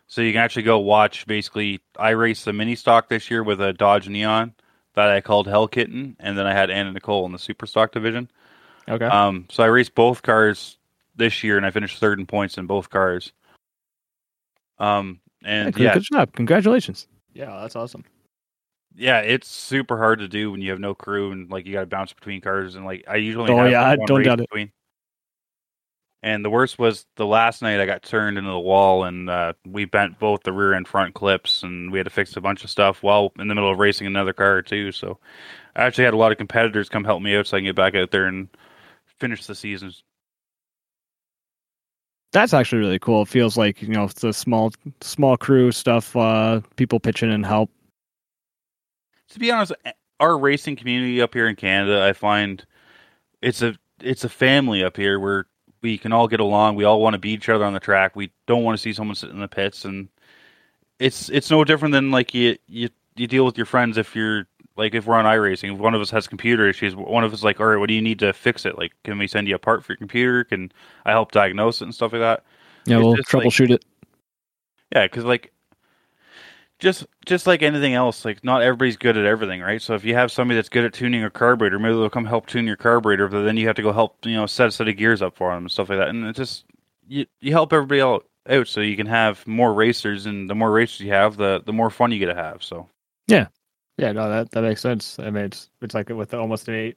So 0.07 0.21
you 0.21 0.33
can 0.33 0.41
actually 0.41 0.63
go 0.63 0.79
watch. 0.79 1.25
Basically, 1.25 1.79
I 1.97 2.09
raced 2.09 2.43
the 2.43 2.51
mini 2.51 2.75
stock 2.75 3.07
this 3.07 3.31
year 3.31 3.41
with 3.41 3.61
a 3.61 3.71
Dodge 3.71 4.09
Neon 4.09 4.53
that 4.95 5.07
I 5.07 5.21
called 5.21 5.47
Hell 5.47 5.69
Kitten, 5.69 6.17
and 6.19 6.37
then 6.37 6.45
I 6.45 6.51
had 6.51 6.69
Anna 6.69 6.91
Nicole 6.91 7.25
in 7.25 7.31
the 7.31 7.39
super 7.39 7.65
stock 7.65 7.93
division. 7.93 8.29
Okay. 8.89 9.05
Um, 9.05 9.45
so 9.49 9.63
I 9.63 9.67
raced 9.67 9.95
both 9.95 10.21
cars 10.21 10.77
this 11.15 11.43
year, 11.43 11.57
and 11.57 11.65
I 11.65 11.71
finished 11.71 11.99
third 11.99 12.19
in 12.19 12.25
points 12.25 12.57
in 12.57 12.65
both 12.67 12.89
cars. 12.89 13.31
Um, 14.79 15.19
Yeah, 15.41 15.49
and 15.65 15.73
good, 15.73 15.83
yeah, 15.83 15.93
good 15.93 16.03
job. 16.03 16.33
Congratulations. 16.33 17.07
yeah, 17.33 17.59
that's 17.61 17.75
awesome. 17.75 18.03
yeah, 18.95 19.19
it's 19.19 19.47
super 19.49 19.97
hard 19.97 20.19
to 20.19 20.27
do 20.27 20.51
when 20.51 20.61
you 20.61 20.71
have 20.71 20.79
no 20.79 20.93
crew 20.95 21.31
and 21.31 21.49
like 21.51 21.65
you 21.65 21.73
got 21.73 21.81
to 21.81 21.85
bounce 21.85 22.13
between 22.13 22.41
cars 22.41 22.75
and 22.75 22.85
like 22.85 23.03
I 23.07 23.15
usually 23.17 23.51
Oh, 23.51 23.57
have 23.57 23.71
yeah, 23.71 23.95
one 23.95 24.05
don't 24.07 24.17
race 24.19 24.25
doubt 24.25 24.39
it. 24.39 24.49
between. 24.49 24.71
And 26.23 26.43
the 26.43 26.49
worst 26.49 26.79
was 26.79 27.05
the 27.17 27.25
last 27.25 27.61
night 27.61 27.79
I 27.79 27.85
got 27.85 28.01
turned 28.01 28.37
into 28.39 28.49
the 28.49 28.57
wall 28.59 29.03
and 29.03 29.29
uh, 29.29 29.53
we 29.67 29.85
bent 29.85 30.17
both 30.17 30.41
the 30.43 30.51
rear 30.53 30.73
and 30.73 30.87
front 30.87 31.13
clips 31.13 31.61
and 31.61 31.91
we 31.91 31.99
had 31.99 32.05
to 32.05 32.09
fix 32.09 32.35
a 32.35 32.41
bunch 32.41 32.63
of 32.63 32.69
stuff 32.71 33.03
while 33.03 33.31
in 33.37 33.47
the 33.47 33.53
middle 33.53 33.69
of 33.69 33.77
racing 33.77 34.07
another 34.07 34.33
car 34.33 34.61
too. 34.63 34.91
So 34.91 35.19
I 35.75 35.83
actually 35.83 36.05
had 36.05 36.15
a 36.15 36.17
lot 36.17 36.31
of 36.31 36.37
competitors 36.39 36.89
come 36.89 37.03
help 37.03 37.21
me 37.21 37.35
out 37.35 37.45
so 37.47 37.57
I 37.57 37.59
can 37.59 37.65
get 37.65 37.75
back 37.75 37.93
out 37.95 38.09
there 38.11 38.25
and 38.25 38.47
finish 39.19 39.45
the 39.45 39.55
season. 39.55 39.93
That's 42.31 42.53
actually 42.53 42.79
really 42.79 42.99
cool. 42.99 43.21
It 43.21 43.29
feels 43.29 43.57
like 43.57 43.81
you 43.81 43.89
know 43.89 44.05
it's 44.05 44.23
a 44.23 44.33
small 44.33 44.71
small 45.01 45.37
crew 45.37 45.71
stuff. 45.71 46.15
Uh, 46.15 46.61
people 46.75 46.99
pitching 46.99 47.29
in 47.29 47.35
and 47.35 47.45
help. 47.45 47.69
to 49.29 49.39
be 49.39 49.51
honest, 49.51 49.73
our 50.19 50.37
racing 50.37 50.75
community 50.75 51.21
up 51.21 51.33
here 51.33 51.47
in 51.47 51.55
Canada, 51.55 52.03
I 52.03 52.13
find 52.13 52.65
it's 53.41 53.61
a 53.61 53.75
it's 54.01 54.23
a 54.23 54.29
family 54.29 54.83
up 54.83 54.97
here 54.97 55.19
where 55.19 55.45
we 55.81 55.97
can 55.97 56.11
all 56.11 56.27
get 56.27 56.39
along. 56.39 56.75
We 56.75 56.83
all 56.83 57.01
want 57.01 57.13
to 57.13 57.19
beat 57.19 57.35
each 57.35 57.49
other 57.49 57.63
on 57.63 57.73
the 57.73 57.79
track. 57.79 58.15
We 58.15 58.31
don't 58.47 58.63
want 58.63 58.77
to 58.77 58.81
see 58.81 58.91
someone 58.93 59.15
sit 59.15 59.29
in 59.29 59.39
the 59.39 59.47
pits, 59.47 59.85
and 59.85 60.09
it's 60.99 61.29
it's 61.29 61.51
no 61.51 61.63
different 61.63 61.93
than 61.93 62.11
like 62.11 62.33
you 62.33 62.57
you 62.67 62.89
you 63.15 63.27
deal 63.27 63.45
with 63.45 63.57
your 63.57 63.65
friends 63.65 63.97
if 63.97 64.15
you're 64.15 64.47
like 64.77 64.93
if 64.93 65.05
we're 65.05 65.15
on 65.15 65.25
iRacing. 65.25 65.73
If 65.73 65.79
one 65.79 65.93
of 65.95 66.01
us 66.01 66.11
has 66.11 66.27
computer 66.27 66.67
issues, 66.67 66.95
one 66.95 67.23
of 67.23 67.31
us 67.33 67.39
is 67.39 67.43
like, 67.43 67.59
all 67.59 67.67
right, 67.67 67.77
what 67.77 67.87
do 67.87 67.93
you 67.93 68.01
need 68.01 68.19
to 68.19 68.33
fix 68.33 68.65
it? 68.65 68.77
Like, 68.77 68.93
can 69.03 69.17
we 69.17 69.27
send 69.27 69.47
you 69.47 69.55
a 69.55 69.59
part 69.59 69.83
for 69.83 69.93
your 69.93 69.97
computer? 69.97 70.43
Can 70.43 70.71
I 71.05 71.11
help 71.11 71.31
diagnose 71.31 71.81
it 71.81 71.85
and 71.85 71.95
stuff 71.95 72.11
like 72.13 72.21
that? 72.21 72.43
Yeah, 72.85 72.97
It's 72.97 73.03
we'll 73.05 73.15
just 73.15 73.33
like- 73.33 73.43
troubleshoot 73.45 73.71
it. 73.71 73.85
Yeah, 74.93 75.03
because 75.05 75.23
like 75.25 75.51
just 76.79 77.05
just 77.25 77.47
like 77.47 77.61
anything 77.63 77.93
else, 77.93 78.25
like 78.25 78.43
not 78.43 78.61
everybody's 78.61 78.97
good 78.97 79.17
at 79.17 79.25
everything, 79.25 79.61
right? 79.61 79.81
So 79.81 79.93
if 79.95 80.03
you 80.03 80.13
have 80.13 80.31
somebody 80.31 80.57
that's 80.57 80.69
good 80.69 80.83
at 80.85 80.93
tuning 80.93 81.23
a 81.23 81.29
carburetor, 81.29 81.79
maybe 81.79 81.93
they'll 81.95 82.09
come 82.09 82.25
help 82.25 82.45
tune 82.47 82.65
your 82.67 82.75
carburetor, 82.75 83.27
but 83.27 83.43
then 83.43 83.55
you 83.57 83.65
have 83.67 83.77
to 83.77 83.81
go 83.81 83.93
help, 83.93 84.25
you 84.25 84.35
know, 84.35 84.45
set 84.45 84.67
a 84.67 84.71
set 84.71 84.87
of 84.87 84.97
gears 84.97 85.21
up 85.21 85.35
for 85.37 85.53
them 85.53 85.63
and 85.63 85.71
stuff 85.71 85.89
like 85.89 85.97
that. 85.99 86.09
And 86.09 86.25
it 86.25 86.35
just 86.35 86.65
you 87.07 87.25
you 87.39 87.51
help 87.53 87.71
everybody 87.71 88.01
out, 88.01 88.25
out 88.49 88.67
so 88.67 88.81
you 88.81 88.97
can 88.97 89.07
have 89.07 89.45
more 89.47 89.73
racers, 89.73 90.25
and 90.25 90.49
the 90.49 90.55
more 90.55 90.71
racers 90.71 90.99
you 91.01 91.11
have, 91.13 91.37
the 91.37 91.61
the 91.65 91.73
more 91.73 91.89
fun 91.89 92.11
you 92.11 92.19
get 92.19 92.27
to 92.27 92.35
have. 92.35 92.61
So 92.61 92.89
Yeah, 93.27 93.47
no, 93.97 94.29
that 94.29 94.51
that 94.51 94.61
makes 94.61 94.81
sense. 94.81 95.17
I 95.19 95.29
mean, 95.29 95.45
it's 95.45 95.69
it's 95.81 95.93
like 95.95 96.09
with 96.09 96.33
almost 96.33 96.67
any 96.69 96.95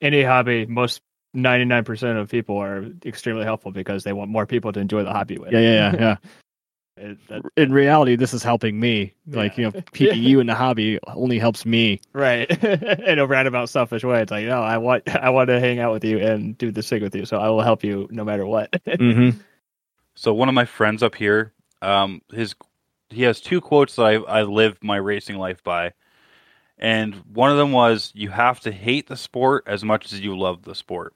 any 0.00 0.22
hobby, 0.22 0.66
most 0.66 1.02
ninety 1.34 1.64
nine 1.64 1.84
percent 1.84 2.18
of 2.18 2.30
people 2.30 2.56
are 2.58 2.84
extremely 3.04 3.44
helpful 3.44 3.70
because 3.72 4.04
they 4.04 4.12
want 4.12 4.30
more 4.30 4.46
people 4.46 4.72
to 4.72 4.80
enjoy 4.80 5.02
the 5.04 5.12
hobby 5.12 5.38
with. 5.38 5.52
Yeah, 5.52 5.60
yeah, 5.60 5.92
yeah, 5.92 6.00
yeah. 6.00 6.16
It- 6.98 7.18
that- 7.28 7.42
In 7.58 7.72
reality, 7.74 8.16
this 8.16 8.32
is 8.32 8.42
helping 8.42 8.80
me. 8.80 9.12
Like 9.26 9.58
you 9.58 9.64
know, 9.64 9.72
keeping 9.92 10.22
you 10.22 10.40
in 10.40 10.46
the 10.46 10.54
hobby 10.54 10.98
only 11.06 11.38
helps 11.38 11.66
me. 11.66 12.00
right. 12.14 12.50
in 12.64 13.18
a 13.18 13.26
roundabout, 13.26 13.68
selfish 13.68 14.02
way, 14.02 14.22
it's 14.22 14.30
like, 14.30 14.46
no, 14.46 14.62
I 14.62 14.78
want 14.78 15.06
I 15.14 15.28
want 15.28 15.48
to 15.48 15.60
hang 15.60 15.78
out 15.78 15.92
with 15.92 16.04
you 16.04 16.18
and 16.18 16.56
do 16.56 16.70
this 16.70 16.88
thing 16.88 17.02
with 17.02 17.14
you, 17.14 17.26
so 17.26 17.36
I 17.36 17.50
will 17.50 17.60
help 17.60 17.84
you 17.84 18.08
no 18.10 18.24
matter 18.24 18.46
what. 18.46 18.70
Mm-hmm. 18.86 19.38
so 20.14 20.32
one 20.32 20.48
of 20.48 20.54
my 20.54 20.64
friends 20.64 21.02
up 21.02 21.14
here, 21.14 21.52
um, 21.82 22.22
his 22.32 22.54
he 23.10 23.24
has 23.24 23.42
two 23.42 23.60
quotes 23.60 23.96
that 23.96 24.02
I 24.06 24.14
I 24.14 24.42
live 24.44 24.82
my 24.82 24.96
racing 24.96 25.36
life 25.36 25.62
by. 25.62 25.92
And 26.78 27.14
one 27.32 27.50
of 27.50 27.56
them 27.56 27.72
was, 27.72 28.12
you 28.14 28.28
have 28.30 28.60
to 28.60 28.72
hate 28.72 29.08
the 29.08 29.16
sport 29.16 29.64
as 29.66 29.82
much 29.82 30.12
as 30.12 30.20
you 30.20 30.36
love 30.36 30.62
the 30.62 30.74
sport. 30.74 31.14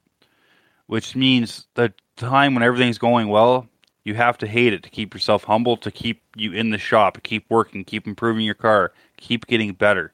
Which 0.86 1.14
means 1.14 1.66
the 1.74 1.92
time 2.16 2.54
when 2.54 2.62
everything's 2.62 2.98
going 2.98 3.28
well, 3.28 3.68
you 4.04 4.14
have 4.14 4.38
to 4.38 4.46
hate 4.46 4.72
it 4.72 4.82
to 4.82 4.90
keep 4.90 5.12
yourself 5.12 5.44
humble, 5.44 5.76
to 5.78 5.90
keep 5.90 6.22
you 6.34 6.52
in 6.52 6.70
the 6.70 6.78
shop, 6.78 7.22
keep 7.22 7.44
working, 7.50 7.84
keep 7.84 8.06
improving 8.06 8.44
your 8.44 8.54
car, 8.54 8.92
keep 9.18 9.46
getting 9.46 9.72
better. 9.72 10.12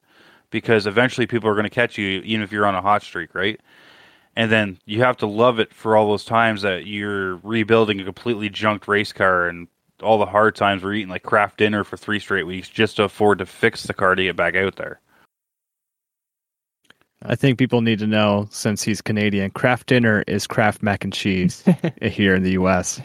Because 0.51 0.87
eventually 0.87 1.27
people 1.27 1.49
are 1.49 1.55
going 1.55 1.65
to 1.65 1.71
catch 1.71 1.97
you, 1.97 2.21
even 2.21 2.43
if 2.43 2.53
you're 2.53 2.67
on 2.67 2.75
a 2.75 2.83
hot 2.83 3.03
streak, 3.03 3.35
right? 3.35 3.61
And 4.35 4.51
then 4.51 4.79
you 4.85 5.03
have 5.03 5.17
to 5.19 5.27
love 5.27 5.61
it 5.61 5.73
for 5.73 5.97
all 5.97 6.09
those 6.09 6.25
times 6.25 6.63
that 6.63 6.87
you're 6.87 7.37
rebuilding 7.37 8.01
a 8.01 8.05
completely 8.05 8.49
junked 8.51 8.87
race 8.87 9.13
car 9.13 9.49
and 9.49 9.69
all 10.03 10.19
the 10.19 10.27
hard 10.27 10.55
times 10.55 10.83
we're 10.83 10.93
eating 10.93 11.09
like 11.09 11.23
Kraft 11.23 11.57
dinner 11.57 11.85
for 11.85 11.97
three 11.97 12.21
straight 12.21 12.47
weeks 12.47 12.69
just 12.69 12.97
to 12.97 13.05
afford 13.05 13.39
to 13.39 13.47
fix 13.47 13.85
the 13.85 13.95
car 13.95 14.15
to 14.15 14.23
get 14.23 14.37
back 14.37 14.55
out 14.55 14.77
there. 14.77 15.01
I 17.23 17.35
think 17.35 17.59
people 17.59 17.81
need 17.81 17.99
to 18.01 18.07
know 18.07 18.47
since 18.51 18.83
he's 18.83 19.01
Canadian, 19.01 19.51
Kraft 19.51 19.89
dinner 19.89 20.23
is 20.27 20.47
Kraft 20.47 20.83
mac 20.83 21.05
and 21.05 21.13
cheese 21.13 21.65
here 22.03 22.35
in 22.35 22.43
the 22.43 22.53
U.S. 22.53 23.01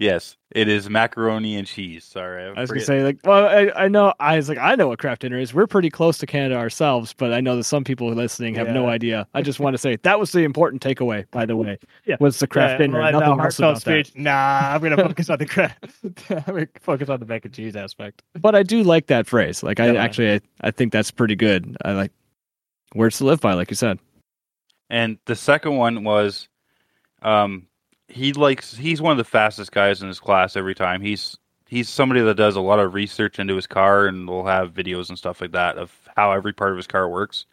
Yes, 0.00 0.36
it 0.52 0.68
is 0.68 0.88
macaroni 0.88 1.56
and 1.56 1.66
cheese. 1.66 2.04
Sorry, 2.04 2.44
I 2.56 2.60
was 2.60 2.70
gonna 2.70 2.82
say 2.82 3.02
like, 3.02 3.18
well, 3.24 3.46
I, 3.46 3.84
I 3.84 3.88
know 3.88 4.14
I 4.20 4.36
was 4.36 4.48
like, 4.48 4.58
I 4.58 4.76
know 4.76 4.86
what 4.86 5.00
Kraft 5.00 5.22
dinner 5.22 5.38
is. 5.40 5.52
We're 5.52 5.66
pretty 5.66 5.90
close 5.90 6.18
to 6.18 6.26
Canada 6.26 6.54
ourselves, 6.54 7.12
but 7.12 7.32
I 7.32 7.40
know 7.40 7.56
that 7.56 7.64
some 7.64 7.82
people 7.82 8.08
listening 8.12 8.54
have 8.54 8.68
no 8.68 8.88
idea. 8.88 9.26
I 9.34 9.42
just 9.42 9.58
want 9.58 9.74
to 9.74 9.78
say 9.78 9.96
that 9.96 10.20
was 10.20 10.30
the 10.30 10.44
important 10.44 10.82
takeaway, 10.82 11.24
by 11.32 11.46
the 11.46 11.56
way. 11.56 11.78
Yeah. 12.04 12.16
was 12.20 12.38
the 12.38 12.46
Kraft 12.46 12.74
Yeah, 12.74 12.78
dinner. 12.86 13.00
well, 13.00 13.10
Nothing 13.12 13.26
no, 13.26 13.32
else 13.44 13.58
heartfelt 13.58 13.82
about 13.82 14.06
that. 14.06 14.16
Nah, 14.16 14.74
I'm 14.74 14.80
gonna 14.82 14.96
focus 15.08 15.30
on 15.30 15.38
the 15.38 15.46
Kraft. 15.46 15.84
I'm 16.30 16.42
gonna 16.54 16.68
focus 16.80 17.08
on 17.08 17.18
the 17.18 17.26
mac 17.26 17.44
and 17.44 17.52
cheese 17.52 17.74
aspect. 17.74 18.22
But 18.40 18.54
I 18.54 18.62
do 18.62 18.84
like 18.84 19.08
that 19.08 19.26
phrase. 19.26 19.64
Like, 19.64 19.80
I 19.80 19.86
Definitely. 19.86 20.04
actually, 20.04 20.32
I, 20.34 20.40
I 20.68 20.70
think 20.70 20.92
that's 20.92 21.10
pretty 21.10 21.34
good. 21.34 21.76
I 21.84 21.92
like 21.92 22.12
words 22.94 23.18
to 23.18 23.24
live 23.24 23.40
by, 23.40 23.54
like 23.54 23.68
you 23.70 23.76
said. 23.76 23.98
And 24.90 25.18
the 25.26 25.34
second 25.34 25.76
one 25.76 26.04
was, 26.04 26.48
um, 27.22 27.66
he 28.08 28.32
likes 28.32 28.76
he's 28.76 29.02
one 29.02 29.12
of 29.12 29.18
the 29.18 29.24
fastest 29.24 29.72
guys 29.72 30.02
in 30.02 30.08
his 30.08 30.20
class 30.20 30.56
every 30.56 30.74
time. 30.74 31.00
He's 31.00 31.36
he's 31.66 31.88
somebody 31.88 32.20
that 32.22 32.36
does 32.36 32.56
a 32.56 32.60
lot 32.60 32.78
of 32.78 32.94
research 32.94 33.38
into 33.38 33.54
his 33.54 33.66
car 33.66 34.06
and 34.06 34.28
will 34.28 34.46
have 34.46 34.72
videos 34.74 35.08
and 35.08 35.18
stuff 35.18 35.40
like 35.40 35.52
that 35.52 35.76
of 35.76 35.92
how 36.16 36.32
every 36.32 36.52
part 36.52 36.70
of 36.70 36.76
his 36.76 36.86
car 36.86 37.08
works. 37.08 37.46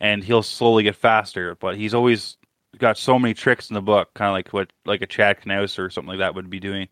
And 0.00 0.22
he'll 0.22 0.42
slowly 0.42 0.84
get 0.84 0.96
faster, 0.96 1.54
but 1.56 1.76
he's 1.76 1.94
always 1.94 2.36
got 2.78 2.98
so 2.98 3.18
many 3.18 3.34
tricks 3.34 3.70
in 3.70 3.74
the 3.74 3.80
book, 3.80 4.12
kind 4.14 4.28
of 4.28 4.34
like 4.34 4.52
what 4.52 4.72
like 4.84 5.02
a 5.02 5.06
Chad 5.06 5.40
Knaus 5.40 5.78
or 5.78 5.90
something 5.90 6.10
like 6.10 6.18
that 6.18 6.34
would 6.34 6.50
be 6.50 6.60
doing. 6.60 6.88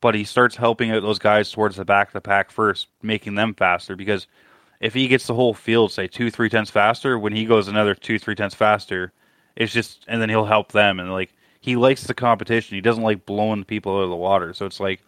But 0.00 0.14
he 0.14 0.24
starts 0.24 0.56
helping 0.56 0.90
out 0.90 1.02
those 1.02 1.20
guys 1.20 1.50
towards 1.50 1.76
the 1.76 1.84
back 1.84 2.08
of 2.08 2.12
the 2.14 2.20
pack 2.20 2.50
first, 2.50 2.88
making 3.02 3.34
them 3.34 3.54
faster 3.54 3.96
because 3.96 4.26
if 4.80 4.94
he 4.94 5.06
gets 5.06 5.28
the 5.28 5.34
whole 5.34 5.54
field, 5.54 5.92
say 5.92 6.08
two, 6.08 6.30
three 6.30 6.48
tenths 6.48 6.70
faster, 6.70 7.16
when 7.18 7.32
he 7.32 7.44
goes 7.44 7.68
another 7.68 7.94
two, 7.94 8.18
three 8.18 8.34
tenths 8.34 8.56
faster, 8.56 9.12
it's 9.54 9.72
just, 9.72 10.04
and 10.08 10.20
then 10.20 10.28
he'll 10.28 10.44
help 10.44 10.72
them. 10.72 10.98
And 10.98 11.12
like, 11.12 11.32
he 11.62 11.76
likes 11.76 12.04
the 12.04 12.12
competition. 12.12 12.74
He 12.74 12.80
doesn't 12.80 13.04
like 13.04 13.24
blowing 13.24 13.64
people 13.64 13.96
out 13.96 14.02
of 14.02 14.10
the 14.10 14.16
water. 14.16 14.52
So 14.52 14.66
it's 14.66 14.80
like, 14.80 15.00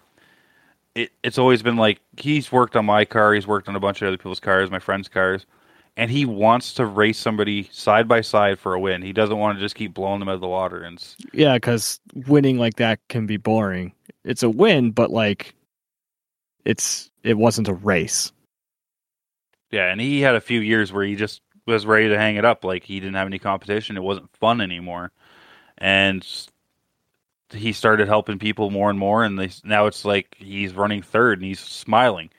it, 0.95 1.11
it's 1.25 1.37
always 1.37 1.63
been 1.63 1.77
like, 1.77 2.01
he's 2.17 2.53
worked 2.53 2.77
on 2.77 2.87
my 2.87 3.05
car, 3.05 3.35
he's 3.35 3.47
worked 3.47 3.69
on 3.69 3.75
a 3.75 3.81
bunch 3.81 4.01
of 4.01 4.09
other 4.09 4.17
people's 4.17 4.39
cars, 4.39 4.71
my 4.71 4.79
friends' 4.79 5.09
cars, 5.09 5.47
and 5.97 6.13
he 6.13 6.25
wants 6.25 6.73
to 6.75 6.87
race 6.87 7.19
somebody 7.19 7.69
side 7.73 8.07
by 8.07 8.21
side 8.21 8.61
for 8.61 8.73
a 8.73 8.81
win. 8.81 9.03
He 9.03 9.13
doesn't 9.13 9.37
want 9.37 9.59
to 9.59 9.65
just 9.65 9.75
keep 9.75 9.95
blowing 9.95 10.21
them 10.21 10.29
out 10.29 10.37
of 10.37 10.41
the 10.41 10.47
water. 10.47 10.85
And 10.85 11.05
Yeah, 11.33 11.55
because 11.55 11.99
winning 12.29 12.57
like 12.57 12.77
that 12.77 13.01
can 13.09 13.27
be 13.27 13.37
boring. 13.37 13.93
It's 14.23 14.45
a 14.45 14.49
win, 14.49 14.93
but 14.93 15.11
like 15.11 15.57
it's 16.65 17.11
it 17.25 17.37
wasn't 17.37 17.67
a 17.67 17.75
race. 17.75 18.31
Yeah, 19.73 19.91
and 19.91 20.01
he 20.01 20.21
had 20.21 20.37
a 20.37 20.41
few 20.41 20.61
years 20.61 20.93
where 20.93 21.05
he 21.05 21.17
just 21.17 21.41
was 21.67 21.85
ready 21.85 22.09
to 22.09 22.17
hang 22.17 22.37
it 22.37 22.45
up. 22.45 22.65
Like 22.65 22.85
he 22.85 23.01
didn't 23.01 23.17
have 23.17 23.27
any 23.27 23.41
competition. 23.41 23.97
It 23.97 24.05
wasn't 24.05 24.31
fun 24.37 24.61
anymore, 24.61 25.11
and 25.79 26.27
he 27.51 27.73
started 27.73 28.09
helping 28.09 28.39
people 28.39 28.71
more 28.71 28.91
and 28.91 28.99
more. 28.99 29.25
And 29.25 29.39
they, 29.39 29.51
now 29.65 29.87
it's 29.87 30.05
like 30.05 30.37
he's 30.39 30.75
running 30.75 31.03
third 31.03 31.39
and 31.39 31.47
he's 31.47 31.61
smiling. 31.61 32.31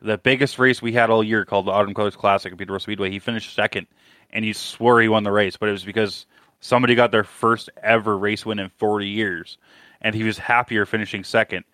The 0.00 0.18
biggest 0.18 0.58
race 0.58 0.82
we 0.82 0.92
had 0.92 1.10
all 1.10 1.22
year, 1.22 1.44
called 1.44 1.66
the 1.66 1.70
Autumn 1.70 1.94
Colors 1.94 2.16
Classic 2.16 2.52
at 2.52 2.58
Peterborough 2.58 2.78
Speedway, 2.78 3.10
he 3.10 3.20
finished 3.20 3.54
second, 3.54 3.86
and 4.30 4.44
he 4.44 4.52
swore 4.52 5.00
he 5.00 5.08
won 5.08 5.22
the 5.22 5.30
race, 5.30 5.56
but 5.56 5.68
it 5.68 5.72
was 5.72 5.84
because 5.84 6.26
somebody 6.60 6.96
got 6.96 7.12
their 7.12 7.22
first 7.22 7.70
ever 7.82 8.18
race 8.18 8.44
win 8.44 8.58
in 8.58 8.68
40 8.68 9.06
years, 9.06 9.58
and 10.00 10.14
he 10.14 10.24
was 10.24 10.38
happier 10.38 10.86
finishing 10.86 11.22
second, 11.22 11.64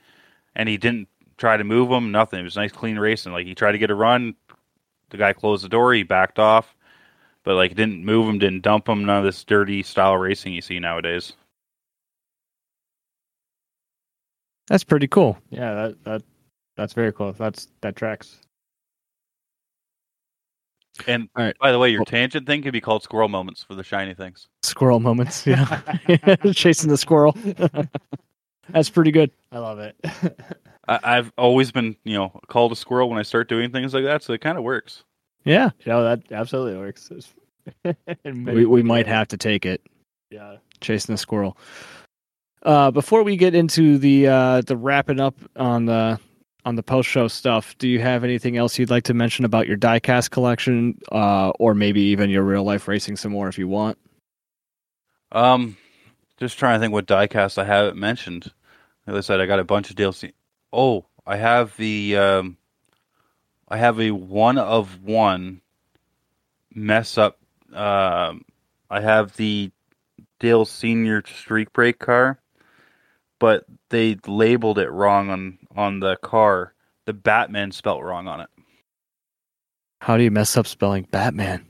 and 0.54 0.68
he 0.68 0.76
didn't 0.76 1.08
try 1.38 1.56
to 1.56 1.64
move 1.64 1.90
him, 1.90 2.12
nothing. 2.12 2.40
It 2.40 2.44
was 2.44 2.56
a 2.56 2.60
nice, 2.60 2.72
clean 2.72 2.98
race, 2.98 3.24
and 3.24 3.34
like 3.34 3.46
he 3.46 3.54
tried 3.54 3.72
to 3.72 3.78
get 3.78 3.90
a 3.90 3.94
run, 3.94 4.34
the 5.08 5.16
guy 5.16 5.32
closed 5.32 5.64
the 5.64 5.70
door, 5.70 5.94
he 5.94 6.02
backed 6.02 6.38
off, 6.38 6.76
but 7.48 7.56
like 7.56 7.74
didn't 7.74 8.04
move 8.04 8.26
them, 8.26 8.38
didn't 8.38 8.60
dump 8.60 8.84
them. 8.84 9.06
None 9.06 9.16
of 9.16 9.24
this 9.24 9.42
dirty 9.42 9.82
style 9.82 10.18
racing 10.18 10.52
you 10.52 10.60
see 10.60 10.78
nowadays. 10.78 11.32
That's 14.66 14.84
pretty 14.84 15.08
cool. 15.08 15.38
Yeah, 15.48 15.72
that 15.72 16.04
that 16.04 16.22
that's 16.76 16.92
very 16.92 17.10
cool. 17.10 17.32
That's 17.32 17.68
that 17.80 17.96
tracks. 17.96 18.36
And 21.06 21.30
All 21.36 21.44
right. 21.46 21.56
by 21.58 21.72
the 21.72 21.78
way, 21.78 21.88
your 21.88 22.04
tangent 22.04 22.46
thing 22.46 22.60
could 22.60 22.74
be 22.74 22.82
called 22.82 23.02
squirrel 23.02 23.30
moments 23.30 23.62
for 23.62 23.74
the 23.74 23.82
shiny 23.82 24.12
things. 24.12 24.46
Squirrel 24.62 25.00
moments. 25.00 25.46
Yeah. 25.46 25.80
Chasing 26.52 26.90
the 26.90 26.98
squirrel. 26.98 27.34
That's 28.68 28.90
pretty 28.90 29.10
good. 29.10 29.30
I 29.52 29.58
love 29.58 29.78
it. 29.78 29.96
I, 30.86 30.98
I've 31.02 31.32
always 31.38 31.72
been, 31.72 31.96
you 32.04 32.18
know, 32.18 32.38
called 32.48 32.72
a 32.72 32.76
squirrel 32.76 33.08
when 33.08 33.18
I 33.18 33.22
start 33.22 33.48
doing 33.48 33.72
things 33.72 33.94
like 33.94 34.04
that, 34.04 34.22
so 34.22 34.34
it 34.34 34.42
kind 34.42 34.58
of 34.58 34.64
works. 34.64 35.04
Yeah. 35.44 35.70
no, 35.86 36.04
that 36.04 36.30
absolutely 36.32 36.78
works. 36.78 37.10
We 38.24 38.64
we 38.64 38.82
might 38.82 39.06
have 39.06 39.28
to 39.28 39.36
take 39.36 39.66
it. 39.66 39.82
Yeah. 40.30 40.56
Chasing 40.80 41.12
the 41.14 41.18
squirrel. 41.18 41.56
Uh, 42.62 42.90
before 42.90 43.22
we 43.22 43.36
get 43.36 43.54
into 43.54 43.98
the 43.98 44.26
uh, 44.26 44.60
the 44.62 44.76
wrapping 44.76 45.20
up 45.20 45.36
on 45.56 45.86
the 45.86 46.18
on 46.64 46.74
the 46.76 46.82
post 46.82 47.08
show 47.08 47.28
stuff, 47.28 47.76
do 47.78 47.88
you 47.88 48.00
have 48.00 48.24
anything 48.24 48.56
else 48.56 48.78
you'd 48.78 48.90
like 48.90 49.04
to 49.04 49.14
mention 49.14 49.44
about 49.44 49.66
your 49.66 49.76
diecast 49.76 50.30
collection, 50.30 50.98
uh, 51.12 51.50
or 51.58 51.74
maybe 51.74 52.00
even 52.00 52.30
your 52.30 52.42
real 52.42 52.64
life 52.64 52.88
racing 52.88 53.16
some 53.16 53.32
more 53.32 53.48
if 53.48 53.58
you 53.58 53.68
want? 53.68 53.96
Um, 55.32 55.76
just 56.38 56.58
trying 56.58 56.78
to 56.78 56.80
think 56.80 56.92
what 56.92 57.06
diecast 57.06 57.58
I 57.58 57.64
haven't 57.64 57.96
mentioned. 57.96 58.52
Like 59.06 59.16
I 59.16 59.20
said, 59.20 59.40
I 59.40 59.46
got 59.46 59.60
a 59.60 59.64
bunch 59.64 59.88
of 59.90 59.96
DLC. 59.96 60.32
Oh, 60.72 61.06
I 61.26 61.36
have 61.36 61.74
the 61.78 62.16
um, 62.16 62.57
I 63.68 63.76
have 63.76 64.00
a 64.00 64.10
one 64.10 64.58
of 64.58 65.02
one 65.02 65.60
mess 66.74 67.18
up. 67.18 67.38
Um, 67.72 68.44
I 68.90 69.00
have 69.00 69.36
the 69.36 69.70
Dale 70.40 70.64
Senior 70.64 71.22
Streak 71.26 71.72
Break 71.72 71.98
car, 71.98 72.40
but 73.38 73.64
they 73.90 74.16
labeled 74.26 74.78
it 74.78 74.90
wrong 74.90 75.30
on 75.30 75.58
on 75.76 76.00
the 76.00 76.16
car. 76.16 76.74
The 77.04 77.12
Batman 77.12 77.72
spelt 77.72 78.02
wrong 78.02 78.26
on 78.26 78.40
it. 78.40 78.50
How 80.00 80.16
do 80.16 80.22
you 80.22 80.30
mess 80.30 80.56
up 80.56 80.66
spelling 80.66 81.06
Batman? 81.10 81.66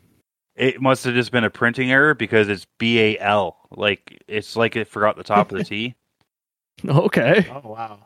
It 0.54 0.80
must 0.80 1.04
have 1.04 1.14
just 1.14 1.30
been 1.32 1.44
a 1.44 1.50
printing 1.50 1.90
error 1.92 2.14
because 2.14 2.48
it's 2.48 2.66
B 2.78 2.98
A 3.00 3.18
L. 3.18 3.56
Like 3.70 4.22
it's 4.28 4.56
like 4.56 4.76
it 4.76 4.88
forgot 4.88 5.16
the 5.16 5.24
top 5.24 5.50
of 5.50 5.58
the 5.58 5.64
T. 5.64 5.94
Okay. 6.88 7.44
Oh 7.50 7.70
wow. 7.70 7.98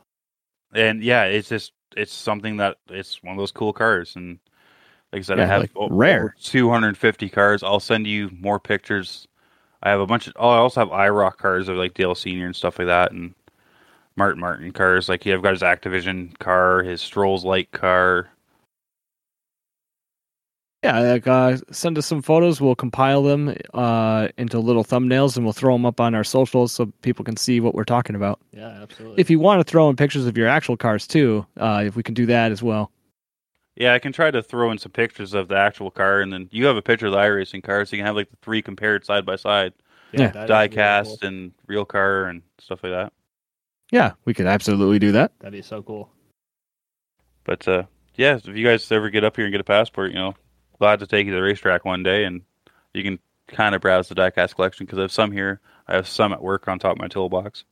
and 0.74 1.02
yeah, 1.02 1.24
it's 1.24 1.50
just 1.50 1.72
it's 1.96 2.12
something 2.12 2.58
that 2.58 2.78
it's 2.88 3.22
one 3.22 3.32
of 3.32 3.38
those 3.38 3.52
cool 3.52 3.72
cars, 3.72 4.16
and 4.16 4.38
like 5.12 5.20
I 5.20 5.22
said, 5.22 5.40
I 5.40 5.46
have 5.46 5.62
like, 5.62 5.70
o- 5.76 5.88
rare. 5.88 6.20
over 6.20 6.34
250 6.42 7.28
cars. 7.28 7.62
I'll 7.62 7.80
send 7.80 8.06
you 8.06 8.30
more 8.38 8.58
pictures. 8.58 9.28
I 9.82 9.90
have 9.90 10.00
a 10.00 10.06
bunch 10.06 10.26
of. 10.26 10.34
Oh, 10.36 10.48
I 10.48 10.58
also 10.58 10.80
have 10.80 10.88
IROC 10.90 11.36
cars 11.36 11.68
of 11.68 11.76
like 11.76 11.94
Dale 11.94 12.14
Senior 12.14 12.46
and 12.46 12.56
stuff 12.56 12.78
like 12.78 12.86
that, 12.88 13.12
and 13.12 13.34
Mark 14.16 14.36
Martin 14.36 14.72
cars. 14.72 15.08
Like 15.08 15.26
yeah, 15.26 15.34
I've 15.34 15.42
got 15.42 15.52
his 15.52 15.62
Activision 15.62 16.38
car, 16.38 16.82
his 16.82 17.00
Stroh's 17.00 17.44
Light 17.44 17.70
car. 17.72 18.30
Yeah, 20.82 20.98
like, 20.98 21.26
uh, 21.28 21.58
send 21.70 21.96
us 21.96 22.06
some 22.06 22.22
photos. 22.22 22.60
We'll 22.60 22.74
compile 22.74 23.22
them 23.22 23.54
uh, 23.72 24.28
into 24.36 24.58
little 24.58 24.84
thumbnails 24.84 25.36
and 25.36 25.46
we'll 25.46 25.52
throw 25.52 25.74
them 25.74 25.86
up 25.86 26.00
on 26.00 26.14
our 26.14 26.24
socials 26.24 26.72
so 26.72 26.86
people 27.02 27.24
can 27.24 27.36
see 27.36 27.60
what 27.60 27.74
we're 27.74 27.84
talking 27.84 28.16
about. 28.16 28.40
Yeah, 28.52 28.82
absolutely. 28.82 29.20
If 29.20 29.30
you 29.30 29.38
want 29.38 29.60
to 29.60 29.70
throw 29.70 29.88
in 29.88 29.96
pictures 29.96 30.26
of 30.26 30.36
your 30.36 30.48
actual 30.48 30.76
cars 30.76 31.06
too, 31.06 31.46
uh, 31.56 31.84
if 31.86 31.94
we 31.94 32.02
can 32.02 32.14
do 32.14 32.26
that 32.26 32.50
as 32.50 32.62
well. 32.62 32.90
Yeah, 33.76 33.94
I 33.94 34.00
can 34.00 34.12
try 34.12 34.30
to 34.30 34.42
throw 34.42 34.70
in 34.70 34.78
some 34.78 34.92
pictures 34.92 35.34
of 35.34 35.48
the 35.48 35.56
actual 35.56 35.90
car, 35.90 36.20
and 36.20 36.32
then 36.32 36.48
you 36.52 36.66
have 36.66 36.76
a 36.76 36.82
picture 36.82 37.06
of 37.06 37.12
the 37.12 37.18
iRacing 37.18 37.62
car, 37.62 37.84
so 37.86 37.96
you 37.96 38.00
can 38.00 38.06
have 38.06 38.16
like 38.16 38.30
the 38.30 38.36
three 38.42 38.60
compared 38.60 39.06
side 39.06 39.24
by 39.24 39.36
side, 39.36 39.72
yeah, 40.12 40.28
that 40.28 40.44
is 40.44 40.48
die 40.48 40.64
really 40.64 41.06
cool. 41.06 41.18
and 41.22 41.52
real 41.66 41.84
car 41.86 42.24
and 42.24 42.42
stuff 42.58 42.82
like 42.82 42.92
that. 42.92 43.12
Yeah, 43.90 44.12
we 44.24 44.34
could 44.34 44.46
absolutely 44.46 44.98
do 44.98 45.12
that. 45.12 45.32
That'd 45.38 45.52
be 45.52 45.62
so 45.62 45.82
cool. 45.82 46.10
But 47.44 47.66
uh, 47.66 47.84
yeah, 48.16 48.36
if 48.36 48.46
you 48.46 48.66
guys 48.66 48.90
ever 48.92 49.08
get 49.10 49.24
up 49.24 49.36
here 49.36 49.46
and 49.46 49.52
get 49.52 49.60
a 49.60 49.64
passport, 49.64 50.10
you 50.10 50.16
know, 50.18 50.34
glad 50.82 50.98
to 50.98 51.06
take 51.06 51.26
you 51.26 51.30
to 51.30 51.36
the 51.36 51.42
racetrack 51.44 51.84
one 51.84 52.02
day, 52.02 52.24
and 52.24 52.42
you 52.92 53.04
can 53.04 53.20
kind 53.46 53.76
of 53.76 53.80
browse 53.80 54.08
the 54.08 54.16
diecast 54.16 54.56
collection 54.56 54.84
because 54.84 54.98
I 54.98 55.02
have 55.02 55.12
some 55.12 55.30
here. 55.30 55.60
I 55.86 55.94
have 55.94 56.08
some 56.08 56.32
at 56.32 56.42
work 56.42 56.66
on 56.66 56.80
top 56.80 56.96
of 56.96 56.98
my 56.98 57.06
toolbox. 57.06 57.62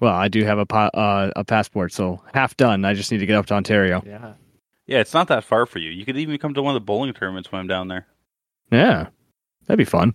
Well, 0.00 0.12
I 0.12 0.26
do 0.26 0.42
have 0.42 0.58
a 0.58 0.66
pa- 0.66 0.90
uh, 0.92 1.30
a 1.36 1.44
passport, 1.44 1.92
so 1.92 2.20
half 2.34 2.56
done. 2.56 2.84
I 2.84 2.94
just 2.94 3.12
need 3.12 3.18
to 3.18 3.26
get 3.26 3.36
up 3.36 3.46
to 3.46 3.54
Ontario. 3.54 4.02
Yeah. 4.04 4.32
Yeah, 4.88 4.98
it's 4.98 5.14
not 5.14 5.28
that 5.28 5.44
far 5.44 5.66
for 5.66 5.78
you. 5.78 5.90
You 5.90 6.04
could 6.04 6.16
even 6.16 6.36
come 6.38 6.52
to 6.54 6.62
one 6.62 6.74
of 6.74 6.82
the 6.82 6.84
bowling 6.84 7.12
tournaments 7.14 7.52
when 7.52 7.60
I'm 7.60 7.68
down 7.68 7.86
there. 7.86 8.08
Yeah, 8.72 9.06
that'd 9.66 9.78
be 9.78 9.84
fun. 9.84 10.12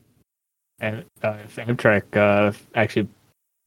And 0.82 1.06
uh, 1.24 1.38
if 1.46 1.56
Amtrak 1.56 2.18
uh, 2.18 2.52
actually 2.76 3.08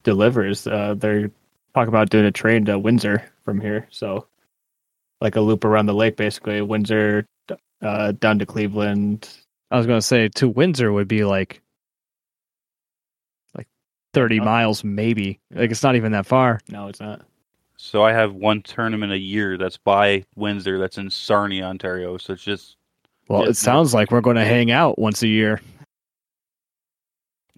delivers, 0.03 0.67
uh, 0.67 0.93
they're 0.95 1.31
talking 1.73 1.89
about 1.89 2.11
doing 2.11 2.25
a 2.25 2.31
train 2.31 2.65
to 2.65 2.77
Windsor 2.77 3.23
from 3.43 3.59
here. 3.59 3.87
So, 3.89 4.27
like 5.19 5.35
a 5.35 5.41
loop 5.41 5.65
around 5.65 5.87
the 5.87 5.95
lake, 5.95 6.15
basically. 6.15 6.61
Windsor 6.61 7.25
uh, 7.81 8.13
down 8.13 8.39
to 8.39 8.45
Cleveland. 8.45 9.29
I 9.71 9.77
was 9.77 9.87
gonna 9.87 10.01
say 10.01 10.29
to 10.29 10.47
Windsor 10.47 10.91
would 10.93 11.07
be 11.07 11.23
like 11.25 11.61
like 13.55 13.67
thirty 14.13 14.39
Oh. 14.39 14.45
miles, 14.45 14.83
maybe. 14.83 15.39
Like 15.51 15.71
it's 15.71 15.83
not 15.83 15.95
even 15.95 16.11
that 16.13 16.25
far. 16.25 16.59
No, 16.69 16.87
it's 16.87 16.99
not. 16.99 17.25
So 17.77 18.03
I 18.03 18.13
have 18.13 18.33
one 18.33 18.61
tournament 18.61 19.11
a 19.11 19.17
year 19.17 19.57
that's 19.57 19.77
by 19.77 20.23
Windsor, 20.35 20.79
that's 20.79 20.97
in 20.97 21.09
Sarnia, 21.09 21.65
Ontario. 21.65 22.17
So 22.17 22.33
it's 22.33 22.43
just, 22.43 22.77
Well, 23.27 23.43
Yeah, 23.43 23.49
it 23.49 23.57
sounds 23.57 23.93
like 23.93 24.11
we're 24.11 24.21
going 24.21 24.37
to 24.37 24.45
hang 24.45 24.71
out 24.71 24.97
once 24.97 25.21
a 25.23 25.27
year. 25.27 25.59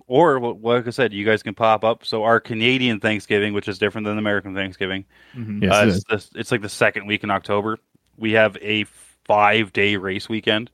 or 0.08 0.40
like 0.40 0.88
I 0.88 0.90
said, 0.90 1.14
you 1.14 1.24
guys 1.26 1.44
can 1.44 1.54
pop 1.54 1.84
up. 1.84 2.04
So 2.06 2.24
our 2.24 2.40
Canadian 2.40 3.00
Thanksgiving, 3.00 3.54
which 3.54 3.68
is 3.68 3.78
different 3.78 4.06
than 4.06 4.18
American 4.18 4.56
Thanksgiving, 4.56 5.06
Mhm. 5.36 5.62
Yes, 5.64 5.74
uh, 5.74 5.78
it 5.84 5.88
it's, 5.90 5.98
is. 5.98 6.30
the, 6.32 6.40
it's 6.40 6.52
like 6.52 6.62
the 6.62 6.70
second 6.70 7.06
week 7.08 7.24
in 7.24 7.30
October. 7.30 7.78
We 8.18 8.32
have 8.32 8.58
a 8.62 8.86
five 9.28 9.74
day 9.74 9.98
race 9.98 10.30
weekend. 10.30 10.70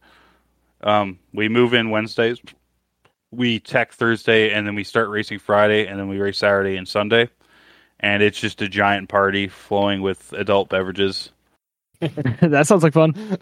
Um, 0.81 1.19
we 1.33 1.49
move 1.49 1.73
in 1.73 1.89
Wednesdays. 1.89 2.39
We 3.31 3.59
tech 3.59 3.93
Thursday, 3.93 4.51
and 4.51 4.67
then 4.67 4.75
we 4.75 4.83
start 4.83 5.09
racing 5.09 5.39
Friday, 5.39 5.87
and 5.87 5.99
then 5.99 6.07
we 6.07 6.19
race 6.19 6.37
Saturday 6.37 6.77
and 6.77 6.87
Sunday. 6.87 7.29
And 7.99 8.21
it's 8.21 8.39
just 8.39 8.61
a 8.61 8.67
giant 8.67 9.09
party 9.09 9.47
flowing 9.47 10.01
with 10.01 10.33
adult 10.33 10.69
beverages. 10.69 11.31
that 11.99 12.67
sounds 12.67 12.83
like 12.83 12.93
fun. 12.93 13.37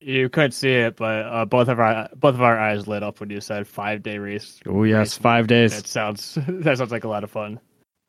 You 0.00 0.28
couldn't 0.28 0.52
see 0.52 0.72
it, 0.72 0.96
but 0.96 1.26
uh, 1.26 1.44
both 1.44 1.68
of 1.68 1.78
our 1.78 2.08
both 2.16 2.34
of 2.34 2.42
our 2.42 2.58
eyes 2.58 2.88
lit 2.88 3.02
up 3.02 3.20
when 3.20 3.30
you 3.30 3.40
said 3.40 3.66
five 3.68 4.02
day 4.02 4.18
race. 4.18 4.58
Oh 4.66 4.82
yes, 4.84 4.98
Race 4.98 5.18
five 5.18 5.46
days. 5.46 5.76
That 5.76 5.86
sounds 5.86 6.38
that 6.48 6.78
sounds 6.78 6.90
like 6.90 7.04
a 7.04 7.08
lot 7.08 7.22
of 7.22 7.30
fun. 7.30 7.60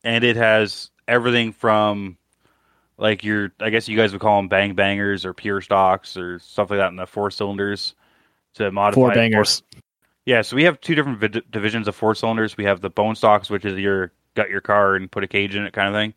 and 0.04 0.24
it 0.24 0.36
has 0.38 0.90
everything 1.08 1.52
from 1.52 2.18
like 3.02 3.24
your 3.24 3.52
I 3.60 3.72
guess 3.72 3.90
you 3.90 3.98
guys 3.98 4.14
would 4.14 4.22
call 4.22 4.38
them 4.38 4.48
bang 4.48 4.76
bangers 4.76 5.26
or 5.26 5.34
pure 5.34 5.60
stocks 5.60 6.16
or 6.16 6.40
stuff 6.40 6.70
like 6.70 6.78
that 6.80 6.90
in 6.90 6.96
the 6.96 7.08
four 7.08 7.32
cylinders 7.32 7.96
to 8.54 8.72
modify 8.72 8.96
Four 8.96 9.14
bangers. 9.14 9.64
Yeah, 10.26 10.44
so 10.44 10.56
we 10.56 10.64
have 10.64 10.80
two 10.80 10.94
different 10.94 11.18
vid- 11.18 11.50
divisions 11.50 11.88
of 11.88 11.96
four 11.96 12.14
cylinders. 12.14 12.56
We 12.56 12.64
have 12.66 12.80
the 12.80 12.92
bone 12.92 13.16
stocks, 13.16 13.50
which 13.50 13.66
is 13.66 13.78
your 13.80 14.12
gut 14.36 14.52
your 14.52 14.62
car 14.62 14.96
and 14.96 15.12
put 15.12 15.24
a 15.24 15.28
cage 15.28 15.56
in 15.56 15.66
it 15.66 15.74
kind 15.74 15.88
of 15.88 15.96
thing, 15.96 16.14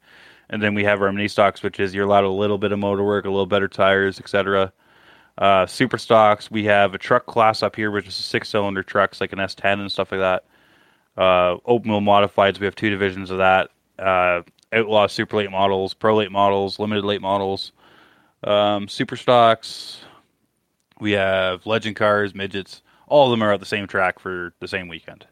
and 0.51 0.63
then 0.63 0.75
we 0.75 0.85
have 0.85 1.01
our 1.01 1.11
mini 1.11 1.27
stocks, 1.27 1.63
which 1.63 1.81
is 1.81 1.95
you're 1.95 2.05
allowed 2.05 2.25
a 2.25 2.29
little 2.29 2.59
bit 2.59 2.71
of 2.71 2.79
motor 2.79 3.03
work, 3.03 3.25
a 3.25 3.31
little 3.31 3.47
better 3.47 3.67
tires, 3.67 4.21
etc. 4.21 4.71
Uh, 5.39 5.67
super 5.67 5.97
stocks, 5.97 6.51
we 6.51 6.65
have 6.65 6.95
a 6.95 6.99
truck 6.99 7.25
class 7.25 7.63
up 7.63 7.75
here, 7.75 7.91
which 7.91 8.07
is 8.07 8.15
six 8.15 8.51
cylinder 8.51 8.83
trucks 8.83 9.23
like 9.23 9.33
an 9.33 9.39
S10 9.39 9.81
and 9.81 9.91
stuff 9.91 10.13
like 10.13 10.21
that. 10.21 10.45
Uh, 11.17 11.57
open 11.65 11.91
wheel 11.91 12.01
modifieds, 12.01 12.61
we 12.61 12.67
have 12.67 12.77
two 12.77 12.91
divisions 12.91 13.31
of 13.31 13.39
that. 13.39 13.71
Uh, 13.99 14.43
outlaw 14.75 15.07
super 15.07 15.37
late 15.37 15.51
models, 15.51 15.95
pro 15.95 16.17
late 16.17 16.33
models, 16.33 16.79
limited 16.79 17.05
late 17.05 17.23
models, 17.23 17.73
um, 18.43 18.89
super 18.89 19.17
stocks. 19.17 20.01
We 21.01 21.13
have 21.13 21.65
legend 21.67 21.97
cars, 21.97 22.35
midgets. 22.35 22.83
All 23.07 23.27
of 23.27 23.31
them 23.31 23.43
are 23.43 23.53
at 23.53 23.61
the 23.61 23.67
same 23.67 23.87
track 23.87 24.19
for 24.19 24.53
the 24.61 24.69
same 24.69 24.89
weekend. 24.89 25.27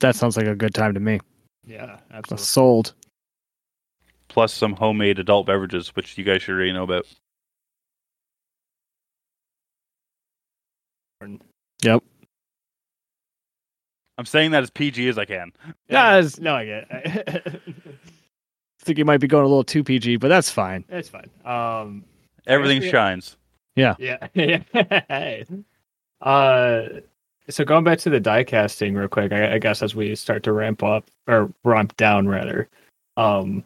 That 0.00 0.16
sounds 0.16 0.36
like 0.36 0.46
a 0.46 0.54
good 0.54 0.74
time 0.74 0.94
to 0.94 1.00
me. 1.00 1.20
Yeah, 1.66 1.98
absolutely. 2.12 2.44
Sold. 2.44 2.94
plus 4.28 4.52
some 4.52 4.74
homemade 4.74 5.18
adult 5.18 5.46
beverages, 5.46 5.94
which 5.94 6.18
you 6.18 6.24
guys 6.24 6.42
should 6.42 6.54
already 6.54 6.72
know 6.72 6.82
about. 6.82 7.06
Yep. 11.82 12.02
I'm 14.18 14.26
saying 14.26 14.52
that 14.52 14.62
as 14.62 14.70
PG 14.70 15.08
as 15.08 15.18
I 15.18 15.24
can. 15.24 15.52
Yeah, 15.88 16.18
it's- 16.18 16.38
no, 16.38 16.54
I 16.54 16.64
get. 16.64 16.86
It. 16.90 17.62
I 17.66 18.84
think 18.84 18.98
you 18.98 19.04
might 19.04 19.18
be 19.20 19.26
going 19.26 19.44
a 19.44 19.48
little 19.48 19.64
too 19.64 19.82
PG, 19.82 20.16
but 20.16 20.28
that's 20.28 20.50
fine. 20.50 20.84
it's 20.88 21.08
fine. 21.08 21.30
Um, 21.44 22.04
Everything 22.46 22.80
we- 22.80 22.90
shines. 22.90 23.36
yeah, 23.76 23.94
yeah. 24.34 24.62
Hey. 25.08 25.44
uh, 26.20 26.82
so 27.50 27.64
going 27.64 27.84
back 27.84 27.98
to 28.00 28.10
the 28.10 28.20
die 28.20 28.44
casting 28.44 28.94
real 28.94 29.08
quick, 29.08 29.32
I, 29.32 29.54
I 29.54 29.58
guess 29.58 29.82
as 29.82 29.94
we 29.94 30.14
start 30.14 30.42
to 30.44 30.52
ramp 30.52 30.82
up 30.82 31.06
or 31.26 31.52
ramp 31.64 31.96
down 31.96 32.28
rather, 32.28 32.68
um, 33.16 33.64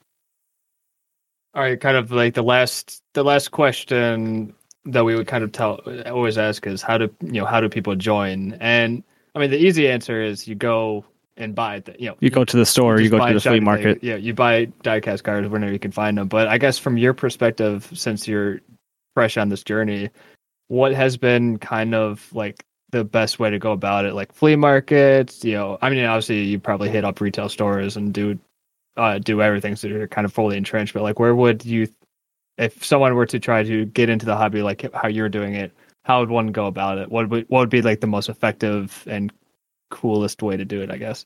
all 1.55 1.62
right, 1.62 1.80
kind 1.80 1.96
of 1.96 2.11
like 2.11 2.34
the 2.34 2.42
last 2.42 3.03
the 3.14 3.22
last 3.24 3.51
question 3.51 4.55
that 4.84 5.05
we 5.05 5.14
would 5.14 5.26
kind 5.26 5.44
of 5.44 5.53
tell 5.53 5.80
always 6.07 6.38
ask 6.38 6.66
is 6.66 6.80
how 6.82 6.96
do 6.99 7.12
you 7.22 7.32
know 7.32 7.44
how 7.46 7.61
do 7.61 7.68
people 7.68 7.94
join? 7.96 8.55
And 8.61 9.03
I 9.34 9.38
mean 9.38 9.50
the 9.50 9.58
easy 9.58 9.88
answer 9.88 10.22
is 10.22 10.48
you 10.48 10.54
go 10.54 11.04
and 11.36 11.54
buy 11.54 11.80
the 11.80 11.94
you 11.98 12.08
know 12.08 12.16
You 12.20 12.30
go 12.30 12.44
to 12.44 12.56
the 12.56 12.66
store, 12.66 13.00
you, 13.00 13.08
just 13.08 13.18
go 13.18 13.26
to 13.26 13.34
the 13.34 13.40
flea 13.40 13.60
market. 13.60 14.02
Yeah, 14.02 14.16
you 14.16 14.34
buy 14.34 14.66
diecast 14.82 15.22
cars 15.22 15.48
whenever 15.48 15.72
you 15.72 15.78
can 15.78 15.92
find 15.92 16.18
them. 16.18 16.28
But 16.28 16.48
I 16.48 16.58
guess 16.58 16.78
from 16.78 16.98
your 16.98 17.14
perspective, 17.14 17.90
since 17.94 18.26
you're 18.28 18.60
fresh 19.14 19.36
on 19.36 19.48
this 19.48 19.62
journey, 19.62 20.10
what 20.68 20.92
has 20.92 21.16
been 21.16 21.58
kind 21.58 21.94
of 21.94 22.32
like 22.34 22.64
the 22.90 23.04
best 23.04 23.38
way 23.38 23.50
to 23.50 23.58
go 23.58 23.72
about 23.72 24.04
it? 24.04 24.14
Like 24.14 24.32
flea 24.32 24.56
markets, 24.56 25.44
you 25.44 25.54
know. 25.54 25.78
I 25.80 25.90
mean, 25.90 26.04
obviously 26.04 26.42
you 26.42 26.58
probably 26.58 26.90
hit 26.90 27.04
up 27.04 27.20
retail 27.20 27.48
stores 27.48 27.96
and 27.96 28.12
do 28.12 28.38
uh, 28.96 29.18
do 29.18 29.40
everything 29.40 29.76
so 29.76 29.86
you're 29.86 30.08
kind 30.08 30.24
of 30.24 30.32
fully 30.32 30.56
entrenched. 30.56 30.92
But 30.92 31.04
like, 31.04 31.18
where 31.18 31.34
would 31.34 31.64
you, 31.64 31.88
if 32.58 32.84
someone 32.84 33.14
were 33.14 33.26
to 33.26 33.38
try 33.38 33.62
to 33.62 33.84
get 33.86 34.10
into 34.10 34.26
the 34.26 34.36
hobby 34.36 34.62
like 34.62 34.92
how 34.92 35.08
you're 35.08 35.28
doing 35.28 35.54
it, 35.54 35.72
how 36.09 36.20
would 36.20 36.30
one 36.30 36.48
go 36.48 36.66
about 36.66 36.98
it? 36.98 37.11
What 37.11 37.28
would 37.28 37.44
what 37.48 37.61
would 37.61 37.70
be 37.70 37.82
like 37.82 38.00
the 38.00 38.06
most 38.06 38.28
effective 38.30 39.04
and 39.06 39.30
coolest 39.90 40.42
way 40.42 40.56
to 40.56 40.64
do 40.64 40.80
it? 40.80 40.90
I 40.90 40.96
guess. 40.96 41.24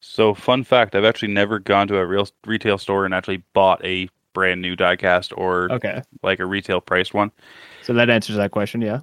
So, 0.00 0.34
fun 0.34 0.62
fact: 0.62 0.94
I've 0.94 1.04
actually 1.04 1.32
never 1.32 1.58
gone 1.58 1.88
to 1.88 1.96
a 1.96 2.06
real 2.06 2.28
retail 2.46 2.78
store 2.78 3.06
and 3.06 3.14
actually 3.14 3.42
bought 3.54 3.84
a 3.84 4.08
brand 4.34 4.60
new 4.60 4.76
diecast 4.76 5.32
or 5.36 5.72
Okay, 5.72 6.02
like 6.22 6.38
a 6.40 6.46
retail 6.46 6.80
priced 6.82 7.14
one. 7.14 7.32
so 7.82 7.94
that 7.94 8.10
answers 8.10 8.36
that 8.36 8.50
question. 8.50 8.82
Yeah. 8.82 9.00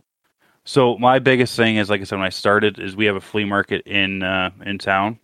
So 0.66 0.98
my 1.00 1.20
biggest 1.20 1.58
thing 1.58 1.76
is, 1.78 1.90
like 1.90 2.00
I 2.00 2.04
said, 2.06 2.18
when 2.18 2.26
I 2.26 2.30
started, 2.30 2.80
is 2.80 2.96
we 2.96 3.06
have 3.06 3.16
a 3.18 3.22
flea 3.22 3.44
market 3.46 3.82
in 3.88 4.22
uh, 4.24 4.52
in 4.64 4.78
town. 4.78 5.20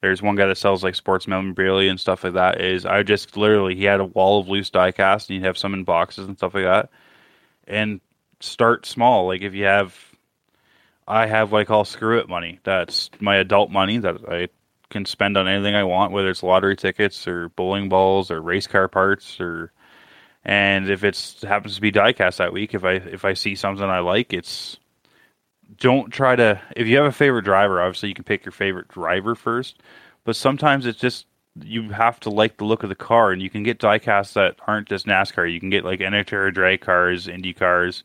There's 0.00 0.22
one 0.22 0.34
guy 0.34 0.46
that 0.46 0.56
sells 0.56 0.82
like 0.82 0.94
sports 0.94 1.28
memorabilia 1.28 1.90
and 1.90 2.00
stuff 2.00 2.24
like 2.24 2.32
that. 2.32 2.60
Is 2.62 2.86
I 2.86 3.02
just 3.02 3.36
literally 3.36 3.74
he 3.76 3.84
had 3.84 4.00
a 4.00 4.06
wall 4.06 4.40
of 4.40 4.48
loose 4.48 4.70
diecast, 4.70 5.28
and 5.28 5.36
he'd 5.36 5.44
have 5.44 5.58
some 5.58 5.74
in 5.74 5.84
boxes 5.84 6.26
and 6.26 6.38
stuff 6.38 6.54
like 6.54 6.64
that. 6.64 6.88
And 7.68 8.00
start 8.40 8.86
small. 8.86 9.26
Like 9.26 9.42
if 9.42 9.54
you 9.54 9.64
have, 9.64 9.96
I 11.06 11.26
have 11.26 11.52
what 11.52 11.60
I 11.60 11.64
call 11.64 11.84
screw 11.84 12.18
it 12.18 12.28
money. 12.28 12.60
That's 12.64 13.10
my 13.20 13.36
adult 13.36 13.70
money 13.70 13.98
that 13.98 14.16
I 14.28 14.48
can 14.90 15.04
spend 15.04 15.36
on 15.36 15.46
anything 15.46 15.74
I 15.74 15.84
want, 15.84 16.12
whether 16.12 16.30
it's 16.30 16.42
lottery 16.42 16.76
tickets 16.76 17.28
or 17.28 17.48
bowling 17.50 17.88
balls 17.88 18.30
or 18.30 18.40
race 18.40 18.66
car 18.66 18.88
parts 18.88 19.40
or. 19.40 19.72
And 20.42 20.88
if 20.88 21.04
it's 21.04 21.42
happens 21.42 21.74
to 21.74 21.82
be 21.82 21.92
diecast 21.92 22.38
that 22.38 22.54
week, 22.54 22.72
if 22.72 22.82
I 22.82 22.92
if 22.92 23.26
I 23.26 23.34
see 23.34 23.54
something 23.54 23.84
I 23.84 23.98
like, 23.98 24.32
it's 24.32 24.78
don't 25.78 26.10
try 26.10 26.36
to 26.36 26.60
if 26.76 26.86
you 26.86 26.96
have 26.96 27.06
a 27.06 27.12
favorite 27.12 27.44
driver 27.44 27.80
obviously 27.80 28.08
you 28.08 28.14
can 28.14 28.24
pick 28.24 28.44
your 28.44 28.52
favorite 28.52 28.88
driver 28.88 29.34
first 29.34 29.82
but 30.24 30.36
sometimes 30.36 30.86
it's 30.86 30.98
just 30.98 31.26
you 31.62 31.90
have 31.90 32.20
to 32.20 32.30
like 32.30 32.56
the 32.56 32.64
look 32.64 32.82
of 32.82 32.88
the 32.88 32.94
car 32.94 33.32
and 33.32 33.42
you 33.42 33.50
can 33.50 33.62
get 33.62 33.78
diecasts 33.78 34.32
that 34.34 34.56
aren't 34.66 34.88
just 34.88 35.06
nascar 35.06 35.52
you 35.52 35.60
can 35.60 35.70
get 35.70 35.84
like 35.84 36.00
NHRA 36.00 36.52
drag 36.52 36.80
cars 36.80 37.28
indy 37.28 37.52
cars 37.52 38.04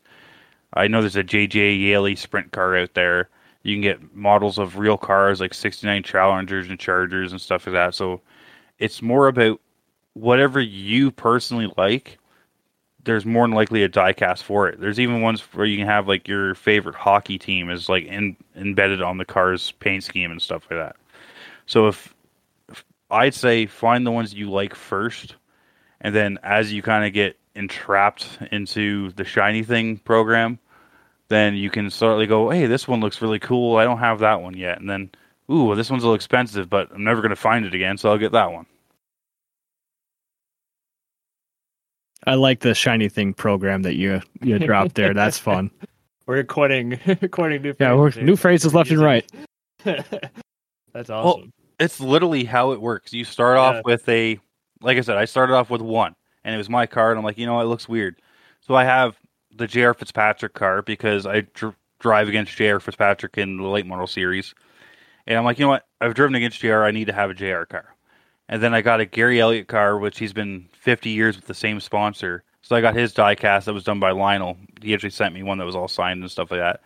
i 0.76 0.86
know 0.86 1.00
there's 1.00 1.16
a 1.16 1.24
jj 1.24 1.80
yeley 1.80 2.16
sprint 2.16 2.52
car 2.52 2.76
out 2.76 2.94
there 2.94 3.28
you 3.62 3.74
can 3.74 3.82
get 3.82 4.14
models 4.14 4.58
of 4.58 4.78
real 4.78 4.96
cars 4.96 5.40
like 5.40 5.54
69 5.54 6.02
challengers 6.02 6.68
and 6.68 6.78
chargers 6.78 7.32
and 7.32 7.40
stuff 7.40 7.66
like 7.66 7.74
that 7.74 7.94
so 7.94 8.20
it's 8.78 9.02
more 9.02 9.28
about 9.28 9.60
whatever 10.14 10.60
you 10.60 11.10
personally 11.10 11.72
like 11.76 12.18
there's 13.06 13.24
more 13.24 13.46
than 13.46 13.54
likely 13.54 13.82
a 13.82 13.88
diecast 13.88 14.42
for 14.42 14.68
it. 14.68 14.80
There's 14.80 15.00
even 15.00 15.22
ones 15.22 15.40
where 15.54 15.64
you 15.64 15.78
can 15.78 15.86
have 15.86 16.06
like 16.06 16.28
your 16.28 16.54
favorite 16.54 16.96
hockey 16.96 17.38
team 17.38 17.70
is 17.70 17.88
like 17.88 18.04
in, 18.04 18.36
embedded 18.54 19.00
on 19.00 19.16
the 19.16 19.24
car's 19.24 19.70
paint 19.72 20.04
scheme 20.04 20.30
and 20.30 20.42
stuff 20.42 20.66
like 20.70 20.80
that. 20.80 20.96
So 21.66 21.86
if, 21.86 22.14
if 22.68 22.84
I'd 23.10 23.32
say 23.32 23.66
find 23.66 24.06
the 24.06 24.10
ones 24.10 24.34
you 24.34 24.50
like 24.50 24.74
first, 24.74 25.36
and 26.00 26.14
then 26.14 26.38
as 26.42 26.72
you 26.72 26.82
kind 26.82 27.06
of 27.06 27.12
get 27.12 27.38
entrapped 27.54 28.38
into 28.52 29.10
the 29.12 29.24
shiny 29.24 29.62
thing 29.62 29.98
program, 29.98 30.58
then 31.28 31.54
you 31.54 31.70
can 31.70 31.90
suddenly 31.90 32.26
go, 32.26 32.50
hey, 32.50 32.66
this 32.66 32.86
one 32.86 33.00
looks 33.00 33.20
really 33.22 33.38
cool. 33.38 33.76
I 33.76 33.84
don't 33.84 33.98
have 33.98 34.20
that 34.20 34.40
one 34.42 34.54
yet, 34.56 34.80
and 34.80 34.88
then 34.88 35.10
ooh, 35.50 35.74
this 35.74 35.90
one's 35.90 36.02
a 36.02 36.06
little 36.06 36.14
expensive, 36.16 36.68
but 36.70 36.90
I'm 36.92 37.04
never 37.04 37.22
gonna 37.22 37.36
find 37.36 37.64
it 37.66 37.74
again, 37.74 37.96
so 37.98 38.10
I'll 38.10 38.18
get 38.18 38.32
that 38.32 38.52
one. 38.52 38.66
I 42.26 42.34
like 42.34 42.60
the 42.60 42.74
shiny 42.74 43.08
thing 43.08 43.34
program 43.34 43.82
that 43.82 43.94
you 43.94 44.20
you 44.42 44.58
dropped 44.58 44.94
there. 44.94 45.14
That's 45.14 45.38
fun. 45.38 45.70
We're 46.26 46.42
coining 46.42 46.96
coining 47.30 47.62
new 47.62 47.74
Yeah, 47.78 47.94
we're, 47.94 48.10
phrases 48.10 48.26
new 48.26 48.34
phrases 48.36 48.74
left 48.74 48.90
and 48.90 49.00
right. 49.00 49.30
That's 49.84 51.08
awesome. 51.08 51.52
it's 51.78 52.00
literally 52.00 52.42
how 52.42 52.72
it 52.72 52.80
works. 52.80 53.12
You 53.12 53.24
start 53.24 53.56
Yeah. 53.58 53.60
off 53.62 53.84
with 53.84 54.08
a, 54.08 54.40
like 54.80 54.98
I 54.98 55.02
said, 55.02 55.16
I 55.18 55.24
started 55.26 55.54
off 55.54 55.70
with 55.70 55.82
one, 55.82 56.16
and 56.42 56.52
it 56.52 56.58
was 56.58 56.68
my 56.68 56.86
card. 56.86 57.16
I'm 57.16 57.22
like, 57.22 57.38
you 57.38 57.46
know, 57.46 57.54
what, 57.54 57.62
it 57.62 57.68
looks 57.68 57.88
weird. 57.88 58.20
So 58.62 58.74
I 58.74 58.82
have 58.82 59.16
the 59.56 59.66
J.R. 59.66 59.94
Fitzpatrick 59.94 60.54
car 60.54 60.82
because 60.82 61.26
I 61.26 61.42
dr- 61.54 61.76
drive 61.98 62.28
against 62.28 62.56
J.R. 62.56 62.80
Fitzpatrick 62.80 63.38
in 63.38 63.56
the 63.56 63.68
late 63.68 63.86
model 63.86 64.06
series, 64.06 64.54
and 65.26 65.38
I'm 65.38 65.44
like, 65.44 65.58
you 65.58 65.64
know 65.64 65.70
what? 65.70 65.86
I've 66.00 66.14
driven 66.14 66.34
against 66.34 66.60
J.R. 66.60 66.84
I 66.84 66.90
need 66.90 67.06
to 67.06 67.12
have 67.12 67.30
a 67.30 67.34
J.R. 67.34 67.66
car. 67.66 67.94
And 68.48 68.62
then 68.62 68.74
I 68.74 68.80
got 68.80 69.00
a 69.00 69.06
Gary 69.06 69.40
Elliott 69.40 69.66
car, 69.66 69.98
which 69.98 70.18
he's 70.18 70.32
been 70.32 70.68
50 70.72 71.10
years 71.10 71.36
with 71.36 71.46
the 71.46 71.54
same 71.54 71.80
sponsor. 71.80 72.44
So 72.62 72.76
I 72.76 72.80
got 72.80 72.94
his 72.94 73.12
diecast 73.12 73.64
that 73.64 73.74
was 73.74 73.84
done 73.84 74.00
by 74.00 74.12
Lionel. 74.12 74.56
He 74.82 74.94
actually 74.94 75.10
sent 75.10 75.34
me 75.34 75.42
one 75.42 75.58
that 75.58 75.64
was 75.64 75.76
all 75.76 75.88
signed 75.88 76.22
and 76.22 76.30
stuff 76.30 76.50
like 76.50 76.60
that. 76.60 76.82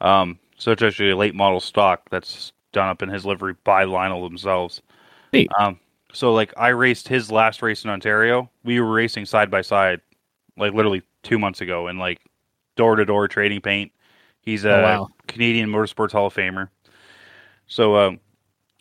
Um, 0.00 0.38
so 0.56 0.72
it's 0.72 0.82
actually 0.82 1.10
a 1.10 1.16
late 1.16 1.34
model 1.34 1.60
stock 1.60 2.08
that's 2.10 2.52
done 2.72 2.88
up 2.88 3.02
in 3.02 3.08
his 3.08 3.24
livery 3.24 3.54
by 3.64 3.84
Lionel 3.84 4.22
themselves. 4.22 4.82
Neat. 5.32 5.50
Um, 5.58 5.78
so 6.12 6.32
like 6.32 6.52
I 6.56 6.68
raced 6.68 7.08
his 7.08 7.30
last 7.30 7.62
race 7.62 7.84
in 7.84 7.90
Ontario. 7.90 8.50
We 8.64 8.80
were 8.80 8.92
racing 8.92 9.26
side 9.26 9.50
by 9.50 9.62
side, 9.62 10.00
like 10.56 10.72
literally 10.72 11.02
two 11.22 11.38
months 11.38 11.60
ago, 11.60 11.88
in 11.88 11.98
like 11.98 12.20
door 12.76 12.96
to 12.96 13.04
door 13.04 13.28
trading 13.28 13.60
paint. 13.60 13.92
He's 14.42 14.64
a 14.64 14.72
Oh, 14.78 14.82
wow. 14.82 15.08
Canadian 15.26 15.68
Motorsports 15.70 16.12
Hall 16.12 16.26
of 16.26 16.34
Famer. 16.34 16.68
So 17.66 17.96
um, 17.96 18.20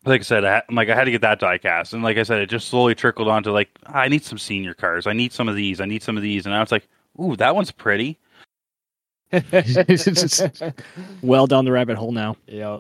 like 0.06 0.22
I 0.22 0.24
said, 0.24 0.46
I, 0.46 0.62
I'm 0.70 0.76
like 0.76 0.90
I 0.90 0.96
had 0.96 1.04
to 1.06 1.12
get 1.12 1.22
that 1.22 1.40
die 1.40 1.58
cast, 1.58 1.94
and 1.94 2.02
like 2.04 2.18
I 2.18 2.24
said, 2.24 2.40
it 2.42 2.50
just 2.50 2.70
slowly 2.70 2.96
trickled 2.96 3.28
onto 3.28 3.52
like 3.52 3.70
I 3.86 4.08
need 4.08 4.24
some 4.24 4.38
senior 4.38 4.74
cars. 4.74 5.06
I 5.08 5.14
need 5.14 5.34
some 5.34 5.48
of 5.50 5.56
these. 5.56 5.82
I 5.82 5.86
need 5.86 6.02
some 6.04 6.18
of 6.18 6.24
these, 6.24 6.46
and 6.46 6.56
I 6.56 6.60
was 6.62 6.72
like, 6.72 6.88
ooh, 7.22 7.36
that 7.36 7.56
one's 7.56 7.72
pretty. 7.72 8.18
well 11.22 11.46
down 11.48 11.66
the 11.66 11.72
rabbit 11.72 11.98
hole 11.98 12.12
now. 12.12 12.36
yeah. 12.48 12.80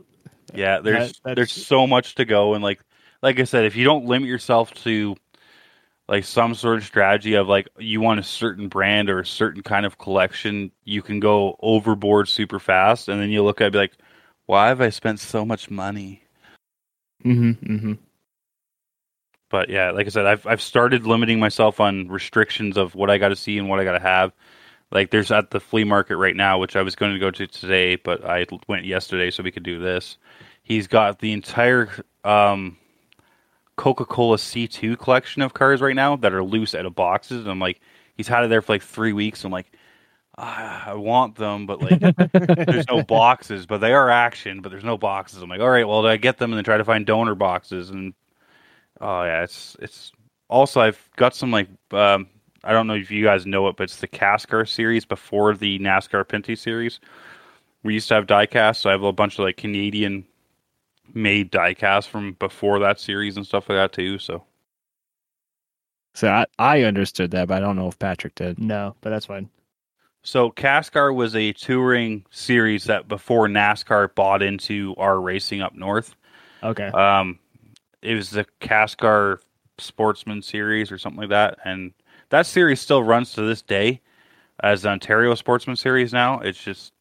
Yeah, 0.52 0.80
there's 0.80 1.20
That- 1.24 1.36
there's 1.36 1.52
so 1.52 1.86
much 1.86 2.16
to 2.16 2.26
go, 2.26 2.56
and 2.56 2.64
like 2.64 2.80
like 3.22 3.40
I 3.40 3.44
said, 3.44 3.66
if 3.66 3.76
you 3.76 3.84
don't 3.84 4.06
limit 4.06 4.28
yourself 4.28 4.74
to 4.86 5.16
like 6.10 6.26
some 6.26 6.56
sort 6.56 6.78
of 6.80 6.84
strategy 6.84 7.36
of 7.36 7.48
like 7.48 7.70
you 7.78 8.02
want 8.02 8.20
a 8.20 8.24
certain 8.24 8.68
brand 8.68 9.12
or 9.12 9.20
a 9.20 9.26
certain 9.26 9.62
kind 9.62 9.86
of 9.86 10.00
collection, 10.00 10.72
you 10.84 11.04
can 11.04 11.20
go 11.20 11.56
overboard 11.62 12.28
super 12.28 12.60
fast, 12.60 13.08
and 13.08 13.22
then 13.22 13.30
you 13.30 13.44
look 13.44 13.62
at 13.62 13.66
it 13.66 13.68
and 13.68 13.74
be 13.74 13.80
like, 13.80 13.94
why 14.48 14.70
have 14.70 14.82
I 14.82 14.90
spent 14.90 15.20
so 15.20 15.46
much 15.46 15.70
money? 15.70 16.24
Mm-hmm, 17.24 17.74
mm-hmm. 17.74 17.94
but 19.52 19.70
yeah, 19.70 19.92
like 19.92 20.08
I 20.08 20.10
said, 20.10 20.26
I've 20.26 20.48
I've 20.48 20.62
started 20.62 21.06
limiting 21.06 21.40
myself 21.40 21.80
on 21.80 22.08
restrictions 22.08 22.76
of 22.76 22.96
what 22.96 23.12
I 23.12 23.20
got 23.20 23.30
to 23.30 23.36
see 23.36 23.60
and 23.60 23.70
what 23.70 23.80
I 23.80 23.84
got 23.84 23.94
to 23.94 24.00
have. 24.00 24.34
Like 24.92 25.12
there's 25.12 25.32
at 25.32 25.52
the 25.52 25.60
flea 25.60 25.84
market 25.84 26.18
right 26.18 26.36
now, 26.36 26.58
which 26.58 26.76
I 26.76 26.82
was 26.82 26.96
going 26.96 27.14
to 27.14 27.20
go 27.20 27.30
to 27.30 27.46
today, 27.46 27.98
but 27.98 28.26
I 28.26 28.48
went 28.68 28.86
yesterday 28.86 29.30
so 29.30 29.44
we 29.44 29.52
could 29.52 29.62
do 29.62 29.80
this. 29.80 30.18
He's 30.64 30.88
got 30.88 31.20
the 31.20 31.34
entire 31.34 31.90
um, 32.24 32.78
Coca-Cola 33.80 34.36
C2 34.36 35.00
collection 35.00 35.42
of 35.42 35.54
cars 35.54 35.80
right 35.80 35.96
now 35.96 36.18
that 36.18 36.34
are 36.34 36.44
loose 36.44 36.76
out 36.76 36.86
of 36.86 36.96
boxes. 36.96 37.44
And 37.44 37.50
I'm 37.50 37.60
like, 37.60 37.80
he's 38.18 38.28
had 38.28 38.44
it 38.44 38.50
there 38.50 38.62
for 38.62 38.74
like 38.74 38.84
three 38.84 39.14
weeks. 39.14 39.46
I'm 39.46 39.54
like, 39.54 39.72
ah, 40.38 40.90
I 40.90 40.96
want 40.96 41.36
them, 41.36 41.66
but 41.66 41.82
like, 41.82 42.02
there's 42.68 42.90
no 42.90 43.04
boxes. 43.08 43.66
But 43.66 43.78
they 43.78 43.94
are 43.94 44.10
action, 44.10 44.60
but 44.60 44.68
there's 44.68 44.84
no 44.84 44.98
boxes. 44.98 45.42
I'm 45.42 45.50
like, 45.50 45.62
all 45.62 45.70
right, 45.70 45.88
well, 45.88 46.02
do 46.02 46.10
I 46.10 46.18
get 46.18 46.40
them 46.40 46.52
and 46.52 46.58
then 46.58 46.66
try 46.66 46.76
to 46.76 46.84
find 46.84 47.06
donor 47.06 47.36
boxes? 47.36 47.90
And 47.90 48.14
oh 49.00 49.24
yeah, 49.24 49.44
it's 49.44 49.78
it's. 49.80 50.12
Also, 50.50 50.82
I've 50.82 51.10
got 51.16 51.34
some 51.34 51.52
like 51.52 51.70
um, 51.92 52.28
I 52.66 52.74
don't 52.74 52.86
know 52.86 52.96
if 52.96 53.10
you 53.10 53.24
guys 53.24 53.46
know 53.46 53.70
it, 53.70 53.78
but 53.78 53.84
it's 53.84 54.02
the 54.02 54.10
Cascar 54.10 54.68
series 54.68 55.06
before 55.06 55.56
the 55.56 55.80
NASCAR 55.80 56.26
Pinty 56.26 56.58
series. 56.58 57.00
We 57.84 57.94
used 57.94 58.10
to 58.10 58.16
have 58.16 58.28
diecast, 58.28 58.76
so 58.78 58.90
I 58.90 58.92
have 58.92 59.04
a 59.04 59.14
bunch 59.14 59.40
of 59.40 59.46
like 59.46 59.56
Canadian 59.56 60.26
made 61.14 61.52
diecast 61.52 62.08
from 62.08 62.34
before 62.34 62.80
that 62.80 63.00
series 63.00 63.38
and 63.38 63.46
stuff 63.46 63.70
like 63.70 63.78
that 63.78 63.94
too. 63.94 64.20
So 64.20 64.44
So 66.14 66.30
I, 66.30 66.46
I 66.58 66.82
understood 66.84 67.32
that, 67.32 67.48
but 67.48 67.58
I 67.58 67.60
don't 67.60 67.76
know 67.76 67.88
if 67.88 67.98
Patrick 68.00 68.36
did. 68.36 68.60
No, 68.60 68.96
but 69.02 69.10
that's 69.10 69.28
fine. 69.28 69.50
So 70.24 70.52
Cascar 70.52 71.16
was 71.16 71.36
a 71.36 71.54
touring 71.54 72.26
series 72.30 72.84
that 72.86 73.08
before 73.08 73.48
NASCAR 73.48 74.14
bought 74.16 74.42
into 74.42 74.94
our 74.98 75.20
racing 75.20 75.62
up 75.62 75.76
north. 75.76 76.16
Okay. 76.62 76.88
Um, 76.88 77.40
it 78.02 78.16
was 78.16 78.32
the 78.32 78.46
Cascar 78.60 79.40
Sportsman 79.78 80.42
Series 80.42 80.92
or 80.92 80.98
something 80.98 81.22
like 81.22 81.30
that, 81.30 81.58
and 81.64 81.94
that 82.30 82.46
series 82.46 82.82
still 82.82 83.02
runs 83.02 83.32
to 83.34 83.42
this 83.44 83.62
day 83.62 84.02
as 84.62 84.82
the 84.82 84.90
Ontario 84.90 85.36
Sportsman 85.36 85.78
Series. 85.78 86.12
Now 86.12 86.40
it's 86.40 86.62
just, 86.62 86.92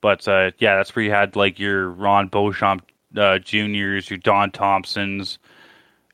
but 0.00 0.26
uh, 0.28 0.52
yeah, 0.58 0.76
that's 0.76 0.94
where 0.94 1.04
you 1.04 1.10
had 1.10 1.34
like 1.34 1.58
your 1.58 1.90
Ron 1.90 2.28
Beauchamp 2.28 2.86
uh, 3.14 3.38
Juniors, 3.38 4.10
your 4.10 4.18
Don 4.18 4.50
Thomsons, 4.50 5.38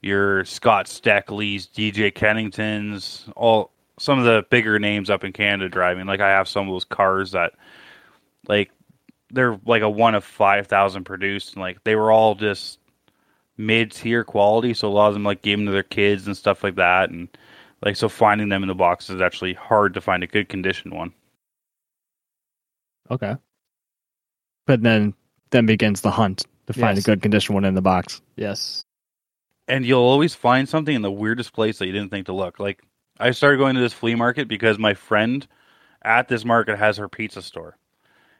your 0.02 0.44
Scott 0.44 0.86
Steckleys, 0.86 1.68
DJ 1.68 2.12
Kenningtons, 2.12 3.32
all 3.36 3.70
some 3.98 4.18
of 4.18 4.24
the 4.24 4.44
bigger 4.50 4.78
names 4.78 5.10
up 5.10 5.24
in 5.24 5.32
Canada 5.32 5.68
driving. 5.68 6.06
Like 6.06 6.20
I 6.20 6.30
have 6.30 6.48
some 6.48 6.68
of 6.68 6.74
those 6.74 6.84
cars 6.84 7.32
that, 7.32 7.52
like, 8.48 8.70
they're 9.30 9.58
like 9.64 9.82
a 9.82 9.88
one 9.88 10.14
of 10.14 10.24
five 10.24 10.66
thousand 10.66 11.04
produced, 11.04 11.54
and 11.54 11.62
like 11.62 11.82
they 11.84 11.96
were 11.96 12.12
all 12.12 12.34
just 12.34 12.78
mid 13.56 13.92
tier 13.92 14.24
quality. 14.24 14.74
So 14.74 14.88
a 14.88 14.90
lot 14.90 15.08
of 15.08 15.14
them 15.14 15.24
like 15.24 15.42
gave 15.42 15.58
them 15.58 15.66
to 15.66 15.72
their 15.72 15.82
kids 15.82 16.26
and 16.26 16.36
stuff 16.36 16.62
like 16.62 16.74
that, 16.74 17.10
and 17.10 17.28
like 17.82 17.96
so 17.96 18.08
finding 18.08 18.48
them 18.50 18.62
in 18.62 18.68
the 18.68 18.74
box 18.74 19.08
is 19.08 19.22
actually 19.22 19.54
hard 19.54 19.94
to 19.94 20.00
find 20.00 20.22
a 20.22 20.26
good 20.26 20.48
condition 20.48 20.94
one. 20.94 21.14
Okay. 23.10 23.36
But 24.66 24.82
then 24.82 25.14
then 25.50 25.66
begins 25.66 26.02
the 26.02 26.10
hunt 26.10 26.44
to 26.66 26.72
find 26.72 26.96
Yes. 26.96 27.04
a 27.04 27.10
good 27.10 27.22
condition 27.22 27.54
one 27.54 27.64
in 27.64 27.74
the 27.74 27.82
box. 27.82 28.20
Yes. 28.36 28.84
and 29.68 29.86
you'll 29.86 30.00
always 30.00 30.34
find 30.34 30.68
something 30.68 30.94
in 30.94 31.02
the 31.02 31.10
weirdest 31.12 31.52
place 31.52 31.78
that 31.78 31.86
you 31.86 31.92
didn't 31.92 32.10
think 32.10 32.26
to 32.26 32.32
look. 32.32 32.58
Like 32.58 32.82
I 33.18 33.30
started 33.30 33.58
going 33.58 33.74
to 33.76 33.80
this 33.80 33.92
flea 33.92 34.14
market 34.16 34.48
because 34.48 34.78
my 34.78 34.94
friend 34.94 35.46
at 36.02 36.28
this 36.28 36.44
market 36.44 36.78
has 36.78 36.96
her 36.96 37.08
pizza 37.08 37.42
store. 37.42 37.76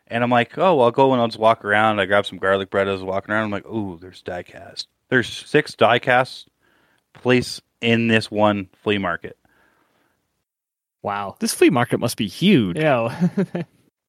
And 0.08 0.22
I'm 0.24 0.30
like, 0.30 0.58
oh, 0.58 0.74
well, 0.76 0.86
I'll 0.86 0.90
go 0.90 1.12
and 1.12 1.20
I'll 1.22 1.28
just 1.28 1.38
walk 1.38 1.64
around. 1.64 2.00
I 2.00 2.06
grab 2.06 2.26
some 2.26 2.38
garlic 2.38 2.70
bread 2.70 2.88
as 2.88 2.90
I 2.90 2.94
was 2.94 3.02
walking 3.04 3.32
around. 3.32 3.44
I'm 3.44 3.50
like, 3.52 3.66
ooh, 3.66 3.98
there's 4.00 4.22
diecast. 4.22 4.86
There's 5.08 5.28
six 5.28 5.74
diecast 5.76 6.46
placed 7.14 7.62
in 7.80 8.08
this 8.08 8.30
one 8.30 8.68
flea 8.82 8.98
market. 8.98 9.38
Wow. 11.02 11.36
This 11.40 11.54
flea 11.54 11.70
market 11.70 11.98
must 12.00 12.16
be 12.16 12.26
huge. 12.28 12.76
Yeah. 12.78 13.28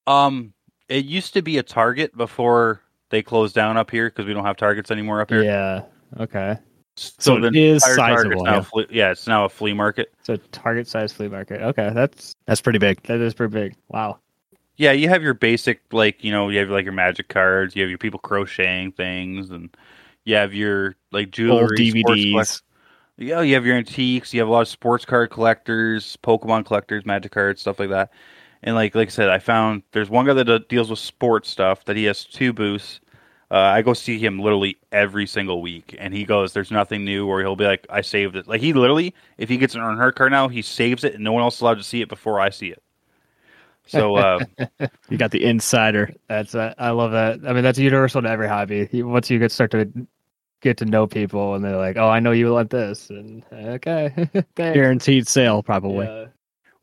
Um, 0.05 0.53
it 0.89 1.05
used 1.05 1.33
to 1.35 1.41
be 1.41 1.57
a 1.57 1.63
Target 1.63 2.17
before 2.17 2.81
they 3.13 3.21
closed 3.21 3.53
down 3.53 3.77
up 3.77 3.91
here 3.91 4.09
because 4.09 4.25
we 4.25 4.33
don't 4.33 4.43
have 4.43 4.57
Targets 4.57 4.89
anymore 4.89 5.21
up 5.21 5.29
here. 5.29 5.43
yeah. 5.43 5.83
Okay. 6.19 6.57
So 6.95 7.37
it 7.37 7.51
the 7.51 7.63
is 7.63 7.87
entire 7.87 7.95
Target's 7.95 8.23
sizable, 8.23 8.43
now 8.43 8.51
yeah. 8.53 8.57
a 8.59 8.63
flea- 8.63 8.87
yeah, 8.89 9.11
it's 9.11 9.27
now 9.27 9.45
a 9.45 9.49
flea 9.49 9.73
market. 9.73 10.13
So 10.23 10.35
target 10.51 10.87
size 10.87 11.13
flea 11.13 11.27
market. 11.27 11.61
Okay, 11.61 11.91
that's 11.93 12.35
That's 12.47 12.59
pretty 12.61 12.79
big. 12.79 13.01
that 13.03 13.19
is 13.19 13.33
pretty 13.35 13.53
big. 13.53 13.75
Wow. 13.89 14.19
Yeah, 14.77 14.91
you 14.93 15.09
have 15.09 15.21
your 15.21 15.35
basic 15.35 15.81
like 15.91 16.23
you 16.23 16.31
know 16.31 16.49
you 16.49 16.57
have 16.59 16.69
like 16.69 16.85
your 16.85 16.93
magic 16.93 17.29
cards, 17.29 17.75
you 17.75 17.83
have 17.83 17.89
your 17.89 17.99
people 17.99 18.19
crocheting 18.19 18.91
things, 18.91 19.51
and 19.51 19.75
you 20.25 20.35
have 20.35 20.53
your 20.55 20.95
like 21.11 21.29
jewelry, 21.29 21.61
Old 21.61 21.71
DVDs. 21.71 22.61
Yeah, 23.17 23.41
you 23.41 23.53
have 23.53 23.65
your 23.65 23.77
antiques. 23.77 24.33
You 24.33 24.39
have 24.39 24.49
a 24.49 24.51
lot 24.51 24.61
of 24.61 24.67
sports 24.67 25.05
card 25.05 25.29
collectors, 25.29 26.17
Pokemon 26.23 26.65
collectors, 26.65 27.05
Magic 27.05 27.31
cards, 27.31 27.61
stuff 27.61 27.79
like 27.79 27.89
that. 27.89 28.11
And 28.63 28.75
like 28.75 28.95
like 28.95 29.09
I 29.09 29.11
said, 29.11 29.29
I 29.29 29.37
found 29.39 29.83
there's 29.91 30.09
one 30.09 30.25
guy 30.25 30.33
that 30.33 30.49
uh, 30.49 30.59
deals 30.69 30.89
with 30.89 30.99
sports 30.99 31.49
stuff 31.49 31.85
that 31.85 31.95
he 31.95 32.05
has 32.05 32.23
two 32.23 32.53
booths. 32.53 32.99
Uh, 33.53 33.57
I 33.57 33.83
go 33.83 33.93
see 33.93 34.17
him 34.17 34.39
literally 34.39 34.77
every 34.91 35.27
single 35.27 35.61
week, 35.61 35.95
and 35.99 36.11
he 36.11 36.25
goes, 36.25 36.53
"There's 36.53 36.71
nothing 36.71 37.05
new," 37.05 37.27
or 37.27 37.39
he'll 37.41 37.55
be 37.55 37.65
like, 37.65 37.85
"I 37.87 38.01
saved 38.01 38.35
it." 38.35 38.47
Like 38.47 38.61
he 38.61 38.73
literally, 38.73 39.13
if 39.37 39.47
he 39.47 39.57
gets 39.57 39.75
an 39.75 39.81
earned 39.81 40.15
card 40.15 40.31
now, 40.31 40.47
he 40.47 40.63
saves 40.63 41.03
it, 41.03 41.13
and 41.13 41.23
no 41.23 41.33
one 41.33 41.43
else 41.43 41.57
is 41.57 41.61
allowed 41.61 41.77
to 41.77 41.83
see 41.83 42.01
it 42.01 42.09
before 42.09 42.39
I 42.39 42.49
see 42.49 42.69
it. 42.69 42.81
So 43.85 44.15
uh, 44.15 44.39
You 45.09 45.19
got 45.19 45.29
the 45.29 45.43
insider. 45.43 46.11
That's 46.27 46.55
uh, 46.55 46.73
I 46.79 46.89
love 46.89 47.11
that. 47.11 47.41
I 47.47 47.53
mean, 47.53 47.63
that's 47.63 47.77
universal 47.77 48.23
to 48.23 48.27
every 48.27 48.47
hobby. 48.47 48.89
Once 49.03 49.29
you 49.29 49.37
get 49.37 49.51
start 49.51 49.69
to 49.71 49.87
get 50.61 50.77
to 50.77 50.85
know 50.85 51.05
people, 51.05 51.53
and 51.53 51.63
they're 51.63 51.77
like, 51.77 51.97
"Oh, 51.97 52.09
I 52.09 52.19
know 52.19 52.31
you 52.31 52.51
want 52.51 52.71
this," 52.71 53.11
and 53.11 53.43
okay. 53.53 54.29
Guaranteed 54.55 55.27
sale, 55.27 55.61
probably. 55.61 56.07
Yeah. 56.07 56.25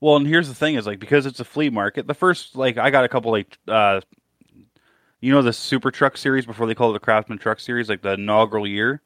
Well, 0.00 0.16
and 0.16 0.26
here's 0.26 0.46
the 0.46 0.54
thing: 0.54 0.76
is 0.76 0.86
like 0.86 1.00
because 1.00 1.26
it's 1.26 1.40
a 1.40 1.44
flea 1.44 1.70
market. 1.70 2.06
The 2.06 2.14
first, 2.14 2.54
like, 2.54 2.78
I 2.78 2.90
got 2.90 3.04
a 3.04 3.08
couple 3.08 3.32
like, 3.32 3.58
uh, 3.66 4.02
you 5.20 5.32
know, 5.32 5.42
the 5.42 5.52
Super 5.52 5.90
Truck 5.90 6.16
series 6.16 6.46
before 6.46 6.66
they 6.66 6.74
called 6.74 6.94
it 6.94 7.00
the 7.00 7.04
Craftsman 7.04 7.38
Truck 7.38 7.60
series, 7.60 7.88
like 7.88 8.02
the 8.02 8.12
inaugural 8.12 8.66
year. 8.66 9.02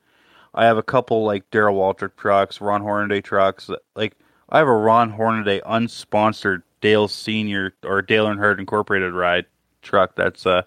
I 0.54 0.64
have 0.66 0.78
a 0.78 0.82
couple 0.82 1.24
like 1.24 1.50
Darrell 1.50 1.76
Waltrip 1.76 2.16
trucks, 2.16 2.60
Ron 2.60 2.80
Hornaday 2.80 3.20
trucks. 3.20 3.68
Like, 3.96 4.16
I 4.48 4.58
have 4.58 4.68
a 4.68 4.72
Ron 4.72 5.10
Hornaday 5.10 5.60
unsponsored 5.60 6.62
Dale 6.80 7.08
Senior 7.08 7.74
or 7.84 8.02
Dale 8.02 8.26
Earnhardt 8.26 8.58
Incorporated 8.58 9.12
ride 9.12 9.46
truck. 9.82 10.14
That's 10.14 10.46
uh, 10.46 10.62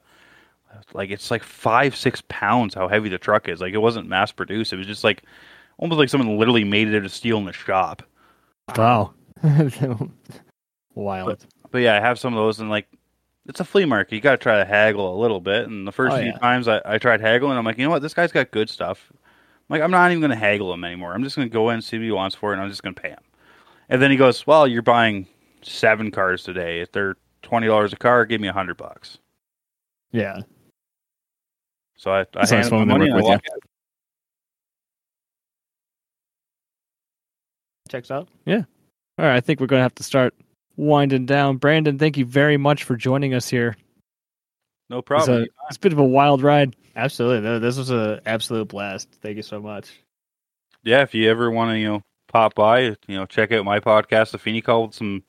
like 0.93 1.09
it's 1.09 1.31
like 1.31 1.43
five 1.43 1.95
six 1.95 2.21
pounds. 2.27 2.73
How 2.73 2.89
heavy 2.89 3.07
the 3.07 3.17
truck 3.17 3.47
is. 3.47 3.61
Like, 3.61 3.73
it 3.73 3.77
wasn't 3.77 4.09
mass 4.09 4.33
produced. 4.33 4.73
It 4.73 4.77
was 4.77 4.87
just 4.87 5.05
like 5.05 5.23
almost 5.77 5.99
like 5.99 6.09
someone 6.09 6.37
literally 6.37 6.65
made 6.65 6.89
it 6.89 6.97
out 6.97 7.05
of 7.05 7.11
steel 7.11 7.37
in 7.37 7.45
the 7.45 7.53
shop. 7.53 8.03
Wow. 8.75 9.13
Wild. 10.95 11.45
But 11.71 11.79
yeah, 11.79 11.95
I 11.95 11.99
have 11.99 12.19
some 12.19 12.33
of 12.33 12.37
those, 12.37 12.59
and 12.59 12.69
like, 12.69 12.87
it's 13.47 13.59
a 13.59 13.65
flea 13.65 13.85
market. 13.85 14.13
You 14.15 14.21
got 14.21 14.31
to 14.31 14.37
try 14.37 14.57
to 14.57 14.65
haggle 14.65 15.15
a 15.15 15.17
little 15.19 15.39
bit. 15.39 15.67
And 15.67 15.87
the 15.87 15.91
first 15.91 16.15
Oh, 16.15 16.19
few 16.19 16.27
yeah. 16.27 16.37
times 16.37 16.67
I, 16.67 16.81
I 16.85 16.97
tried 16.97 17.21
haggling, 17.21 17.57
I'm 17.57 17.65
like, 17.65 17.77
you 17.77 17.83
know 17.85 17.89
what? 17.89 18.01
This 18.01 18.13
guy's 18.13 18.31
got 18.31 18.51
good 18.51 18.69
stuff. 18.69 19.11
I'm 19.13 19.19
like, 19.69 19.81
I'm 19.81 19.91
not 19.91 20.11
even 20.11 20.21
going 20.21 20.31
to 20.31 20.37
haggle 20.37 20.73
him 20.73 20.83
anymore. 20.83 21.13
I'm 21.13 21.23
just 21.23 21.35
going 21.35 21.47
to 21.47 21.53
go 21.53 21.69
in 21.69 21.75
and 21.75 21.83
see 21.83 21.97
what 21.97 22.03
he 22.03 22.11
wants 22.11 22.35
for 22.35 22.51
it, 22.51 22.55
and 22.55 22.61
I'm 22.63 22.69
just 22.69 22.83
going 22.83 22.93
to 22.95 23.01
pay 23.01 23.09
him. 23.09 23.19
And 23.89 24.01
then 24.01 24.11
he 24.11 24.17
goes, 24.17 24.45
well, 24.45 24.67
you're 24.67 24.81
buying 24.81 25.27
seven 25.61 26.11
cars 26.11 26.43
today. 26.43 26.81
If 26.81 26.91
they're 26.91 27.15
twenty 27.41 27.67
dollars 27.67 27.93
a 27.93 27.95
car, 27.95 28.25
give 28.25 28.41
me 28.41 28.47
a 28.49 28.53
hundred 28.53 28.77
bucks. 28.77 29.17
yeah. 30.11 30.41
So 31.95 32.11
I, 32.11 32.25
I 32.35 32.45
hand 32.47 32.71
him 32.71 32.79
the 32.79 32.85
money 32.85 33.05
and 33.05 33.13
I 33.13 33.17
with 33.17 33.25
walk 33.25 33.43
out. 33.51 33.59
Checks 37.89 38.11
out. 38.11 38.27
Yeah. 38.45 38.63
All 39.17 39.25
right, 39.25 39.35
I 39.35 39.41
think 39.41 39.59
we're 39.59 39.67
going 39.67 39.79
to 39.79 39.83
have 39.83 39.95
to 39.95 40.03
start 40.03 40.35
winding 40.77 41.25
down. 41.25 41.57
Brandon, 41.57 41.97
thank 41.97 42.17
you 42.17 42.25
very 42.25 42.55
much 42.57 42.83
for 42.85 42.95
joining 42.95 43.33
us 43.33 43.49
here. 43.49 43.75
No 44.89 44.99
It's 44.99 45.07
problem. 45.07 45.41
a, 45.41 45.45
it's 45.67 45.77
a 45.77 45.79
bit 45.79 45.91
of 45.91 45.99
a 45.99 46.05
wild 46.05 46.41
ride. 46.41 46.75
Absolutely. 46.95 47.47
Th- 47.47 47.61
This 47.61 47.77
was 47.77 47.89
an 47.89 48.21
absolute 48.25 48.69
blast. 48.69 49.09
Thank 49.21 49.35
you 49.37 49.43
so 49.43 49.59
much. 49.59 49.89
yeah, 50.83 51.01
if 51.01 51.13
you 51.13 51.29
ever 51.29 51.51
want 51.51 51.71
to, 51.71 51.77
you 51.79 51.87
know, 51.87 52.01
pop 52.29 52.55
by, 52.55 52.79
you 52.81 52.95
know, 53.09 53.25
check 53.25 53.51
out 53.51 53.65
my 53.65 53.79
podcast, 53.79 54.31
The 54.31 54.37
Feeney 54.37 54.61
Call, 54.61 54.87
with 54.87 54.95
some 54.95 55.23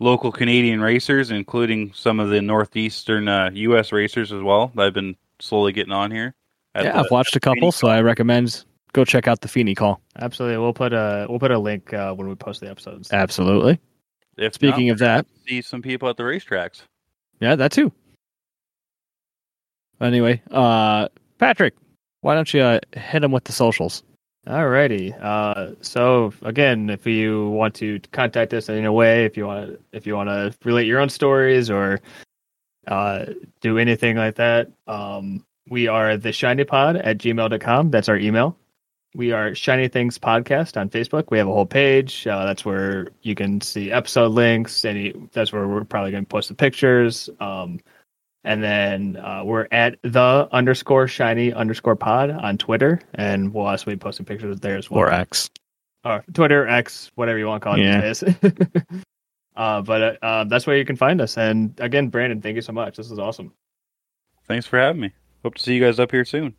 local 0.00 0.32
Canadian 0.32 0.80
racers, 0.80 1.30
including 1.30 1.92
some 1.94 2.18
of 2.18 2.30
the 2.30 2.42
northeastern 2.42 3.28
uh, 3.28 3.50
U.S. 3.52 3.92
racers 3.92 4.32
as 4.32 4.42
well. 4.42 4.72
That 4.74 4.86
I've 4.86 4.94
been 4.94 5.16
slowly 5.38 5.72
getting 5.72 5.92
on 5.92 6.10
here. 6.10 6.34
Yeah, 6.74 6.82
the- 6.84 6.96
I've 6.98 7.10
watched 7.10 7.36
a 7.36 7.40
couple, 7.40 7.70
so 7.72 7.86
I 7.88 8.00
recommend 8.00 8.64
go 8.92 9.04
check 9.04 9.28
out 9.28 9.40
the 9.40 9.48
Feeney 9.48 9.74
Call. 9.74 10.00
Absolutely. 10.18 10.58
We'll 10.58 10.72
put 10.74 10.92
a 10.92 11.26
we'll 11.28 11.38
put 11.38 11.50
a 11.52 11.58
link 11.58 11.92
uh, 11.94 12.12
when 12.14 12.28
we 12.28 12.34
post 12.34 12.60
the 12.60 12.68
episodes. 12.70 13.12
Absolutely. 13.12 13.78
If 14.36 14.54
Speaking 14.54 14.88
not, 14.88 14.92
of 14.94 14.98
that, 15.00 15.26
see 15.46 15.62
some 15.62 15.82
people 15.82 16.08
at 16.08 16.16
the 16.16 16.22
racetracks. 16.22 16.82
yeah, 17.40 17.54
that 17.56 17.72
too. 17.72 17.92
Anyway, 20.00 20.42
uh, 20.50 21.08
Patrick, 21.38 21.74
why 22.22 22.34
don't 22.34 22.52
you 22.52 22.60
uh, 22.60 22.80
hit 22.92 23.20
them 23.20 23.32
with 23.32 23.44
the 23.44 23.52
socials? 23.52 24.02
Alrighty. 24.46 25.16
Uh, 25.22 25.74
so 25.82 26.32
again, 26.42 26.90
if 26.90 27.06
you 27.06 27.50
want 27.50 27.74
to 27.76 28.00
contact 28.10 28.52
us 28.52 28.68
in 28.68 28.84
a 28.84 28.92
way, 28.92 29.24
if 29.24 29.36
you 29.36 29.46
want 29.46 29.68
to, 29.70 29.78
if 29.92 30.06
you 30.06 30.16
want 30.16 30.28
to 30.30 30.52
relate 30.64 30.86
your 30.86 30.98
own 30.98 31.08
stories 31.08 31.70
or 31.70 32.00
uh, 32.88 33.26
do 33.60 33.78
anything 33.78 34.16
like 34.16 34.34
that, 34.36 34.68
um, 34.88 35.44
we 35.68 35.86
are 35.86 36.16
the 36.16 36.32
shiny 36.32 36.64
pod 36.64 36.96
at 36.96 37.18
gmail.com. 37.18 37.90
That's 37.92 38.08
our 38.08 38.16
email. 38.16 38.56
We 39.14 39.32
are 39.32 39.54
Shiny 39.54 39.88
Things 39.88 40.18
Podcast 40.18 40.80
on 40.80 40.88
Facebook. 40.88 41.24
We 41.30 41.36
have 41.36 41.46
a 41.46 41.52
whole 41.52 41.66
page. 41.66 42.26
Uh, 42.26 42.46
that's 42.46 42.64
where 42.64 43.08
you 43.20 43.34
can 43.34 43.60
see 43.60 43.92
episode 43.92 44.32
links. 44.32 44.84
Any 44.86 45.12
that's 45.32 45.52
where 45.52 45.68
we're 45.68 45.84
probably 45.84 46.12
going 46.12 46.24
to 46.24 46.28
post 46.28 46.48
the 46.48 46.54
pictures. 46.54 47.28
Um, 47.38 47.78
and 48.44 48.62
then 48.62 49.16
uh, 49.18 49.42
we're 49.44 49.68
at 49.70 49.98
the 50.02 50.48
underscore 50.50 51.06
shiny 51.08 51.52
underscore 51.52 51.94
pod 51.94 52.30
on 52.30 52.56
Twitter, 52.56 53.00
and 53.14 53.52
we'll 53.52 53.66
also 53.66 53.90
be 53.90 53.96
posting 53.96 54.24
pictures 54.24 54.58
there 54.60 54.76
as 54.78 54.90
well. 54.90 55.00
Or 55.00 55.12
X. 55.12 55.50
Or 56.04 56.24
Twitter, 56.32 56.66
X, 56.66 57.12
whatever 57.14 57.38
you 57.38 57.46
want 57.46 57.62
to 57.62 57.64
call 57.68 57.74
it 57.78 57.82
Yeah. 57.84 58.00
these 58.00 58.20
days. 58.20 58.34
uh, 59.56 59.82
but 59.82 60.02
uh, 60.02 60.26
uh, 60.26 60.44
that's 60.44 60.66
where 60.66 60.76
you 60.78 60.86
can 60.86 60.96
find 60.96 61.20
us. 61.20 61.36
And 61.36 61.78
again, 61.80 62.08
Brandon, 62.08 62.40
thank 62.40 62.56
you 62.56 62.62
so 62.62 62.72
much. 62.72 62.96
This 62.96 63.10
is 63.10 63.18
awesome. 63.18 63.52
Thanks 64.48 64.66
for 64.66 64.78
having 64.78 65.02
me. 65.02 65.12
Hope 65.44 65.54
to 65.56 65.62
see 65.62 65.74
you 65.74 65.80
guys 65.84 66.00
up 66.00 66.10
here 66.10 66.24
soon. 66.24 66.56